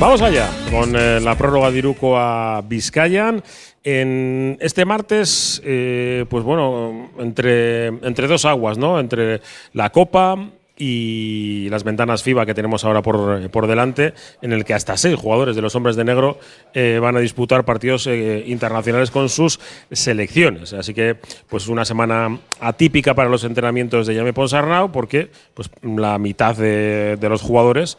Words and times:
Vamos 0.00 0.20
allá 0.22 0.50
con 0.70 0.94
eh, 0.96 1.20
la 1.20 1.36
prórroga 1.36 1.70
de 1.70 1.78
Iruko 1.78 2.18
a 2.18 2.62
Vizcayan. 2.66 3.42
En 3.82 4.58
este 4.60 4.84
martes, 4.84 5.62
eh, 5.64 6.26
pues 6.28 6.42
bueno, 6.42 7.10
entre, 7.18 7.86
entre 7.86 8.26
dos 8.26 8.44
aguas, 8.44 8.76
¿no? 8.76 8.98
Entre 8.98 9.40
la 9.72 9.90
Copa 9.90 10.50
y 10.76 11.68
las 11.70 11.84
ventanas 11.84 12.22
FIBA 12.22 12.46
que 12.46 12.54
tenemos 12.54 12.84
ahora 12.84 13.02
por, 13.02 13.48
por 13.50 13.66
delante, 13.66 14.12
en 14.42 14.52
el 14.52 14.64
que 14.64 14.74
hasta 14.74 14.96
seis 14.96 15.14
jugadores 15.14 15.54
de 15.54 15.62
los 15.62 15.74
hombres 15.76 15.94
de 15.96 16.04
negro 16.04 16.38
eh, 16.72 16.98
van 17.00 17.16
a 17.16 17.20
disputar 17.20 17.64
partidos 17.64 18.06
eh, 18.08 18.42
internacionales 18.46 19.10
con 19.10 19.28
sus 19.28 19.60
selecciones. 19.92 20.72
Así 20.72 20.92
que, 20.92 21.16
pues 21.48 21.68
una 21.68 21.84
semana 21.84 22.38
atípica 22.60 23.14
para 23.14 23.28
los 23.28 23.44
entrenamientos 23.44 24.06
de 24.06 24.16
Jaime 24.16 24.32
Ponsarnau, 24.32 24.90
porque 24.90 25.30
pues, 25.54 25.70
la 25.82 26.18
mitad 26.18 26.56
de, 26.56 27.16
de 27.20 27.28
los 27.28 27.42
jugadores 27.42 27.96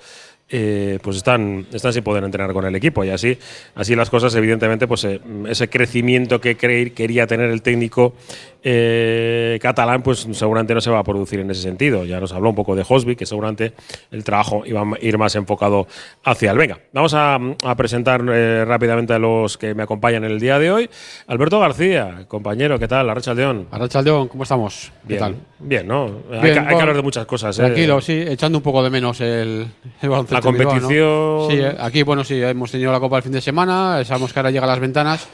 eh, 0.47 0.99
pues 1.01 1.17
están, 1.17 1.65
están 1.73 1.91
sin 1.91 2.03
poder 2.03 2.23
entrenar 2.23 2.53
con 2.53 2.65
el 2.65 2.75
equipo 2.75 3.03
y 3.03 3.09
así, 3.09 3.35
así 3.73 3.95
las 3.95 4.11
cosas 4.11 4.35
evidentemente 4.35 4.87
pues 4.87 5.03
eh, 5.05 5.19
ese 5.47 5.69
crecimiento 5.69 6.39
que 6.39 6.55
quería 6.55 7.25
tener 7.25 7.49
el 7.49 7.63
técnico 7.63 8.13
eh, 8.63 9.57
catalán 9.59 10.03
pues 10.03 10.27
seguramente 10.33 10.75
no 10.75 10.81
se 10.81 10.91
va 10.91 10.99
a 10.99 11.03
producir 11.03 11.39
en 11.39 11.49
ese 11.49 11.63
sentido 11.63 12.05
ya 12.05 12.19
nos 12.19 12.31
habló 12.31 12.49
un 12.49 12.55
poco 12.55 12.75
de 12.75 12.85
Hosby 12.87 13.15
que 13.15 13.25
seguramente 13.25 13.73
el 14.11 14.23
trabajo 14.23 14.63
iba 14.67 14.81
a 14.81 14.85
ir 15.01 15.17
más 15.17 15.35
enfocado 15.35 15.87
hacia 16.23 16.51
el 16.51 16.57
venga 16.59 16.77
vamos 16.93 17.15
a, 17.15 17.39
a 17.63 17.75
presentar 17.75 18.23
eh, 18.31 18.65
rápidamente 18.65 19.13
a 19.13 19.19
los 19.19 19.57
que 19.57 19.73
me 19.73 19.81
acompañan 19.81 20.25
en 20.25 20.31
el 20.31 20.39
día 20.39 20.59
de 20.59 20.71
hoy 20.71 20.89
Alberto 21.25 21.59
García 21.59 22.25
compañero 22.27 22.77
¿qué 22.77 22.87
tal? 22.87 23.09
Arracha 23.09 23.33
León 23.33 23.67
Arracha 23.71 24.03
León 24.03 24.27
¿cómo 24.27 24.43
estamos? 24.43 24.91
bien, 25.03 25.17
¿qué 25.17 25.19
tal? 25.19 25.35
bien 25.57 25.87
¿no? 25.87 26.05
hay, 26.31 26.41
que, 26.41 26.49
hay 26.49 26.53
que 26.53 26.61
bueno, 26.61 26.79
hablar 26.81 26.95
de 26.97 27.01
muchas 27.01 27.25
cosas 27.25 27.57
¿eh? 27.57 27.63
Tranquilo, 27.63 27.99
sí, 27.99 28.13
echando 28.27 28.59
un 28.59 28.63
poco 28.63 28.83
de 28.83 28.91
menos 28.91 29.21
el, 29.21 29.67
el 30.01 30.09
baloncesto 30.09 30.34
La 30.43 30.49
en 30.49 30.57
Bilbao, 30.57 30.73
¿no? 30.75 30.81
competición. 30.81 31.51
Sí, 31.51 31.57
eh, 31.59 31.77
aquí, 31.79 32.03
bueno, 32.03 32.23
sí, 32.23 32.41
hemos 32.41 32.71
tenido 32.71 32.91
la 32.91 32.99
Copa 32.99 33.17
el 33.17 33.23
fin 33.23 33.31
de 33.31 33.41
semana, 33.41 34.03
sabemos 34.05 34.31
que 34.33 34.39
ahora 34.39 34.51
llega 34.51 34.65
a 34.65 34.69
las 34.69 34.79
ventanas, 34.79 35.27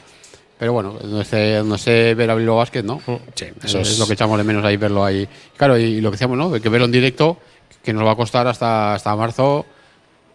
pero 0.58 0.72
bueno, 0.72 0.96
no 1.04 1.24
sé, 1.24 1.62
no 1.64 1.76
sé 1.78 2.14
ver 2.14 2.30
a 2.30 2.34
Bilbao 2.34 2.56
Basket, 2.56 2.82
¿no? 2.82 3.00
Sí, 3.34 3.46
Eso 3.64 3.80
es, 3.80 3.90
es- 3.92 3.98
lo 3.98 4.06
que 4.06 4.12
echamos 4.14 4.38
de 4.38 4.44
menos 4.44 4.64
ahí, 4.64 4.76
verlo 4.76 5.04
ahí. 5.04 5.26
Claro, 5.56 5.76
y, 5.78 6.00
lo 6.00 6.10
que 6.10 6.14
decíamos, 6.14 6.38
¿no? 6.38 6.52
Que 6.52 6.68
verlo 6.68 6.84
en 6.86 6.92
directo, 6.92 7.38
que 7.82 7.92
nos 7.92 8.04
va 8.06 8.12
a 8.12 8.16
costar 8.16 8.46
hasta, 8.46 8.94
hasta 8.94 9.14
marzo. 9.16 9.66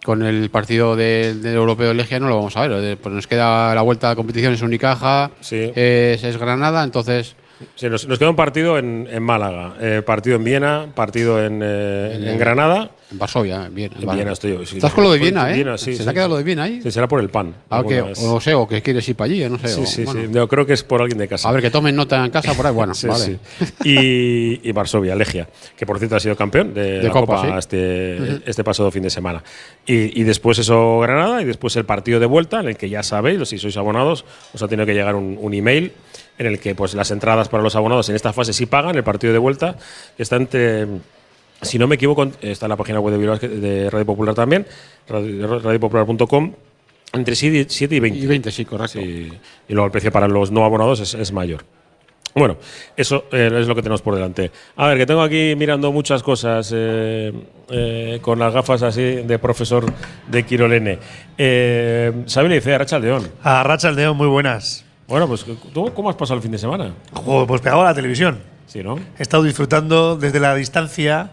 Con 0.04 0.22
el 0.22 0.48
partido 0.50 0.94
de- 0.96 1.34
del 1.34 1.56
Europeo 1.56 1.88
de 1.88 1.94
Legia 1.94 2.20
no 2.20 2.28
lo 2.28 2.36
vamos 2.36 2.56
a 2.56 2.66
ver. 2.66 2.72
eh, 2.84 2.96
Pues 2.96 3.14
nos 3.14 3.26
queda 3.26 3.74
la 3.74 3.82
vuelta 3.82 4.08
de 4.10 4.16
competición, 4.16 4.54
es 4.54 4.62
Unicaja, 4.62 5.30
Sí. 5.40 5.72
es, 5.74 6.22
es 6.22 6.36
Granada, 6.36 6.84
entonces 6.84 7.34
Sí, 7.74 7.88
nos, 7.88 8.06
nos 8.06 8.18
queda 8.18 8.30
un 8.30 8.36
partido 8.36 8.78
en, 8.78 9.08
en 9.10 9.22
Málaga, 9.22 9.74
eh, 9.80 10.02
partido 10.06 10.36
en 10.36 10.44
Viena, 10.44 10.86
partido 10.94 11.44
en, 11.44 11.60
eh, 11.62 12.30
en 12.32 12.38
Granada. 12.38 12.90
en 13.10 13.18
Varsovia, 13.18 13.68
bien. 13.68 13.90
En 14.00 14.08
Viena 14.14 14.32
estoy 14.32 14.52
yo. 14.52 14.64
sí. 14.64 14.76
Estás 14.76 14.92
con 14.92 15.02
lo 15.04 15.10
de 15.12 15.18
Viena, 15.18 15.50
¿eh? 15.50 15.54
Viena, 15.54 15.76
sí, 15.76 15.96
¿Se 15.96 16.04
te 16.04 16.10
ha 16.10 16.12
quedado 16.12 16.28
lo 16.30 16.36
de 16.36 16.44
Viena 16.44 16.64
ahí? 16.64 16.80
Sí, 16.82 16.90
será 16.92 17.08
por 17.08 17.20
el 17.20 17.30
pan. 17.30 17.54
Ah, 17.70 17.82
que, 17.86 18.00
o 18.00 18.40
sé, 18.40 18.54
o 18.54 18.68
que 18.68 18.80
quieres 18.80 19.08
ir 19.08 19.16
para 19.16 19.26
allí, 19.32 19.48
no 19.48 19.58
sé. 19.58 19.68
Sí, 19.68 19.80
o- 19.82 19.86
sí, 19.86 20.04
bueno. 20.04 20.20
sí. 20.22 20.28
Yo 20.32 20.46
creo 20.48 20.66
que 20.66 20.72
es 20.74 20.84
por 20.84 21.00
alguien 21.02 21.18
de 21.18 21.26
casa. 21.26 21.48
A 21.48 21.52
ver, 21.52 21.62
que 21.62 21.70
tomen 21.70 21.96
nota 21.96 22.24
en 22.24 22.30
casa 22.30 22.54
por 22.54 22.66
ahí. 22.66 22.72
Bueno, 22.74 22.92
vale. 23.08 23.38
Y, 23.84 24.68
y 24.68 24.72
Varsovia, 24.72 25.14
Legia, 25.16 25.48
que 25.76 25.84
por 25.86 25.98
cierto 25.98 26.16
ha 26.16 26.20
sido 26.20 26.36
campeón 26.36 26.74
de, 26.74 27.02
la 27.02 27.10
Copa, 27.10 27.42
Copa, 27.42 27.58
este, 27.58 28.48
este 28.48 28.62
pasado 28.62 28.90
fin 28.90 29.02
de 29.02 29.10
semana. 29.10 29.42
Y, 29.86 30.20
y 30.20 30.24
después 30.24 30.58
eso 30.58 31.00
Granada 31.00 31.42
y 31.42 31.44
después 31.44 31.74
el 31.76 31.84
partido 31.84 32.20
de 32.20 32.26
vuelta, 32.26 32.60
en 32.60 32.68
el 32.68 32.76
que 32.76 32.88
ya 32.88 33.02
sabéis, 33.02 33.48
si 33.48 33.58
sois 33.58 33.76
abonados, 33.76 34.24
os 34.54 34.62
ha 34.62 34.68
tenido 34.68 34.86
que 34.86 34.94
llegar 34.94 35.14
un, 35.14 35.36
un 35.40 35.54
email 35.54 35.92
en 36.38 36.46
el 36.46 36.60
que 36.60 36.74
pues 36.74 36.94
las 36.94 37.10
entradas 37.10 37.48
para 37.48 37.62
los 37.62 37.74
abonados 37.76 38.08
en 38.08 38.16
esta 38.16 38.32
fase 38.32 38.52
sí 38.52 38.66
pagan, 38.66 38.96
el 38.96 39.04
partido 39.04 39.32
de 39.32 39.38
vuelta, 39.38 39.76
que 40.16 40.22
está 40.22 40.36
entre 40.36 40.86
si 41.60 41.78
no 41.78 41.88
me 41.88 41.96
equivoco, 41.96 42.30
está 42.40 42.66
en 42.66 42.70
la 42.70 42.76
página 42.76 43.00
web 43.00 43.12
de, 43.14 43.18
Bilbao 43.18 43.36
de 43.38 43.90
Radio 43.90 44.06
Popular 44.06 44.34
también, 44.34 44.64
radio- 45.08 45.58
radiopopular.com, 45.58 46.52
entre 47.12 47.34
7 47.34 47.66
y 47.90 47.98
20. 48.00 48.18
Y 48.18 48.26
20, 48.26 48.50
sí, 48.52 48.64
correcto. 48.64 49.00
Y, 49.00 49.32
y 49.68 49.72
luego 49.72 49.86
el 49.86 49.90
precio 49.90 50.12
para 50.12 50.28
los 50.28 50.52
no 50.52 50.64
abonados 50.64 51.00
es, 51.00 51.14
es 51.14 51.32
mayor. 51.32 51.64
Bueno, 52.34 52.58
eso 52.96 53.24
eh, 53.32 53.50
es 53.52 53.66
lo 53.66 53.74
que 53.74 53.82
tenemos 53.82 54.02
por 54.02 54.14
delante. 54.14 54.52
A 54.76 54.86
ver, 54.86 54.98
que 54.98 55.06
tengo 55.06 55.22
aquí 55.22 55.54
mirando 55.56 55.90
muchas 55.90 56.22
cosas 56.22 56.70
eh, 56.72 57.32
eh, 57.70 58.18
con 58.22 58.38
las 58.38 58.54
gafas 58.54 58.82
así 58.82 59.02
de 59.02 59.38
profesor 59.40 59.84
de 60.28 60.44
Quirolene. 60.44 60.98
Eh, 61.36 62.12
Sabine 62.26 62.56
dice, 62.56 62.74
Aracha 62.74 63.00
León. 63.00 63.28
A 63.42 63.64
Racha 63.64 63.90
León, 63.90 64.16
muy 64.16 64.28
buenas. 64.28 64.84
Bueno, 65.08 65.26
pues 65.26 65.44
¿tú 65.72 65.90
cómo 65.94 66.10
has 66.10 66.16
pasado 66.16 66.36
el 66.36 66.42
fin 66.42 66.52
de 66.52 66.58
semana? 66.58 66.92
Joder, 67.14 67.46
pues 67.48 67.60
pegado 67.62 67.80
a 67.80 67.84
la 67.86 67.94
televisión. 67.94 68.38
Sí, 68.66 68.82
¿no? 68.82 68.96
He 69.18 69.22
estado 69.22 69.42
disfrutando 69.42 70.16
desde 70.16 70.38
la 70.38 70.54
distancia 70.54 71.30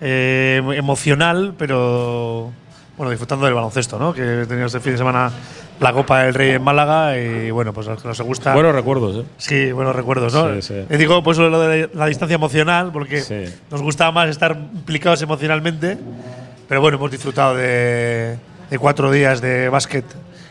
eh, 0.00 0.62
emocional, 0.76 1.54
pero 1.58 2.52
bueno, 2.96 3.10
disfrutando 3.10 3.44
del 3.46 3.54
baloncesto, 3.54 3.98
¿no? 3.98 4.14
Que 4.14 4.42
he 4.42 4.46
tenido 4.46 4.66
este 4.66 4.78
fin 4.78 4.92
de 4.92 4.98
semana 4.98 5.32
la 5.80 5.92
Copa 5.92 6.22
del 6.22 6.34
Rey 6.34 6.50
en 6.52 6.62
Málaga 6.62 7.18
y 7.18 7.50
bueno, 7.50 7.72
pues 7.72 7.88
a 7.88 7.92
los 7.92 8.02
que 8.02 8.08
nos 8.08 8.20
gusta. 8.20 8.54
Buenos 8.54 8.72
recuerdos, 8.74 9.24
¿eh? 9.24 9.28
Sí, 9.36 9.72
buenos 9.72 9.96
recuerdos, 9.96 10.32
¿no? 10.34 10.54
Sí, 10.54 10.62
sí. 10.88 10.96
Digo 10.96 11.20
pues 11.24 11.38
lo 11.38 11.58
de 11.60 11.90
la 11.94 12.06
distancia 12.06 12.36
emocional, 12.36 12.90
porque 12.92 13.20
Sí. 13.20 13.44
nos 13.72 13.82
gusta 13.82 14.12
más 14.12 14.28
estar 14.28 14.52
implicados 14.56 15.20
emocionalmente, 15.22 15.98
pero 16.68 16.80
bueno, 16.80 16.98
hemos 16.98 17.10
disfrutado 17.10 17.56
de, 17.56 18.38
de 18.70 18.78
cuatro 18.78 19.10
días 19.10 19.40
de 19.40 19.68
básquet 19.68 20.04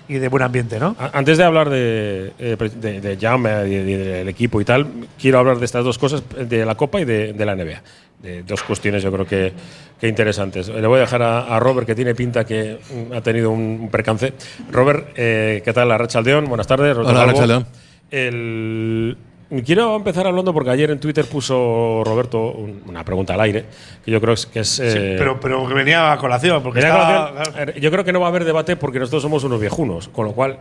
y 0.07 0.15
de 0.15 0.27
buen 0.29 0.43
ambiente, 0.43 0.79
¿no? 0.79 0.95
Antes 1.13 1.37
de 1.37 1.43
hablar 1.43 1.69
de, 1.69 2.31
eh, 2.39 2.55
de, 2.75 3.01
de 3.01 3.15
de- 3.17 3.97
del 3.97 4.27
equipo 4.29 4.61
y 4.61 4.65
tal, 4.65 4.87
quiero 5.19 5.39
hablar 5.39 5.57
de 5.59 5.65
estas 5.65 5.83
dos 5.83 5.97
cosas, 5.97 6.23
de 6.47 6.65
la 6.65 6.75
Copa 6.75 6.99
y 7.01 7.05
de, 7.05 7.33
de 7.33 7.45
la 7.45 7.55
NBA. 7.55 7.81
De 8.21 8.41
dos 8.43 8.63
cuestiones 8.63 9.03
yo 9.03 9.11
creo 9.11 9.25
que, 9.27 9.53
que 9.99 10.07
interesantes. 10.07 10.69
Le 10.69 10.87
voy 10.87 10.97
a 10.97 11.01
dejar 11.01 11.21
a, 11.21 11.55
a 11.55 11.59
Robert, 11.59 11.85
que 11.85 11.93
tiene 11.93 12.15
pinta 12.15 12.45
que 12.45 12.79
mm, 13.09 13.13
ha 13.13 13.21
tenido 13.21 13.51
un, 13.51 13.89
percance. 13.91 14.33
Robert, 14.71 15.09
eh, 15.15 15.61
¿qué 15.63 15.71
tal? 15.73 15.91
Arracha 15.91 16.19
Aldeón, 16.19 16.45
buenas 16.45 16.65
tardes. 16.67 16.97
Hola. 16.97 17.21
Arrachaldeón. 17.23 17.65
El- 18.09 19.17
Quiero 19.65 19.95
empezar 19.95 20.27
hablando 20.27 20.53
porque 20.53 20.69
ayer 20.71 20.91
en 20.91 20.99
Twitter 20.99 21.23
puso 21.25 22.01
Roberto 22.05 22.51
un- 22.51 22.83
una 22.85 23.05
pregunta 23.05 23.33
al 23.33 23.39
aire, 23.41 23.65
que 24.03 24.11
yo 24.11 24.19
creo 24.19 24.35
que 24.51 24.59
es... 24.59 24.79
eh, 24.79 25.15
pero, 25.17 25.39
pero 25.39 25.65
que 25.67 25.73
venía 25.73 26.11
a 26.11 26.17
colación, 26.17 26.61
porque 26.61 26.79
estaba- 26.79 27.29
colación, 27.45 27.73
yo 27.81 27.89
creo 27.91 28.03
que 28.03 28.11
no 28.11 28.19
va 28.19 28.25
a 28.25 28.29
haber 28.29 28.43
debate 28.43 28.75
porque 28.75 28.99
nosotros 28.99 29.21
somos 29.23 29.45
unos 29.45 29.61
viejunos, 29.61 30.09
con 30.09 30.25
lo 30.25 30.33
cual 30.33 30.59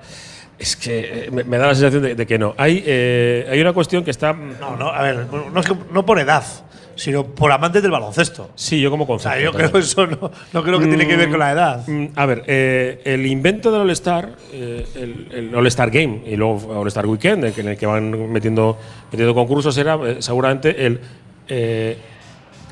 es 0.59 0.77
que 0.77 1.25
eh, 1.27 1.31
me, 1.33 1.43
me 1.43 1.59
da 1.59 1.67
la 1.67 1.75
sensación 1.75 2.03
de, 2.03 2.15
de 2.15 2.27
que 2.27 2.39
no. 2.39 2.55
Hay, 2.57 2.83
eh, 2.87 3.49
hay 3.51 3.61
una 3.61 3.73
cuestión 3.73 4.05
que 4.05 4.13
está. 4.13 4.33
No, 4.33 4.77
no, 4.77 4.89
a 4.89 5.03
ver, 5.03 5.27
no, 5.53 5.59
es 5.61 5.67
que- 5.67 5.77
no 5.91 6.07
por 6.07 6.21
edad, 6.21 6.45
sino 6.97 7.25
por 7.25 7.53
amantes 7.53 7.81
del 7.83 7.93
baloncesto. 7.93 8.51
Sí, 8.57 8.81
yo 8.81 8.91
como 8.91 9.05
O 9.05 9.19
sea, 9.19 9.33
concepto. 9.33 9.45
yo 9.45 9.53
creo 9.53 9.71
también. 9.71 9.83
que 9.83 9.89
eso 9.89 10.07
no, 10.07 10.31
no 10.53 10.63
creo 10.65 10.79
que 10.81 10.87
tiene 10.87 11.07
que 11.07 11.17
ver 11.17 11.31
con 11.31 11.39
la 11.39 11.53
edad. 11.53 11.87
Mm, 11.87 12.07
A 12.17 12.27
ver, 12.27 12.43
eh, 12.49 13.01
el 13.05 13.25
invento 13.27 13.71
del 13.71 13.83
All-Star, 13.83 14.31
eh, 14.53 14.85
el, 14.97 15.29
el 15.31 15.55
All-Star 15.55 15.91
Game 15.91 16.23
y 16.27 16.35
luego 16.37 16.81
All-Star 16.81 17.07
Weekend, 17.07 17.45
en 17.45 17.49
el 17.49 17.53
que- 17.55 17.61
en 17.61 17.69
el 17.69 17.77
que 17.77 17.87
van 17.87 18.33
metiendo, 18.33 18.77
metiendo 19.13 19.35
concursos, 19.35 19.77
era 19.79 19.95
eh, 20.05 20.17
seguramente 20.21 20.85
el 20.87 21.01
eh, 21.49 21.97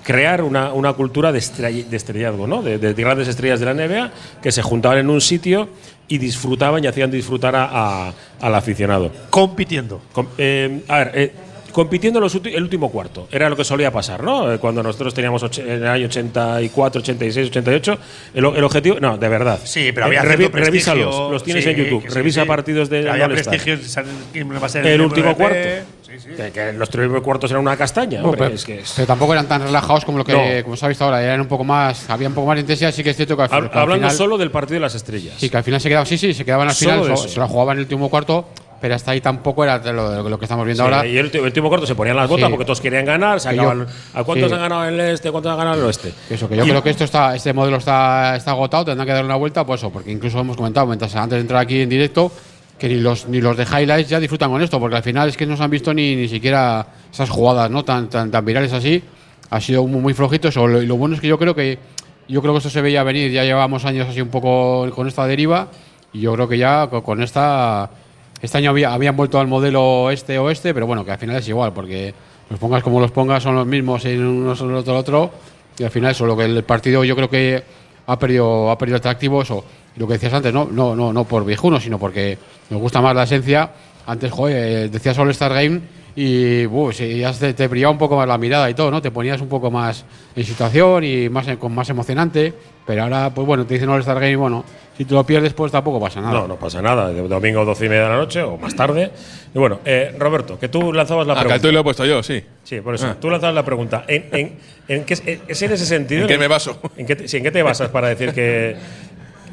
crear 0.02 0.42
una, 0.42 0.72
una 0.72 0.92
cultura 0.92 1.32
de, 1.32 1.38
estrell- 1.38 1.86
de 1.86 1.96
estrellazgo, 1.96 2.46
¿no? 2.46 2.62
De, 2.62 2.78
de 2.78 2.92
grandes 2.94 3.28
estrellas 3.28 3.60
de 3.60 3.66
la 3.66 3.74
NBA 3.74 4.10
que 4.42 4.52
se 4.52 4.60
juntaban 4.62 4.98
en 4.98 5.08
un 5.08 5.20
sitio 5.20 5.68
y 6.08 6.18
disfrutaban 6.18 6.84
y 6.84 6.86
hacían 6.86 7.10
disfrutar 7.10 7.56
a- 7.56 8.08
a- 8.08 8.12
al 8.40 8.54
aficionado. 8.54 9.10
Compitiendo. 9.30 10.02
Com- 10.12 10.26
eh, 10.36 10.82
a 10.88 10.98
ver, 10.98 11.10
eh, 11.14 11.32
compitiendo 11.74 12.20
los 12.20 12.34
el 12.36 12.62
último 12.62 12.90
cuarto, 12.90 13.28
era 13.30 13.50
lo 13.50 13.56
que 13.56 13.64
solía 13.64 13.90
pasar, 13.90 14.22
¿no? 14.22 14.50
Eh, 14.54 14.58
Cuando 14.58 14.82
nosotros 14.82 15.12
teníamos 15.12 15.42
en 15.58 15.68
el 15.82 15.86
año 15.86 16.06
84, 16.06 17.00
86, 17.00 17.48
88, 17.48 17.98
el, 18.34 18.44
el 18.46 18.64
objetivo, 18.64 18.96
no, 19.00 19.18
de 19.18 19.28
verdad. 19.28 19.58
Sí, 19.62 19.90
pero 19.92 20.06
había 20.06 20.20
Eh, 20.20 20.24
revi-. 20.24 20.50
Revísalos, 20.50 21.30
los 21.30 21.42
tienes 21.44 21.64
Sí, 21.64 21.70
en 21.70 21.76
YouTube. 21.76 22.06
Revisa 22.08 22.42
sí. 22.42 22.48
partidos 22.48 22.88
de 22.88 23.10
Había 23.10 23.26
All-Star. 23.26 23.50
prestigio. 23.56 23.74
en 23.74 23.82
San- 23.82 24.06
quién 24.32 24.50
va 24.50 24.64
a 24.64 24.68
ser 24.68 24.86
El 24.86 25.00
último 25.02 25.30
MVP. 25.30 25.36
cuarto. 25.42 25.90
Sí, 26.06 26.20
sí. 26.20 26.28
Que, 26.36 26.52
que 26.52 26.72
los 26.74 26.88
primeros 26.90 27.22
cuartos 27.24 27.50
eran 27.50 27.60
una 27.62 27.76
castaña. 27.76 28.20
No, 28.20 28.26
hombre, 28.26 28.38
pero, 28.44 28.54
es 28.54 28.64
que 28.64 28.78
es- 28.78 28.92
pero 28.94 29.06
tampoco 29.08 29.32
eran 29.32 29.48
tan 29.48 29.62
relajados 29.62 30.04
como 30.04 30.18
lo 30.18 30.24
que 30.24 30.32
No. 30.32 30.62
como 30.64 30.76
se 30.76 30.84
ha 30.86 30.88
visto 30.88 31.04
ahora. 31.04 31.20
Eran 31.20 31.40
un 31.40 31.48
poco 31.48 31.64
más, 31.64 32.08
había 32.08 32.28
un 32.28 32.34
poco 32.34 32.46
más 32.46 32.54
de 32.56 32.60
intensidad. 32.60 32.92
Sí 32.92 33.02
que 33.02 33.10
es 33.10 33.16
cierto 33.16 33.36
que 33.36 33.42
al, 33.42 33.48
Hab- 33.50 33.68
que 33.70 33.76
al 33.76 33.82
hablando 33.82 34.06
final, 34.06 34.16
solo 34.16 34.38
del 34.38 34.52
partido 34.52 34.74
de 34.74 34.80
las 34.80 34.94
estrellas. 34.94 35.34
sí, 35.38 35.50
que 35.50 35.56
al 35.56 35.64
final 35.64 35.80
se 35.80 35.88
quedaban, 35.88 36.06
sí, 36.06 36.16
sí, 36.16 36.32
se 36.32 36.44
quedaban 36.44 36.68
al 36.68 36.74
Solo 36.74 37.02
final, 37.02 37.12
eso. 37.18 37.28
se 37.28 37.40
la 37.40 37.48
jugaban 37.48 37.72
en 37.74 37.78
el 37.78 37.84
último 37.86 38.08
cuarto, 38.08 38.48
pero 38.80 38.94
hasta 38.94 39.12
ahí 39.12 39.20
tampoco 39.20 39.64
era 39.64 39.78
lo, 39.92 40.28
lo 40.28 40.38
que 40.38 40.44
estamos 40.44 40.64
viendo 40.66 40.84
Sí, 40.86 40.92
ahora. 40.92 41.06
y 41.06 41.16
el, 41.16 41.30
último 41.40 41.68
cuarto 41.68 41.86
se 41.86 41.94
ponían 41.94 42.16
las 42.16 42.28
botas 42.28 42.46
Sí. 42.46 42.50
porque 42.50 42.64
todos 42.64 42.80
querían 42.80 43.04
ganar. 43.04 43.40
Se 43.40 43.54
yo- 43.56 43.86
¿A 44.14 44.24
cuántos 44.24 44.48
sí. 44.48 44.54
han 44.54 44.60
ganado 44.60 44.86
en 44.88 44.94
el 44.94 45.00
este? 45.14 45.30
¿Cuántos 45.30 45.50
han 45.52 45.58
ganado 45.58 45.76
en 45.76 45.80
el 45.80 45.86
oeste? 45.86 46.12
Eso, 46.30 46.48
que 46.48 46.56
yo 46.56 46.64
Y- 46.64 46.68
creo 46.68 46.82
que 46.82 46.90
esto 46.90 47.04
está, 47.04 47.34
este 47.34 47.52
modelo 47.52 47.76
está, 47.78 48.36
está 48.36 48.50
agotado, 48.50 48.84
tendrán 48.86 49.06
que 49.06 49.12
dar 49.12 49.24
una 49.24 49.36
vuelta, 49.36 49.64
pues 49.64 49.80
eso, 49.80 49.90
porque 49.90 50.10
incluso 50.12 50.38
hemos 50.40 50.56
comentado 50.56 50.86
mientras, 50.86 51.14
antes 51.16 51.36
de 51.36 51.40
entrar 51.40 51.60
aquí 51.62 51.80
en 51.80 51.88
directo 51.88 52.30
que 52.78 52.88
ni 52.88 52.96
los, 52.96 53.26
ni 53.28 53.40
los 53.40 53.56
de 53.56 53.64
highlights 53.64 54.08
ya 54.10 54.18
disfrutan 54.20 54.50
con 54.50 54.60
esto, 54.60 54.80
porque 54.80 54.96
al 54.96 55.02
final 55.02 55.28
es 55.28 55.36
que 55.36 55.46
no 55.46 55.56
se 55.56 55.62
han 55.62 55.70
visto 55.70 55.94
ni, 55.94 56.16
ni 56.16 56.28
siquiera 56.28 56.84
esas 57.12 57.30
jugadas 57.30 57.70
no 57.70 57.84
tan, 57.84 58.08
tan, 58.10 58.30
tan 58.30 58.44
virales 58.44 58.72
así. 58.72 59.02
Ha 59.50 59.60
sido 59.60 59.86
muy, 59.86 60.00
muy 60.00 60.14
flojito 60.14 60.48
eso. 60.48 60.66
Lo, 60.66 60.82
y 60.82 60.86
lo 60.86 60.96
bueno 60.96 61.14
es 61.14 61.20
que 61.20 61.28
yo 61.28 61.38
creo 61.38 61.54
que 61.54 61.78
yo 62.26 62.40
creo 62.40 62.54
que 62.54 62.58
esto 62.58 62.70
se 62.70 62.80
veía 62.80 63.02
venir, 63.04 63.30
ya 63.30 63.44
llevamos 63.44 63.84
años 63.84 64.08
así 64.08 64.20
un 64.20 64.28
poco 64.30 64.90
con 64.94 65.06
esta 65.06 65.26
deriva, 65.26 65.68
y 66.12 66.20
yo 66.22 66.32
creo 66.32 66.48
que 66.48 66.56
ya 66.58 66.86
co- 66.88 67.02
con, 67.04 67.22
esta 67.22 67.90
este 68.40 68.58
año 68.58 68.70
había, 68.70 68.92
habían 68.92 69.16
vuelto 69.16 69.38
al 69.40 69.46
modelo 69.46 70.10
este-oeste, 70.10 70.74
pero 70.74 70.86
bueno, 70.86 71.04
que 71.04 71.12
al 71.12 71.18
final 71.18 71.36
es 71.36 71.48
igual, 71.48 71.72
porque 71.72 72.14
los 72.50 72.58
pongas 72.58 72.82
como 72.82 73.00
los 73.00 73.10
pongas 73.10 73.42
son 73.42 73.54
los 73.54 73.66
mismos 73.66 74.04
en 74.04 74.24
uno 74.24 74.54
sobre 74.54 74.74
otro, 74.74 74.96
otro 74.96 75.30
y 75.78 75.84
al 75.84 75.90
final 75.90 76.12
eso, 76.12 76.26
lo 76.26 76.36
que 76.36 76.44
el 76.44 76.62
partido 76.64 77.04
yo 77.04 77.16
creo 77.16 77.28
que 77.28 77.62
ha 78.06 78.18
perdido, 78.18 78.70
ha 78.70 78.78
perdido 78.78 78.98
atractivo 78.98 79.42
eso. 79.42 79.64
Lo 79.96 80.06
que 80.06 80.14
decías 80.14 80.32
antes, 80.32 80.52
no, 80.52 80.68
no, 80.70 80.94
no, 80.94 81.12
no 81.12 81.24
por 81.24 81.44
viejuno, 81.44 81.80
sino 81.80 81.98
porque 81.98 82.38
nos 82.70 82.80
gusta 82.80 83.00
más 83.00 83.14
la 83.14 83.24
esencia. 83.24 83.70
Antes, 84.06 84.30
joder, 84.30 84.56
eh, 84.56 84.88
decías 84.88 85.18
All 85.18 85.30
Star 85.30 85.52
Game 85.52 85.80
y 86.16 86.64
uh, 86.66 86.90
ya 86.92 87.32
te, 87.32 87.54
te 87.54 87.66
brillaba 87.68 87.90
un 87.92 87.98
poco 87.98 88.16
más 88.16 88.28
la 88.28 88.38
mirada 88.38 88.70
y 88.70 88.74
todo, 88.74 88.90
¿no? 88.90 89.02
Te 89.02 89.10
ponías 89.10 89.40
un 89.40 89.48
poco 89.48 89.70
más 89.70 90.04
en 90.36 90.44
situación 90.44 91.02
y 91.04 91.28
más, 91.28 91.46
con 91.58 91.74
más 91.74 91.88
emocionante. 91.90 92.52
Pero 92.86 93.02
ahora, 93.04 93.30
pues 93.34 93.46
bueno, 93.46 93.64
te 93.66 93.74
dicen 93.74 93.88
All 93.88 94.00
Star 94.00 94.16
Game 94.16 94.32
y 94.32 94.36
bueno, 94.36 94.62
si 94.96 95.06
tú 95.06 95.14
lo 95.14 95.24
pierdes, 95.24 95.54
pues 95.54 95.72
tampoco 95.72 95.98
pasa 95.98 96.20
nada. 96.20 96.34
No, 96.34 96.46
no 96.48 96.56
pasa 96.56 96.82
nada. 96.82 97.08
De 97.10 97.26
Domingo 97.26 97.64
12 97.64 97.86
y 97.86 97.88
media 97.88 98.02
de 98.04 98.08
la 98.10 98.16
noche 98.16 98.42
o 98.42 98.56
más 98.58 98.76
tarde. 98.76 99.10
Y 99.54 99.58
bueno, 99.58 99.80
eh, 99.84 100.14
Roberto, 100.18 100.58
que 100.58 100.68
tú 100.68 100.92
lanzabas 100.92 101.26
la 101.26 101.32
Acá 101.32 101.42
pregunta. 101.42 101.62
tú 101.66 101.72
lo 101.72 101.80
he 101.80 101.82
puesto 101.82 102.04
yo, 102.04 102.22
sí. 102.22 102.42
Sí, 102.62 102.80
por 102.82 102.94
eso. 102.94 103.06
Ah. 103.08 103.16
Tú 103.18 103.30
lanzabas 103.30 103.54
la 103.54 103.64
pregunta. 103.64 104.04
¿En, 104.06 104.26
en, 104.32 104.52
en 104.86 105.04
qué, 105.04 105.14
es 105.48 105.62
en 105.62 105.72
ese 105.72 105.86
sentido? 105.86 106.22
¿En 106.22 106.28
qué 106.28 106.36
me 106.38 106.46
baso? 106.46 106.78
¿En 106.96 107.06
qué, 107.06 107.16
te- 107.16 107.26
sí, 107.26 107.38
¿en 107.38 107.42
qué 107.42 107.50
te 107.50 107.62
basas 107.62 107.88
para 107.88 108.08
decir 108.08 108.32
que.? 108.32 108.76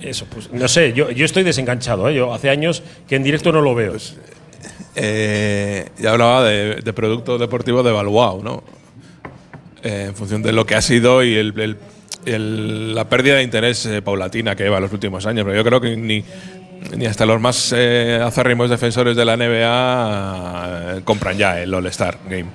Eso, 0.02 0.26
pues 0.26 0.52
no 0.52 0.68
sé, 0.68 0.94
yo, 0.94 1.12
yo 1.12 1.24
estoy 1.26 1.44
desenganchado. 1.44 2.10
¿eh? 2.10 2.16
Yo 2.16 2.34
hace 2.34 2.50
años 2.50 2.82
que 3.08 3.16
en 3.16 3.24
directo 3.24 3.52
no 3.54 3.62
lo 3.62 3.74
veo. 3.76 3.94
Eh, 4.96 5.90
ya 5.98 6.12
hablaba 6.12 6.44
de, 6.44 6.76
de 6.76 6.94
producto 6.94 7.38
deportivo 7.38 7.82
devaluado, 7.84 8.42
¿no? 8.44 8.64
Eh, 9.84 10.06
en 10.10 10.16
función 10.16 10.42
de 10.42 10.52
lo 10.52 10.66
que 10.66 10.76
ha 10.76 10.82
sido 10.82 11.24
y 11.24 11.36
el- 11.36 11.60
el- 11.60 11.78
el- 12.26 12.94
la 12.96 13.08
pérdida 13.10 13.36
de 13.36 13.44
interés 13.44 13.86
eh, 13.86 14.02
paulatina 14.02 14.56
que 14.56 14.64
lleva 14.64 14.80
los 14.80 14.92
últimos 14.92 15.26
años. 15.26 15.46
Pero 15.46 15.56
yo 15.58 15.64
creo 15.64 15.82
que 15.82 15.96
ni, 15.96 16.24
ni 16.98 17.06
hasta 17.06 17.26
los 17.26 17.40
más 17.42 17.74
eh, 17.76 18.20
defensores 18.70 19.16
de 19.16 19.26
la 19.26 19.38
NBA 19.38 20.98
eh, 20.98 21.02
compran 21.04 21.38
ya 21.38 21.60
el 21.62 21.74
All-Star 21.74 22.18
Game, 22.30 22.48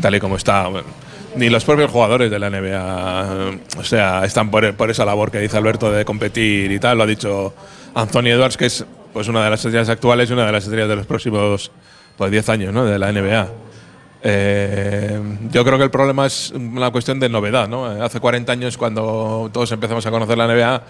tal 0.00 0.14
y 0.14 0.20
como 0.20 0.36
está. 0.36 0.68
Ni 1.36 1.48
los 1.48 1.64
propios 1.64 1.90
jugadores 1.90 2.30
de 2.30 2.38
la 2.38 2.50
NBA, 2.50 3.26
eh, 3.52 3.58
o 3.78 3.84
sea, 3.84 4.24
están 4.24 4.50
por, 4.50 4.74
por 4.74 4.90
esa 4.90 5.04
labor 5.04 5.30
que 5.30 5.38
dice 5.38 5.56
Alberto 5.56 5.90
de 5.90 6.04
competir 6.04 6.70
y 6.72 6.78
tal. 6.78 6.98
Lo 6.98 7.04
ha 7.04 7.06
dicho 7.06 7.54
Anthony 7.94 8.26
Edwards, 8.28 8.56
que 8.56 8.66
es 8.66 8.84
pues 9.12 9.28
una 9.28 9.44
de 9.44 9.50
las 9.50 9.64
estrellas 9.64 9.88
actuales 9.88 10.30
y 10.30 10.32
una 10.32 10.46
de 10.46 10.52
las 10.52 10.64
estrellas 10.64 10.88
de 10.88 10.96
los 10.96 11.06
próximos 11.06 11.70
pues, 12.16 12.30
10 12.30 12.48
años 12.48 12.74
¿no? 12.74 12.84
de 12.84 12.98
la 12.98 13.12
NBA. 13.12 13.48
Eh, 14.22 15.20
yo 15.50 15.64
creo 15.64 15.78
que 15.78 15.84
el 15.84 15.90
problema 15.90 16.26
es 16.26 16.50
una 16.50 16.90
cuestión 16.90 17.18
de 17.20 17.28
novedad. 17.28 17.68
¿no? 17.68 17.86
Hace 17.86 18.20
40 18.20 18.52
años, 18.52 18.76
cuando 18.76 19.50
todos 19.52 19.72
empezamos 19.72 20.04
a 20.06 20.10
conocer 20.10 20.36
la 20.36 20.46
NBA, 20.46 20.82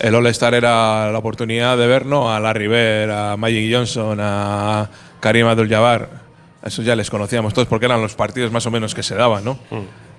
el 0.00 0.14
All-Star 0.14 0.54
era 0.54 1.10
la 1.10 1.18
oportunidad 1.18 1.76
de 1.78 1.86
ver 1.86 2.06
¿no? 2.06 2.32
a 2.32 2.40
Larry 2.40 2.68
Bird, 2.68 3.10
a 3.10 3.36
Magic 3.36 3.72
Johnson, 3.72 4.18
a 4.20 4.88
Karim 5.20 5.46
Abdul-Jabbar. 5.46 6.24
Eso 6.64 6.82
ya 6.82 6.96
les 6.96 7.10
conocíamos 7.10 7.52
todos 7.52 7.68
porque 7.68 7.86
eran 7.86 8.00
los 8.00 8.14
partidos 8.14 8.50
más 8.50 8.64
o 8.66 8.70
menos 8.70 8.94
que 8.94 9.02
se 9.02 9.14
daban. 9.14 9.44
¿no? 9.44 9.58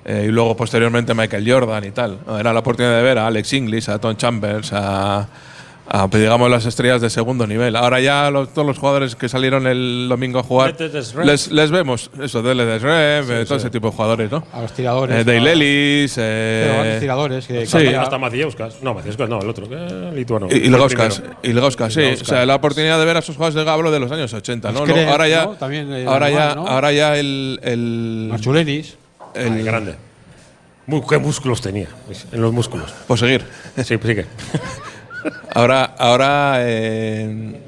Eh, 0.06 0.26
y 0.28 0.32
luego, 0.32 0.56
posteriormente, 0.56 1.16
Michael 1.16 1.52
Jordan 1.52 1.84
y 1.84 1.92
tal. 1.92 2.20
Era 2.40 2.54
la 2.54 2.60
oportunidad 2.60 2.96
de 2.96 3.02
ver 3.02 3.18
a 3.18 3.28
Alex 3.28 3.54
Inglis, 3.54 3.90
a 3.90 4.00
Tom 4.00 4.16
Chambers, 4.16 4.72
a, 4.72 5.28
a, 5.88 6.08
pues, 6.08 6.22
digamos 6.24 6.50
las 6.50 6.66
estrellas 6.66 7.00
de 7.00 7.10
segundo 7.10 7.46
nivel. 7.46 7.76
Ahora 7.76 8.00
ya 8.00 8.32
los- 8.32 8.52
todos 8.54 8.66
los 8.68 8.78
jugadores 8.80 9.16
que 9.16 9.30
salieron 9.30 9.68
el 9.68 10.08
domingo 10.10 10.40
a 10.40 10.44
jugar 10.44 10.76
les, 11.24 11.52
les 11.52 11.72
vemos 11.72 12.10
eso 12.22 12.42
de 12.42 12.56
Desrev, 12.56 13.32
eh, 13.32 13.46
todo 13.46 13.58
ese 13.60 13.70
tipo 13.70 13.90
de 13.92 13.96
jugadores, 13.96 14.32
¿no? 14.32 14.44
A 14.52 14.62
los 14.62 14.74
tiradores. 14.74 15.26
Eh, 15.28 15.38
Ellis, 15.38 16.14
pero 16.16 16.74
a 16.74 16.78
los 16.78 16.88
eh, 16.88 16.98
tiradores. 17.00 17.46
Que 17.48 17.66
Sí. 17.68 17.78
que- 17.78 17.96
Hasta 17.96 18.18
Maciejuskas. 18.18 18.82
No, 18.82 18.94
Maciejuskas 18.96 19.30
no, 19.30 19.40
el 19.42 19.50
otro. 19.50 19.68
eh, 19.70 20.12
lituano. 20.16 20.48
y, 20.50 20.56
y 20.56 20.66
El 20.66 20.72
Legauskas, 20.72 21.94
sí. 21.94 22.02
O 22.22 22.26
sea, 22.26 22.46
la 22.46 22.56
oportunidad 22.56 22.98
de 22.98 23.06
ver 23.06 23.18
a 23.18 23.20
esos 23.20 23.36
jugadores 23.36 23.56
de 23.56 23.64
Gablo 23.64 23.92
de 23.92 24.00
los 24.00 24.12
años 24.12 24.34
80, 24.34 24.72
¿no? 24.72 24.86
Lo- 24.86 24.96
ahora 25.12 25.28
ya, 25.28 25.46
¿no? 25.46 25.52
También, 25.54 25.94
eh, 25.94 26.06
ahora 26.08 26.30
ya, 26.32 26.48
normal, 26.48 26.66
¿no? 26.66 26.68
ahora 26.72 26.92
ya 26.92 27.18
el, 27.18 27.60
el, 27.64 28.28
Marchulenis. 28.32 28.96
el- 29.36 29.54
Ay, 29.54 29.64
grande. 29.64 29.96
Muy, 30.88 31.02
¿Qué 31.08 31.18
músculos 31.18 31.62
tenía? 31.62 31.88
En 32.32 32.42
los 32.42 32.54
músculos. 32.54 32.92
por 33.08 33.18
seguir. 33.20 33.44
Sí, 33.84 33.98
pues 33.98 34.10
sigue. 34.16 34.26
Ahora, 35.54 35.96
ahora, 35.98 36.58
eh, 36.60 37.62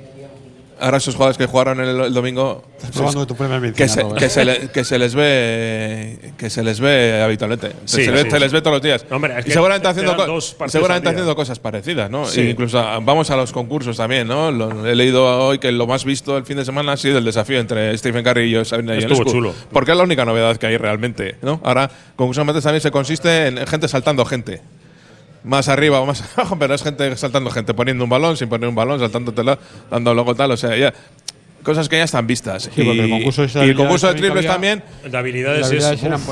ahora 0.79 0.97
esos 0.97 1.15
jugadores 1.15 1.37
que 1.37 1.45
jugaron 1.47 1.79
el, 1.79 1.99
el 2.01 2.13
domingo, 2.13 2.63
probando 2.93 3.25
tu 3.25 3.35
que 3.35 3.43
medicina, 3.47 3.87
se, 3.87 4.01
Robert. 4.03 4.19
que, 4.19 4.29
se 4.29 4.45
le- 4.45 4.67
que 4.69 4.83
se 4.83 4.99
les 4.99 5.15
ve, 5.15 6.33
que 6.37 6.49
se 6.51 6.63
les 6.63 6.79
ve 6.79 7.21
habitualmente. 7.23 7.71
Sí, 7.85 8.03
se, 8.05 8.11
les- 8.11 8.23
sí, 8.23 8.29
se 8.31 8.39
les 8.39 8.49
sí. 8.51 8.55
ve 8.55 8.61
todos 8.61 8.75
los 8.75 8.81
días. 8.83 9.03
No, 9.09 9.15
hombre, 9.15 9.33
es 9.39 9.39
y 9.39 9.43
que 9.45 9.51
seguramente 9.53 9.83
te 9.85 9.89
haciendo, 9.89 10.11
dan 10.11 10.19
co- 10.27 10.33
dos 10.33 10.51
partidos 10.53 10.71
seguramente 10.73 11.09
al 11.09 11.15
día. 11.15 11.21
haciendo 11.23 11.35
cosas 11.35 11.57
parecidas, 11.59 12.11
¿no? 12.11 12.25
Sí. 12.25 12.41
E 12.41 12.49
incluso 12.51 12.77
ah, 12.79 12.99
vamos 13.01 13.31
a 13.31 13.35
los 13.35 13.51
concursos 13.51 13.97
también, 13.97 14.27
¿no? 14.27 14.51
Lo- 14.51 14.85
he 14.85 14.93
leído 14.95 15.25
hoy 15.47 15.57
que 15.57 15.71
lo 15.71 15.87
más 15.87 16.05
visto 16.05 16.37
el 16.37 16.45
fin 16.45 16.57
de 16.57 16.65
semana 16.65 16.91
ha 16.93 16.97
sido 16.97 17.17
el 17.17 17.25
desafío 17.25 17.59
entre 17.59 17.97
Stephen 17.97 18.23
Curry 18.23 18.43
y 18.43 18.51
yo 18.51 18.61
Estuvo 19.15 19.31
chulo. 19.31 19.53
Porque 19.71 19.91
es 19.91 19.97
la 19.97 20.03
única 20.03 20.25
novedad 20.25 20.57
que 20.57 20.67
hay 20.67 20.77
realmente, 20.77 21.37
¿no? 21.41 21.59
Ahora, 21.63 21.89
concursos 22.15 22.63
también 22.63 22.81
se 22.81 22.91
consiste 22.91 23.47
en 23.47 23.65
gente 23.65 23.87
saltando 23.87 24.23
gente 24.25 24.61
más 25.47 25.67
arriba 25.69 25.99
o 26.01 26.05
más 26.05 26.23
abajo, 26.37 26.57
pero 26.59 26.73
es 26.75 26.83
gente 26.83 27.15
saltando 27.17 27.49
gente, 27.49 27.73
poniendo 27.73 28.03
un 28.03 28.09
balón, 28.09 28.37
sin 28.37 28.49
poner 28.49 28.69
un 28.69 28.75
balón, 28.75 28.99
saltándotela, 28.99 29.57
dando 29.89 30.13
luego 30.13 30.35
tal, 30.35 30.51
o 30.51 30.57
sea, 30.57 30.75
ya 30.77 30.93
cosas 31.63 31.89
que 31.89 31.97
ya 31.97 32.03
están 32.03 32.27
vistas. 32.27 32.63
Sí, 32.63 32.69
porque 32.83 32.91
el 33.01 33.07
Y- 33.07 33.11
concurso 33.11 33.43
ese 33.43 33.59
y 33.59 33.61
el 33.63 33.67
de 33.69 33.75
concurso 33.75 34.07
de 34.07 34.13
triples 34.15 34.45
también. 34.45 34.83
De 35.09 35.17
habilidades, 35.17 35.71
es. 35.71 35.85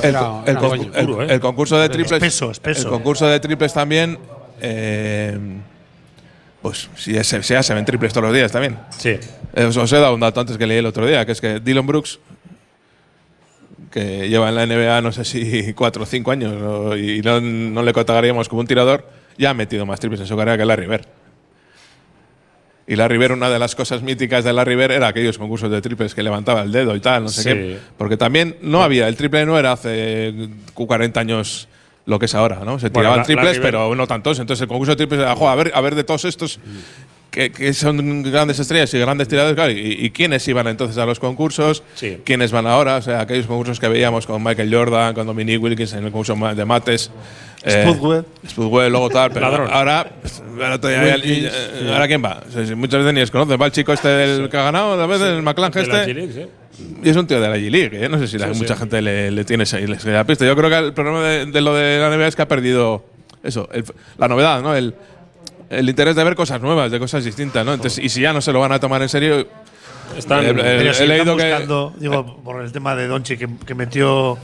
El, 0.04 1.40
concurso 1.42 1.78
de 1.78 1.90
triples. 1.90 2.12
Espeso, 2.14 2.52
espeso. 2.52 2.82
El 2.84 2.88
concurso 2.90 3.28
de 3.28 3.40
triples 3.40 3.74
también. 3.74 4.18
eh, 4.62 5.38
pues 6.62 6.90
si 6.96 7.14
ya 7.14 7.24
se, 7.24 7.44
si 7.44 7.54
ya 7.54 7.62
se 7.62 7.74
ven 7.76 7.86
triples 7.86 8.12
todos 8.12 8.26
los 8.28 8.34
días 8.36 8.52
también. 8.52 8.80
Sí. 8.98 9.18
Eh, 9.54 9.66
Os, 9.66 9.78
os 9.78 9.92
he 9.94 9.98
dado 9.98 10.16
un 10.16 10.20
dato 10.22 10.40
antes 10.40 10.58
que 10.58 10.66
leí 10.66 10.78
el 10.80 10.86
otro 10.88 11.06
día, 11.06 11.24
que 11.26 11.32
es 11.34 11.40
que 11.42 11.60
Dylan 11.60 11.86
Brooks, 11.86 12.20
que 13.92 14.28
lleva 14.30 14.50
en 14.50 14.56
la 14.56 14.66
NBA 14.66 15.02
no 15.02 15.12
sé 15.12 15.26
si 15.26 15.74
cuatro 15.76 16.04
o 16.04 16.06
cinco 16.06 16.32
años 16.32 16.54
¿no? 16.62 16.96
y 16.98 17.22
no, 17.22 17.40
no 17.42 17.84
le 17.84 17.94
catalogaríamos 17.94 18.48
como 18.50 18.62
un 18.62 18.68
tirador, 18.68 19.08
ya 19.38 19.50
ha 19.50 19.54
metido 19.54 19.86
más 19.86 20.00
triples 20.00 20.22
en 20.22 20.28
su 20.28 20.36
carrera 20.38 20.58
que 20.58 20.66
Larry 20.66 20.88
Bird. 20.88 21.06
Y 22.88 22.96
Larry 22.96 23.18
Bird, 23.18 23.32
una 23.34 23.50
de 23.50 23.58
las 23.58 23.74
cosas 23.76 24.04
míticas 24.04 24.44
de 24.44 24.54
Larry 24.54 24.76
Bird 24.76 24.92
era 24.92 25.08
aquellos 25.08 25.38
concursos 25.40 25.72
de 25.72 25.82
triples 25.82 26.14
que 26.14 26.22
levantaba 26.22 26.62
el 26.62 26.72
dedo 26.72 26.96
y 26.96 27.00
tal, 27.00 27.24
no 27.24 27.30
sé 27.30 27.42
Sí. 27.42 27.50
qué. 27.50 27.80
Porque 27.98 28.16
también 28.16 28.58
no 28.62 28.84
había, 28.84 29.08
el 29.08 29.16
triple 29.16 29.44
no 29.46 29.58
era 29.58 29.72
hace 29.72 30.50
40 30.76 31.20
años 31.20 31.68
lo 32.06 32.20
que 32.20 32.26
es 32.28 32.36
ahora, 32.36 32.58
¿no? 32.64 32.78
Se 32.78 32.90
Bueno, 32.90 33.00
tiraban 33.00 33.18
la- 33.20 33.24
triples, 33.26 33.60
pero 33.60 33.96
no 33.96 34.06
tantos. 34.06 34.38
Entonces 34.38 34.62
el 34.62 34.68
concurso 34.68 34.92
de 34.92 34.98
triples 34.98 35.20
era, 35.20 35.36
"Jo, 35.36 35.50
a 35.50 35.56
ver, 35.56 35.72
a 35.74 35.82
ver 35.82 35.96
de 35.96 36.04
todos 36.04 36.26
estos 36.26 36.60
que, 37.32 37.52
que 37.52 37.74
son 37.74 38.24
grandes 38.24 38.60
estrellas 38.60 38.94
y 38.94 39.00
grandes 39.00 39.28
tiradores, 39.28 39.56
claro, 39.56 39.72
y, 39.72 39.98
y 40.06 40.10
quiénes 40.12 40.48
iban 40.48 40.68
entonces 40.68 40.98
a 40.98 41.06
los 41.06 41.20
concursos, 41.20 41.84
Sí. 41.96 42.20
quiénes 42.24 42.52
van 42.52 42.66
ahora, 42.66 42.96
o 42.98 43.02
sea, 43.02 43.20
aquellos 43.22 43.46
concursos 43.46 43.80
que 43.80 43.88
veíamos 43.90 44.26
con 44.26 44.42
Michael 44.44 44.74
Jordan, 44.74 45.14
con 45.14 45.28
Dominique 45.28 45.58
Wilkins 45.58 45.92
en 45.94 46.00
el 46.06 46.12
concurso 46.12 46.36
de 46.56 46.66
mates. 46.66 47.12
eh, 47.64 47.84
Spudweb. 47.90 48.26
Spudweb, 48.48 48.90
luego 48.92 49.10
tal, 49.10 49.32
pero 49.32 49.50
Ladrón. 49.50 49.70
ahora, 49.74 50.08
ahora, 50.62 50.80
todavía- 50.80 51.16
Wilkins, 51.16 51.52
eh, 51.52 51.90
¿ahora 51.92 52.08
quién 52.08 52.24
va? 52.24 52.42
O 52.48 52.52
sea, 52.52 52.76
muchas 52.76 53.00
veces 53.00 53.14
ni 53.14 53.20
les 53.22 53.32
conoces. 53.32 53.60
Va 53.60 53.66
el 53.66 53.72
chico 53.72 53.92
este 53.92 54.08
del 54.08 54.50
que 54.50 54.58
ha 54.58 54.64
ganado, 54.64 55.02
a 55.02 55.08
veces 55.08 55.28
el 55.30 55.42
McClung 55.42 55.74
De 55.74 55.88
la 55.88 56.04
este. 56.06 56.32
Sí. 56.32 56.48
Y 57.04 57.10
es 57.10 57.16
un 57.18 57.26
tío 57.26 57.40
de 57.42 57.48
la 57.50 57.58
G-League, 57.58 58.06
¿eh? 58.06 58.08
no 58.10 58.20
sé 58.20 58.28
si 58.28 58.38
la- 58.38 58.54
Sí, 58.54 58.60
mucha 58.60 58.76
sí. 58.76 58.80
gente 58.82 59.02
le, 59.02 59.32
le 59.32 59.44
tiene 59.46 59.64
la 60.06 60.24
pista. 60.26 60.46
Yo 60.46 60.56
creo 60.56 60.70
que 60.70 60.78
el 60.78 60.94
problema 60.94 61.24
de, 61.24 61.46
de 61.48 61.62
lo 61.62 61.74
de 61.74 61.98
la 62.00 62.10
NBA 62.10 62.28
es 62.28 62.36
que 62.36 62.42
ha 62.44 62.48
perdido 62.48 63.04
eso, 63.44 63.68
el- 63.72 63.86
la 64.18 64.28
novedad, 64.28 64.62
¿no? 64.62 64.76
El, 64.76 64.94
el 65.70 65.90
interés 65.90 66.16
de 66.16 66.24
ver 66.24 66.36
cosas 66.36 66.62
nuevas, 66.62 66.92
de 66.92 67.00
cosas 67.00 67.24
distintas, 67.24 67.66
¿no? 67.66 67.74
Entonces, 67.74 68.04
y 68.04 68.10
si 68.10 68.22
ya 68.22 68.34
no 68.34 68.42
se 68.42 68.52
lo 68.54 68.60
van 68.60 68.72
a 68.72 68.80
tomar 68.80 69.02
en 69.02 69.10
serio, 69.10 69.48
Están. 70.16 70.40
El- 70.46 70.60
el- 70.60 70.78
Pero 70.78 70.94
si 70.94 71.04
he 71.04 71.08
leído 71.08 71.24
están 71.34 71.38
que- 71.38 71.50
buscando, 71.52 71.94
digo, 71.98 72.38
por 72.44 72.62
el 72.64 72.72
tema 72.72 72.96
de 72.96 73.08
Donchi, 73.08 73.38
que, 73.38 73.48
que 73.66 73.74
metió 73.74 74.38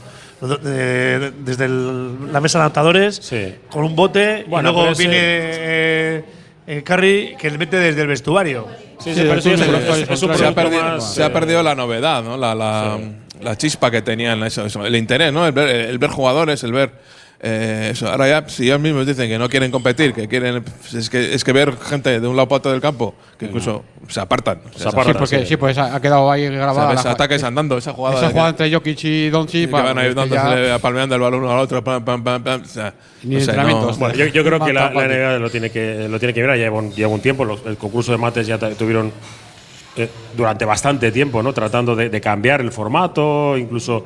eh, 0.64 1.30
desde 1.38 1.66
el- 1.66 2.32
la 2.32 2.40
mesa 2.40 2.58
de 2.58 2.62
adaptadores 2.64 3.14
Sí. 3.22 3.54
con 3.70 3.84
un 3.84 3.94
bote 3.94 4.44
Bueno, 4.48 4.70
y 4.70 4.72
luego 4.74 4.94
viene 4.96 5.14
eh, 5.16 6.24
eh, 6.66 6.82
Curry 6.82 7.36
que 7.38 7.48
le 7.48 7.58
mete 7.58 7.76
desde 7.76 8.00
el 8.02 8.08
vestuario. 8.08 8.66
Sí, 8.98 9.10
sí, 9.14 9.14
se 9.14 9.22
ha, 9.22 9.34
perdido, 10.54 10.82
más, 10.82 11.14
se 11.14 11.22
ha 11.22 11.26
eh, 11.26 11.30
perdido 11.30 11.62
la 11.62 11.74
novedad, 11.76 12.24
¿no? 12.24 12.36
La, 12.36 12.54
la, 12.56 12.98
la 13.40 13.56
chispa 13.56 13.88
que 13.90 14.02
tenían, 14.02 14.42
eso, 14.42 14.66
eso, 14.66 14.84
el 14.84 14.96
interés, 14.96 15.32
¿no? 15.32 15.46
El 15.46 15.52
ver, 15.52 15.68
el 15.68 15.98
ver 15.98 16.10
jugadores, 16.10 16.62
el 16.64 16.72
ver. 16.72 16.92
Eh, 17.44 17.88
eso. 17.92 18.08
Ahora 18.08 18.28
ya, 18.28 18.48
si 18.48 18.64
ellos 18.64 18.78
mismos 18.80 19.04
dicen 19.06 19.28
que 19.28 19.36
no 19.36 19.48
quieren 19.48 19.70
competir, 19.72 20.14
que 20.14 20.28
quieren. 20.28 20.62
es, 20.94 21.10
que, 21.10 21.34
es 21.34 21.42
que 21.42 21.52
ver 21.52 21.76
gente 21.76 22.20
de 22.20 22.26
un 22.28 22.36
lado 22.36 22.48
para 22.48 22.58
otro 22.58 22.70
del 22.72 22.80
campo, 22.80 23.14
que 23.36 23.46
incluso 23.46 23.82
se 24.08 24.20
apartan. 24.20 24.60
Se 24.76 24.88
apartan. 24.88 25.14
Sí, 25.14 25.18
porque 25.18 25.38
sí. 25.40 25.46
sí, 25.46 25.56
pues 25.56 25.76
ha 25.76 26.00
quedado 26.00 26.30
ahí 26.30 26.46
o 26.46 26.50
sea, 26.50 26.58
grabada. 26.60 26.94
la- 26.94 27.10
ataques 27.10 27.42
andando, 27.42 27.76
esa 27.76 27.92
jugada. 27.92 28.16
esa 28.18 28.30
jugada 28.30 28.50
entre 28.50 28.72
Jokic 28.72 29.04
y 29.04 29.28
Doncic. 29.30 29.66
que 29.66 29.72
va, 29.72 29.92
van 29.92 30.14
dándose, 30.14 30.78
palmeando 30.80 31.16
el 31.16 31.20
balón 31.20 31.40
uno 31.42 31.52
al 31.52 31.58
otro, 31.58 31.82
pam, 31.82 32.04
pam, 32.04 32.22
pam, 32.22 32.42
pam, 32.44 32.60
pam. 32.60 32.62
O 32.62 32.64
sea, 32.64 32.94
Ni 33.24 33.34
no 33.34 33.40
sé, 33.40 33.46
entrenamientos. 33.46 33.98
no- 33.98 34.06
Bueno, 34.06 34.14
yo, 34.14 34.26
yo 34.26 34.44
creo 34.44 34.64
que 34.64 34.72
la, 34.72 34.90
la 34.92 35.06
NBA 35.08 35.38
lo 35.40 35.50
tiene 35.50 35.70
que, 35.70 36.06
lo 36.08 36.18
tiene 36.20 36.32
que 36.32 36.42
ver, 36.42 36.50
ya 36.50 36.64
lleva 36.64 36.78
un, 36.78 36.92
lleva 36.92 37.12
un 37.12 37.20
tiempo. 37.20 37.44
los- 37.44 37.66
el 37.66 37.76
concurso 37.76 38.12
de 38.12 38.18
mates 38.18 38.46
ya 38.46 38.56
tuvieron 38.58 39.10
eh, 39.96 40.08
durante 40.36 40.64
bastante 40.64 41.10
tiempo, 41.10 41.42
¿no? 41.42 41.52
Tratando 41.52 41.94
de, 41.96 42.08
de 42.08 42.20
cambiar 42.20 42.60
el 42.60 42.70
formato, 42.72 43.58
incluso 43.58 44.04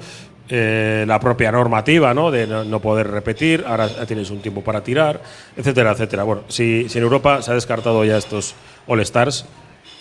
eh, 0.49 1.05
la 1.07 1.19
propia 1.21 1.51
normativa, 1.53 2.15
¿no? 2.15 2.31
De 2.31 2.47
no, 2.47 2.65
no 2.65 2.81
poder 2.81 3.09
repetir. 3.11 3.65
Ahora 3.67 3.89
tienes 4.07 4.31
un 4.31 4.41
tiempo 4.41 4.63
para 4.63 4.83
tirar, 4.83 5.21
etcétera, 5.57 5.93
etcétera. 5.93 6.23
Bueno, 6.25 6.43
si, 6.49 6.89
si 6.89 6.99
en 6.99 7.05
Europa 7.05 7.43
se 7.43 7.51
ha 7.51 7.55
descartado 7.55 8.05
ya 8.05 8.17
estos 8.17 8.55
All 8.87 9.01
Stars, 9.01 9.45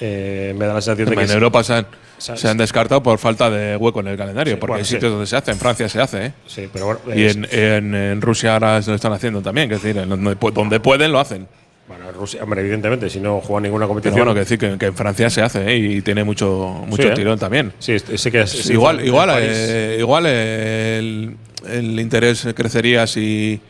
eh, 0.01 0.53
me 0.57 0.65
da 0.65 0.73
la 0.73 0.81
sensación 0.81 1.09
de 1.09 1.15
que 1.15 1.23
en. 1.23 1.31
Europa 1.31 1.63
se 1.63 1.73
han, 1.73 1.87
Sa- 2.17 2.37
se 2.37 2.47
han 2.47 2.57
descartado 2.57 3.03
por 3.03 3.17
falta 3.17 3.49
de 3.49 3.75
hueco 3.75 3.99
en 3.99 4.07
el 4.07 4.17
calendario, 4.17 4.53
Sí, 4.53 4.59
porque 4.59 4.71
bueno, 4.71 4.79
hay 4.81 4.85
sí. 4.85 4.93
sitios 4.95 5.11
donde 5.11 5.27
se 5.27 5.35
hace, 5.35 5.51
en 5.51 5.57
Francia 5.57 5.89
se 5.89 5.99
hace, 6.01 6.25
¿eh? 6.27 6.33
Sí, 6.47 6.69
pero 6.71 6.85
bueno, 6.85 6.99
Y 7.13 7.25
en, 7.27 7.45
en- 7.51 7.93
en 7.95 8.21
Rusia 8.21 8.53
ahora 8.53 8.81
se 8.81 8.89
lo 8.91 8.95
están 8.95 9.11
haciendo 9.13 9.41
también, 9.41 9.67
que 9.69 9.75
es 9.75 9.83
decir, 9.83 10.01
donde 10.07 10.79
pueden 10.79 11.11
lo 11.11 11.19
hacen. 11.19 11.47
Bueno, 11.87 12.11
Rusia, 12.11 12.41
hombre, 12.43 12.61
evidentemente, 12.61 13.09
si 13.11 13.19
no 13.19 13.41
juega 13.41 13.61
ninguna 13.61 13.83
Pero 13.85 13.89
competición. 13.89 14.19
bueno, 14.19 14.33
que 14.33 14.39
decir 14.39 14.57
que, 14.57 14.77
que 14.77 14.87
en 14.87 14.95
Francia 14.95 15.29
se 15.29 15.41
hace 15.43 15.71
¿eh? 15.71 15.77
y 15.77 16.01
tiene 16.01 16.23
mucho, 16.23 16.83
mucho 16.87 17.03
Sí, 17.03 17.09
¿eh? 17.09 17.13
tirón 17.13 17.37
también. 17.37 17.73
Sí, 17.77 17.99
sé 17.99 18.31
que 18.31 18.41
es. 18.41 18.49
Sí, 18.49 18.73
igual, 18.73 19.01
en 19.01 19.05
igual, 19.05 19.29
eh, 19.33 19.97
igual 19.99 20.23
eh, 20.27 20.97
el, 20.97 21.37
el 21.69 21.99
interés 21.99 22.47
crecería 22.55 23.05
si, 23.05 23.61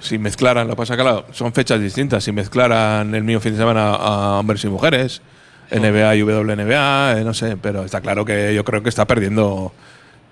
si 0.00 0.18
mezclaran, 0.18 0.66
lo 0.66 0.72
que 0.74 0.78
pasa 0.78 0.96
claro, 0.96 1.26
son 1.30 1.52
fechas 1.52 1.80
distintas, 1.80 2.24
si 2.24 2.32
mezclaran 2.32 3.14
el 3.14 3.22
mismo 3.22 3.40
fin 3.40 3.52
de 3.52 3.58
semana 3.58 3.90
a 3.94 4.38
hombres 4.40 4.64
y 4.64 4.68
mujeres, 4.68 5.22
NBA 5.70 6.16
y 6.16 6.22
WNBA, 6.22 7.20
eh, 7.20 7.24
no 7.24 7.32
sé, 7.32 7.56
pero 7.56 7.84
está 7.84 8.00
claro 8.00 8.24
que 8.24 8.52
yo 8.54 8.64
creo 8.64 8.82
que 8.82 8.88
está 8.88 9.06
perdiendo. 9.06 9.72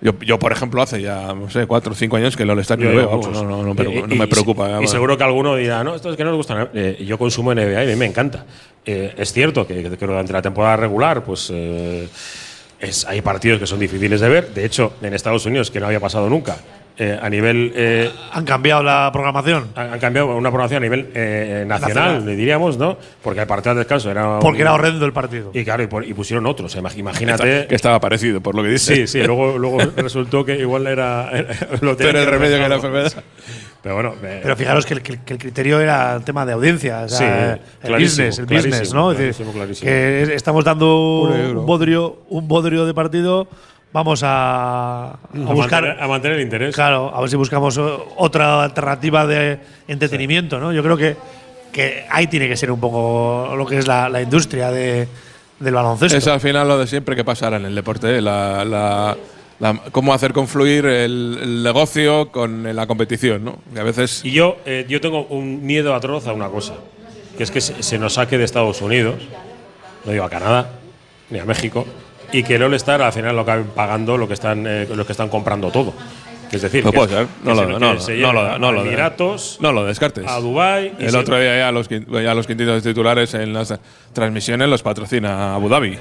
Yo, 0.00 0.17
yo, 0.21 0.38
por 0.38 0.52
ejemplo, 0.52 0.81
hace 0.81 1.02
ya, 1.02 1.35
no 1.35 1.50
sé, 1.50 1.67
cuatro 1.67 1.93
o 1.93 1.95
cinco 1.95 2.17
años 2.17 2.37
que 2.37 2.45
el 2.45 2.50
All-Star 2.50 2.78
Yo 2.78 2.90
no 2.90 2.97
veo, 2.97 3.21
no, 3.33 3.43
no, 3.43 3.62
no, 3.64 3.75
pero 3.75 4.07
no 4.07 4.14
me 4.14 4.28
preocupa. 4.28 4.69
Y, 4.69 4.73
vamos. 4.73 4.90
seguro 4.90 5.19
que 5.19 5.25
alguno 5.25 5.57
dirá, 5.57 5.83
no, 5.83 5.95
esto 5.97 6.11
es 6.11 6.17
que 6.17 6.23
no 6.23 6.31
nos 6.31 6.37
gusta. 6.37 6.71
Eh, 6.73 7.05
yo 7.05 7.19
consumo 7.19 7.52
NBA 7.52 7.85
y 7.85 7.87
a 7.88 7.90
mí 7.90 7.97
me 7.97 8.07
encanta. 8.07 8.47
Eh, 8.87 9.14
es 9.19 9.33
cierto 9.33 9.67
que, 9.67 9.83
que 9.83 10.07
durante 10.07 10.33
la 10.33 10.40
temporada 10.40 10.76
regular, 10.76 11.25
pues 11.25 11.50
eh, 11.52 12.09
es, 12.78 13.07
hay 13.07 13.23
partidos 13.23 13.59
que 13.59 13.67
son 13.67 13.81
difíciles 13.81 14.21
de 14.21 14.28
ver. 14.28 14.55
De 14.55 14.64
hecho, 14.64 14.95
en 15.02 15.14
Estados 15.14 15.45
Unidos, 15.47 15.71
que 15.71 15.81
no 15.81 15.87
había 15.87 16.00
pasado 16.00 16.31
nunca, 16.31 16.59
eh, 16.99 17.19
a 17.21 17.31
nivel. 17.31 17.73
eh, 17.76 18.11
¿Han 18.33 18.45
cambiado 18.45 18.83
la 18.83 19.09
programación? 19.12 19.69
han 19.76 19.93
han 19.93 19.99
cambiado 20.00 20.35
una 20.37 20.50
programación 20.50 20.83
a 20.83 20.87
nivel 20.87 21.11
eh, 21.14 21.64
nacional, 21.67 21.95
Nacional. 21.95 22.26
le 22.26 22.37
diríamos, 22.37 22.76
¿no? 22.76 22.99
Porque 23.23 23.40
el 23.40 23.47
partido 23.47 23.75
de 23.75 23.81
descanso 23.81 24.11
era. 24.11 24.38
Porque 24.40 24.57
un- 24.57 24.62
era 24.62 24.75
horrendo 24.75 25.07
el 25.07 25.12
partido. 25.12 25.50
Y 25.55 25.64
claro, 25.64 25.83
y, 25.83 25.87
por- 25.87 26.05
y 26.05 26.12
pusieron 26.14 26.47
otros. 26.47 26.75
Imagínate. 26.76 27.67
que 27.69 27.75
estaba 27.75 28.00
parecido, 28.00 28.40
por 28.40 28.55
lo 28.55 28.62
que 28.62 28.71
dice. 28.71 28.97
Sí, 28.97 29.07
sí, 29.07 29.23
luego, 29.23 29.57
luego 29.59 29.78
resultó 29.97 30.45
que 30.45 30.57
igual 30.59 30.87
era. 30.87 31.31
lo 31.81 31.97
tenían 31.97 32.14
Pero 32.14 32.19
el 32.21 32.26
remedio 32.26 32.57
que 32.57 32.69
la 32.69 32.75
dejar. 32.76 32.90
enfermedad. 32.90 33.12
Pero 33.81 33.95
bueno. 33.95 34.14
eh, 34.25 34.40
Pero 34.43 34.57
fijaros 34.57 34.85
que 34.85 34.95
el, 34.95 35.02
que 35.02 35.12
el- 35.35 35.38
criterio 35.38 35.81
era 35.81 36.17
el 36.17 36.25
tema 36.25 36.45
de 36.45 36.52
audiencia, 36.52 37.02
o 37.05 37.09
sea, 37.09 37.55
Sí, 37.55 37.61
el 37.87 37.93
business, 37.95 38.38
el 38.40 38.47
clarísimo, 38.47 38.73
business, 38.75 38.93
¿no? 38.95 39.14
Clarísimo, 39.14 39.52
clarísimo. 39.52 39.88
que 39.88 40.23
es- 40.23 40.28
estamos 40.31 40.64
dando 40.64 41.23
un 41.23 41.64
bodrio, 41.64 42.23
un 42.28 42.49
bodrio 42.49 42.87
de 42.87 42.93
partido, 42.95 43.47
vamos 43.92 44.23
a, 44.23 45.04
a 45.04 45.12
a 45.12 45.52
buscar, 45.52 45.83
mantener, 45.83 46.02
a 46.02 46.09
mantener 46.09 46.37
el 46.38 46.42
interés. 46.45 46.75
claro, 46.75 47.12
a 47.14 47.21
ver 47.21 47.30
si 47.30 47.37
buscamos 47.37 47.78
otra 47.78 48.64
alternativa 48.64 49.26
de 49.26 49.59
entretenimiento, 49.88 50.59
¿no? 50.61 50.73
Yo 50.73 50.83
creo 50.83 50.97
que, 50.97 51.16
que 51.73 52.04
ahí 52.11 52.26
tiene 52.26 52.49
que 52.49 52.57
ser 52.57 52.71
un 52.71 52.80
poco 52.80 53.54
lo 53.57 53.66
que 53.66 53.78
es 53.78 53.87
la, 53.87 54.09
la 54.09 54.21
industria 54.23 54.71
de, 54.71 55.09
del 55.59 55.75
baloncesto. 55.75 56.16
Es 56.18 56.26
al 56.26 56.40
final 56.40 56.68
lo 56.68 56.78
de 56.78 56.87
siempre 56.87 57.16
que 57.16 57.25
pasará 57.25 57.57
en 57.57 57.64
el 57.66 57.75
deporte, 57.75 58.18
¿eh? 58.18 58.21
la, 58.21 58.64
la- 58.64 59.16
la- 59.61 59.80
cómo 59.90 60.14
hacer 60.14 60.33
confluir 60.33 60.87
el, 60.87 61.38
el 61.42 61.62
negocio 61.64 62.30
con 62.30 62.76
la 62.76 62.87
competición, 62.87 63.45
¿no? 63.45 63.59
Que 63.75 63.80
a 63.80 63.85
veces 63.85 64.25
Y 64.25 64.30
yo, 64.30 64.57
eh, 64.66 64.87
yo 64.88 65.00
tengo 65.00 65.26
un 65.30 65.64
miedo 65.66 65.95
atroz 65.97 66.28
a 66.28 66.33
una 66.33 66.49
cosa, 66.49 66.75
que 67.37 67.42
es 67.42 67.50
que 67.50 67.61
se, 67.61 67.83
se 67.83 67.99
nos 67.99 68.14
saque 68.14 68.38
de 68.38 68.45
Estados 68.45 68.80
Unidos, 68.83 69.16
no 70.04 70.12
digo 70.12 70.23
a 70.25 70.30
Canadá, 70.30 70.71
ni 71.30 71.40
a 71.40 71.45
México, 71.45 71.85
y 72.32 72.42
que 72.42 72.56
el 72.56 72.62
All-Star 72.62 73.00
al 73.02 73.12
final 73.12 73.35
lo 73.37 73.42
acaben 73.42 73.66
pagando 73.75 74.16
lo 74.18 74.26
que 74.28 74.35
están, 74.35 74.66
eh, 74.66 74.87
los 74.94 75.06
que 75.06 75.12
están 75.12 75.28
comprando 75.28 75.70
todo. 75.70 75.94
Es 76.50 76.62
decir, 76.62 76.82
no 76.85 76.90
que 76.90 76.97
puede 76.97 77.08
se- 77.11 77.14
ser, 77.16 77.26
no 77.44 77.54
lo, 77.54 77.66
no, 77.68 77.78
no 77.78 77.99
lleven 78.08 78.32
lo, 78.32 78.58
no 78.58 78.73
lo 78.73 78.82
de- 78.82 78.88
Emiratos, 78.88 79.58
no 79.61 79.70
lo 79.73 79.85
descartes. 79.85 80.25
a 80.26 80.40
Dubái. 80.40 80.92
y 80.99 81.04
El 81.04 81.14
otro 81.16 81.38
día 81.38 81.58
ya 81.58 81.73
los, 81.73 81.90
quin- 81.90 82.06
ya 82.23 82.35
los 82.35 82.47
quintitos 82.47 82.82
titulares 82.82 83.35
en 83.35 83.52
las 83.52 83.78
transmisiones 84.14 84.66
los 84.68 84.82
patrocina 84.82 85.54
Abu 85.54 85.68
Dhabi. 85.68 85.99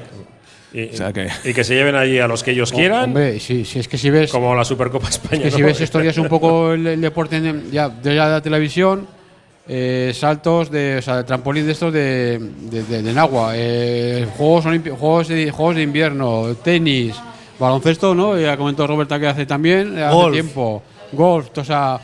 y, 0.74 0.90
o 0.90 0.94
sea 0.98 1.12
que- 1.12 1.28
y 1.44 1.54
que 1.54 1.64
se 1.66 1.76
lleven 1.76 1.96
allí 1.96 2.20
a 2.20 2.28
los 2.30 2.44
que 2.44 2.52
ellos 2.52 2.72
quieran, 2.72 3.06
Hombre, 3.06 3.40
si, 3.42 3.66
si 3.66 3.80
es 3.80 3.88
que 3.90 3.98
si 3.98 4.10
ves. 4.10 4.32
como 4.32 4.54
la 4.56 4.64
Supercopa 4.64 5.08
Es 5.10 5.16
España. 5.16 5.44
que 5.44 5.52
si 5.52 5.60
¿no? 5.62 5.68
ves 5.68 5.82
esto 5.82 6.02
ya 6.02 6.12
es 6.12 6.18
un 6.18 6.28
poco 6.30 6.72
el, 6.74 6.86
el 6.88 7.02
deporte 7.02 7.38
en- 7.38 7.70
ya 7.72 7.90
de 7.90 8.16
la 8.16 8.40
televisión, 8.42 9.06
eh, 9.68 10.12
saltos 10.16 10.72
de, 10.72 10.98
o 10.98 11.02
sea, 11.02 11.26
trampolín 11.26 11.66
de 11.66 11.72
estos 11.74 11.92
de, 11.94 12.40
de, 12.40 13.02
de- 13.04 13.20
agua, 13.20 13.52
eh, 13.56 14.26
juegos 14.38 14.66
juegos 14.98 15.28
de, 15.28 15.52
juegos 15.52 15.76
de 15.76 15.82
invierno, 15.84 16.56
tenis, 16.64 17.16
baloncesto, 17.60 18.14
¿no? 18.16 18.40
Ya 18.40 18.56
comentó 18.58 18.86
Roberta 18.88 19.20
que 19.20 19.28
hace 19.28 19.46
también 19.46 19.98
hace 19.98 20.14
Golf. 20.16 20.34
tiempo, 20.34 20.84
golf, 21.12 21.48
o 21.58 21.64
sea, 21.64 22.00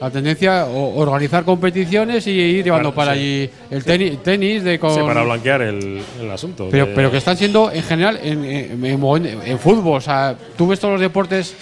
la 0.00 0.10
tendencia 0.10 0.66
o, 0.66 0.96
organizar 1.00 1.42
competiciones 1.44 2.24
y 2.28 2.30
ir 2.30 2.64
llevando 2.64 2.94
Para- 2.94 3.10
para 3.12 3.14
sí. 3.14 3.20
allí 3.20 3.50
el 3.70 3.84
tenis, 3.84 4.22
tenis 4.22 4.62
de 4.62 4.78
con 4.78 4.94
Sí, 4.94 5.00
para 5.04 5.22
blanquear 5.24 5.62
el, 5.62 6.00
el 6.20 6.30
asunto. 6.30 6.68
pero, 6.70 6.88
pero 6.94 7.10
que 7.10 7.16
están 7.16 7.36
siendo 7.36 7.72
en 7.72 7.82
general 7.82 8.20
en, 8.22 8.44
en- 8.44 8.84
en- 8.84 9.26
en 9.44 9.58
fútbol. 9.58 9.96
O 9.96 10.00
sea, 10.00 10.36
tú 10.56 10.68
ves 10.68 10.78
todos 10.78 10.92
los 10.92 11.00
deportes, 11.00 11.52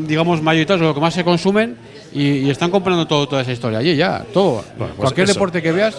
digamos, 0.00 0.42
mayoritarios, 0.42 0.86
lo 0.86 0.94
que 0.94 1.00
más 1.00 1.14
se 1.14 1.24
consumen, 1.24 1.76
y, 2.12 2.22
y 2.38 2.50
están 2.50 2.70
comprando 2.70 3.06
todo, 3.06 3.28
toda 3.28 3.42
esa 3.42 3.52
historia 3.52 3.78
allí 3.78 3.94
ya, 3.96 4.24
todo. 4.32 4.64
Bueno, 4.76 4.94
pues 4.94 4.96
Cualquier 4.96 5.24
eso. 5.24 5.34
deporte 5.34 5.62
que 5.62 5.72
veas. 5.72 5.96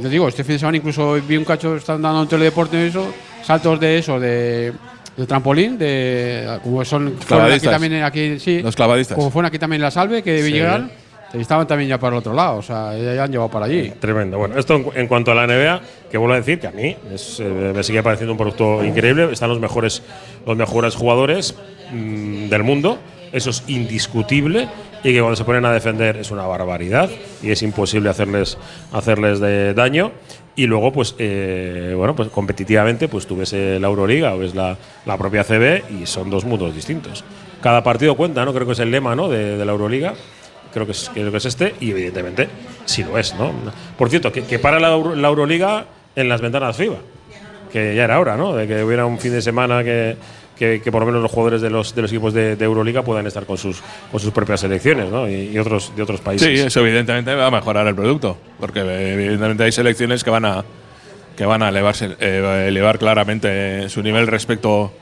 Te 0.00 0.08
digo, 0.08 0.28
este 0.28 0.44
fin 0.44 0.54
de 0.54 0.58
semana 0.60 0.78
incluso 0.78 1.14
vi 1.26 1.36
un 1.36 1.44
cacho, 1.44 1.76
están 1.76 2.00
dando 2.00 2.22
en 2.22 2.28
teledeporte 2.28 2.86
eso, 2.86 3.12
saltos 3.42 3.78
de 3.78 3.98
eso, 3.98 4.18
de, 4.18 4.72
de 5.16 5.26
trampolín, 5.26 5.76
de 5.76 6.58
como 6.62 6.84
son 6.86 7.16
fueron 7.18 7.52
aquí 7.52 7.66
también 7.66 8.02
aquí, 8.02 8.38
sí, 8.38 8.62
Los 8.62 8.74
clavadistas. 8.74 9.14
como 9.16 9.30
fueron 9.30 9.48
aquí 9.48 9.58
también 9.58 9.82
la 9.82 9.90
salve, 9.90 10.22
que 10.22 10.42
llegaron, 10.42 10.90
y 11.34 11.38
estaban 11.38 11.66
también 11.66 11.90
ya 11.90 11.98
para 11.98 12.16
el 12.16 12.20
otro 12.20 12.32
lado, 12.32 12.56
o 12.56 12.62
sea, 12.62 12.96
ya, 12.96 13.22
han 13.22 13.30
llevado 13.30 13.50
para 13.50 13.66
allí. 13.66 13.92
Tremendo. 14.00 14.38
Bueno, 14.38 14.58
esto 14.58 14.82
en 14.94 15.06
cuanto 15.06 15.32
a 15.32 15.34
la 15.34 15.46
NBA, 15.46 15.80
que 16.10 16.16
vuelvo 16.16 16.32
a 16.34 16.38
decir 16.38 16.58
que 16.58 16.66
a 16.66 16.72
mí 16.72 16.96
es, 17.12 17.38
eh, 17.38 17.72
me 17.74 17.82
sigue 17.82 18.02
pareciendo 18.02 18.32
un 18.32 18.38
producto 18.38 18.82
increíble. 18.82 19.28
Están 19.30 19.50
los 19.50 19.60
mejores, 19.60 20.02
los 20.46 20.56
mejores 20.56 20.94
jugadores 20.96 21.54
mm, 21.92 22.48
del 22.48 22.62
mundo. 22.62 22.98
Eso 23.32 23.50
es 23.50 23.62
indiscutible. 23.68 24.68
Y 25.02 25.12
que 25.14 25.20
cuando 25.20 25.36
se 25.36 25.44
ponen 25.44 25.64
a 25.64 25.72
defender 25.72 26.16
es 26.18 26.30
una 26.30 26.46
barbaridad 26.46 27.08
y 27.42 27.50
es 27.50 27.62
imposible 27.62 28.10
hacerles, 28.10 28.58
hacerles 28.92 29.40
daño. 29.74 30.12
Y 30.56 30.66
luego, 30.66 30.92
pues, 30.92 31.14
eh, 31.18 31.94
bueno, 31.96 32.14
pues 32.14 32.28
competitivamente, 32.28 33.08
pues 33.08 33.26
tú 33.26 33.36
ves 33.36 33.52
eh, 33.54 33.78
la 33.80 33.88
Euroliga 33.88 34.34
o 34.34 34.38
ves 34.38 34.54
la, 34.54 34.76
la 35.06 35.16
propia 35.16 35.42
CB 35.42 36.02
y 36.02 36.06
son 36.06 36.28
dos 36.28 36.44
mundos 36.44 36.74
distintos. 36.74 37.24
Cada 37.62 37.82
partido 37.82 38.14
cuenta, 38.16 38.44
¿no? 38.44 38.52
Creo 38.52 38.66
que 38.66 38.72
es 38.72 38.78
el 38.80 38.90
lema, 38.90 39.14
¿no? 39.14 39.28
De, 39.28 39.64
la 39.64 39.72
Euroliga 39.72 40.14
creo 40.72 40.86
que 40.86 40.92
es, 40.92 41.10
creo 41.12 41.30
que 41.30 41.38
es 41.38 41.44
este, 41.46 41.74
y 41.80 41.90
evidentemente 41.90 42.48
sí 42.84 43.02
lo 43.02 43.18
es, 43.18 43.34
¿no? 43.34 43.52
Por 43.98 44.08
cierto, 44.08 44.30
que, 44.32 44.58
para 44.58 44.78
la 44.78 44.88
Euroliga 44.92 45.86
en 46.14 46.28
las 46.28 46.40
ventanas 46.40 46.76
FIBA, 46.76 46.98
que 47.72 47.94
ya 47.94 48.04
era 48.04 48.20
hora, 48.20 48.36
¿no? 48.36 48.54
De 48.54 48.66
que 48.66 48.82
hubiera 48.84 49.06
un 49.06 49.18
fin 49.18 49.32
de 49.32 49.42
semana 49.42 49.82
que, 49.82 50.16
que, 50.60 50.80
que 50.80 50.92
por 50.92 51.00
lo 51.00 51.06
menos 51.06 51.22
los 51.22 51.30
jugadores 51.32 51.60
de 51.62 51.70
los, 51.70 51.94
de 51.94 52.02
los 52.02 52.12
equipos 52.12 52.32
de, 52.34 52.54
de 52.54 52.64
Euroliga 52.64 53.02
puedan 53.02 53.26
estar 53.26 53.46
con 53.46 53.56
sus, 53.58 53.82
con 54.12 54.20
sus 54.20 54.30
propias 54.30 54.60
selecciones, 54.60 55.10
¿no? 55.10 55.28
Y, 55.28 55.50
y 55.52 55.58
otros 55.58 55.90
de 55.96 56.02
otros 56.02 56.20
países. 56.20 56.46
Sí, 56.46 56.62
eso 56.66 56.80
evidentemente 56.80 57.34
va 57.34 57.46
a 57.46 57.50
mejorar 57.50 57.86
el 57.88 57.94
producto, 57.96 58.36
porque 58.60 58.80
eh, 58.80 59.14
evidentemente 59.14 59.64
hay 59.64 59.72
selecciones 59.72 60.22
que 60.22 60.30
van 60.30 60.44
a 60.44 60.64
que 61.36 61.46
van 61.46 61.62
a 61.62 61.70
elevarse, 61.70 62.10
eh, 62.20 62.66
elevar 62.68 62.98
claramente 62.98 63.88
su 63.88 64.02
nivel 64.02 64.26
respecto 64.26 64.92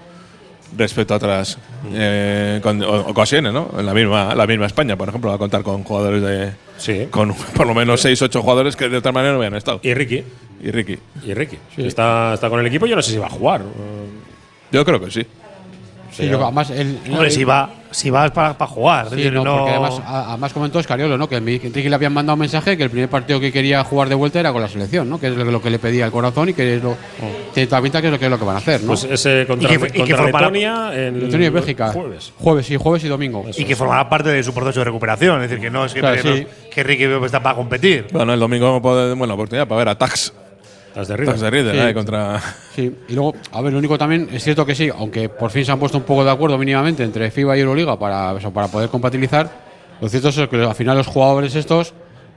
respecto 0.76 1.14
a 1.14 1.16
otras 1.16 1.58
eh, 1.92 2.60
con- 2.62 2.80
o- 2.82 3.08
ocasiones, 3.08 3.52
¿no? 3.52 3.70
En 3.76 3.84
la 3.86 3.92
misma 3.94 4.34
la 4.36 4.46
misma 4.46 4.66
España, 4.66 4.96
por 4.96 5.08
ejemplo, 5.08 5.30
va 5.30 5.36
a 5.36 5.38
contar 5.38 5.62
con 5.64 5.82
jugadores 5.82 6.22
de 6.22 6.52
Sí. 6.76 7.08
con 7.10 7.34
por 7.56 7.66
lo 7.66 7.74
menos 7.74 8.00
6 8.02 8.22
8 8.22 8.40
jugadores 8.42 8.76
que 8.76 8.88
de 8.88 8.98
otra 8.98 9.10
manera 9.10 9.32
no 9.32 9.38
habían 9.38 9.54
estado. 9.56 9.80
Y 9.82 9.92
Ricky. 9.94 10.22
Y 10.62 10.70
Ricky, 10.70 10.98
Y 11.26 11.34
Ricky. 11.34 11.58
Está, 11.78 12.34
está 12.34 12.48
con 12.48 12.60
el 12.60 12.66
equipo, 12.66 12.86
yo 12.86 12.94
no 12.96 13.02
sé 13.02 13.10
si 13.12 13.18
va 13.18 13.26
a 13.26 13.30
jugar. 13.30 13.62
yo 14.70 14.84
creo 14.84 15.00
que 15.00 15.10
sí. 15.10 15.26
Sí, 16.25 16.28
yo- 16.28 16.42
además, 16.42 16.70
el, 16.70 16.98
Hombre, 17.10 17.30
si 17.30 17.44
va, 17.44 17.70
si 17.90 18.10
va 18.10 18.26
es 18.26 18.32
para, 18.32 18.56
para 18.58 18.70
jugar. 18.70 19.04
es 19.06 19.10
Sí, 19.12 19.16
decir, 19.16 19.32
no, 19.32 19.44
no- 19.44 19.56
porque 19.58 19.70
además, 19.72 20.00
además 20.06 20.52
comentó 20.52 20.78
Escariolo, 20.80 21.16
¿no? 21.16 21.28
Que 21.28 21.37
Enrique 21.37 21.88
le 21.88 21.94
habían 21.94 22.12
mandado 22.12 22.34
un 22.34 22.40
mensaje 22.40 22.76
que 22.76 22.82
el 22.82 22.90
primer 22.90 23.08
partido 23.08 23.40
que 23.40 23.50
quería 23.52 23.82
jugar 23.84 24.08
de 24.08 24.14
vuelta 24.14 24.40
era 24.40 24.52
con 24.52 24.60
la 24.60 24.68
selección, 24.68 25.08
¿no? 25.08 25.18
Que 25.20 25.28
es 25.28 25.37
lo, 25.37 25.62
que 25.62 25.70
le 25.70 25.78
pedía 25.78 26.04
el 26.06 26.10
corazón 26.12 26.48
y 26.50 26.54
que 26.54 26.76
es 26.76 26.82
lo 26.82 26.96
pinta 27.82 28.00
que 28.00 28.06
es 28.08 28.12
lo 28.12 28.18
que 28.18 28.25
es 28.26 28.30
lo 28.30 28.38
que 28.38 28.44
van 28.44 28.56
a 28.56 28.58
hacer, 28.58 28.80
¿no? 28.82 28.88
Pues 28.88 29.04
ese 29.04 29.44
contra, 29.46 29.72
Y 29.72 29.78
que- 29.78 29.87
y 29.87 29.90
que 29.90 29.98
contra 29.98 30.16
formará- 30.18 30.40
Letonia 30.50 30.90
en 31.06 31.20
Letonia 31.20 31.46
y 31.46 31.50
Bélgica. 31.50 31.92
jueves. 31.92 32.32
Jueves, 32.38 32.66
sí, 32.66 32.76
jueves 32.76 33.04
y 33.04 33.08
domingo. 33.08 33.44
y 33.56 33.64
que 33.64 33.76
formará 33.76 34.08
parte 34.08 34.28
de 34.30 34.42
su 34.42 34.52
proceso 34.52 34.80
de 34.80 34.84
recuperación. 34.84 35.42
Es 35.42 35.50
decir, 35.50 35.62
que 35.62 35.70
no 35.70 35.84
es 35.84 35.94
que, 35.94 36.00
Claro, 36.00 36.20
no- 36.25 36.37
sí. 36.37 36.46
que 36.70 36.82
Ricky 36.82 37.04
está 37.25 37.42
para 37.42 37.54
competir. 37.54 38.06
Bueno, 38.12 38.34
el 38.34 38.40
domingo 38.40 38.80
puede, 38.82 39.14
bueno, 39.14 39.34
oportunidad 39.34 39.66
para 39.66 39.78
ver 39.78 39.88
a 39.90 39.94
Tax, 39.98 40.32
Las 40.99 41.07
de 41.07 41.14
arriba. 41.14 41.31
Tax 41.33 41.40
de 41.43 41.50
Rieder, 41.50 41.75
Sí. 41.76 41.81
eh, 41.81 41.95
contra 41.95 42.40
Sí, 42.75 42.93
y 43.09 43.12
luego, 43.14 43.33
a 43.52 43.61
ver, 43.62 43.73
lo 43.73 43.78
único 43.78 43.97
también 43.97 44.28
es 44.33 44.43
cierto 44.43 44.67
que 44.67 44.75
sí, 44.75 44.90
aunque 44.97 45.28
por 45.28 45.50
fin 45.50 45.64
se 45.64 45.71
han 45.71 45.78
puesto 45.78 45.97
un 45.97 46.02
poco 46.05 46.25
de 46.25 46.31
acuerdo 46.33 46.59
mínimamente 46.59 47.05
entre 47.05 47.31
FIBA 47.31 47.57
y 47.57 47.61
Euroliga 47.61 47.97
para, 47.97 48.37
eso, 48.37 48.50
para 48.52 48.67
poder 48.67 48.88
compatibilizar, 48.88 49.49
lo 50.00 50.09
cierto 50.09 50.31
es 50.31 50.49
que 50.49 50.57
al 50.57 50.75
final 50.75 50.97
los 50.97 51.07
jugadores 51.07 51.55
estos, 51.55 51.95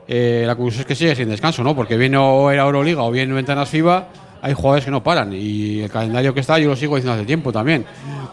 eh, 0.08 0.44
la 0.46 0.54
conclusión 0.56 0.82
es 0.82 0.86
que 0.86 0.94
sigue 0.96 1.16
sin 1.16 1.30
descanso, 1.30 1.64
¿no? 1.64 1.76
Porque 1.76 1.98
bien 1.98 2.14
o 2.16 2.52
era 2.52 2.62
Euroliga 2.64 3.02
o 3.02 3.10
bien 3.10 3.34
ventanas 3.34 3.68
FIBA, 3.70 4.08
hay 4.44 4.54
jugadores 4.54 4.86
que 4.86 4.92
no 4.92 5.02
paran 5.02 5.34
y 5.34 5.82
el 5.82 5.90
calendario 5.90 6.32
que 6.34 6.42
está, 6.42 6.60
yo 6.60 6.70
lo 6.70 6.76
sigo 6.76 6.96
diciendo 6.98 7.14
hace 7.16 7.26
tiempo 7.26 7.52
también. 7.52 7.84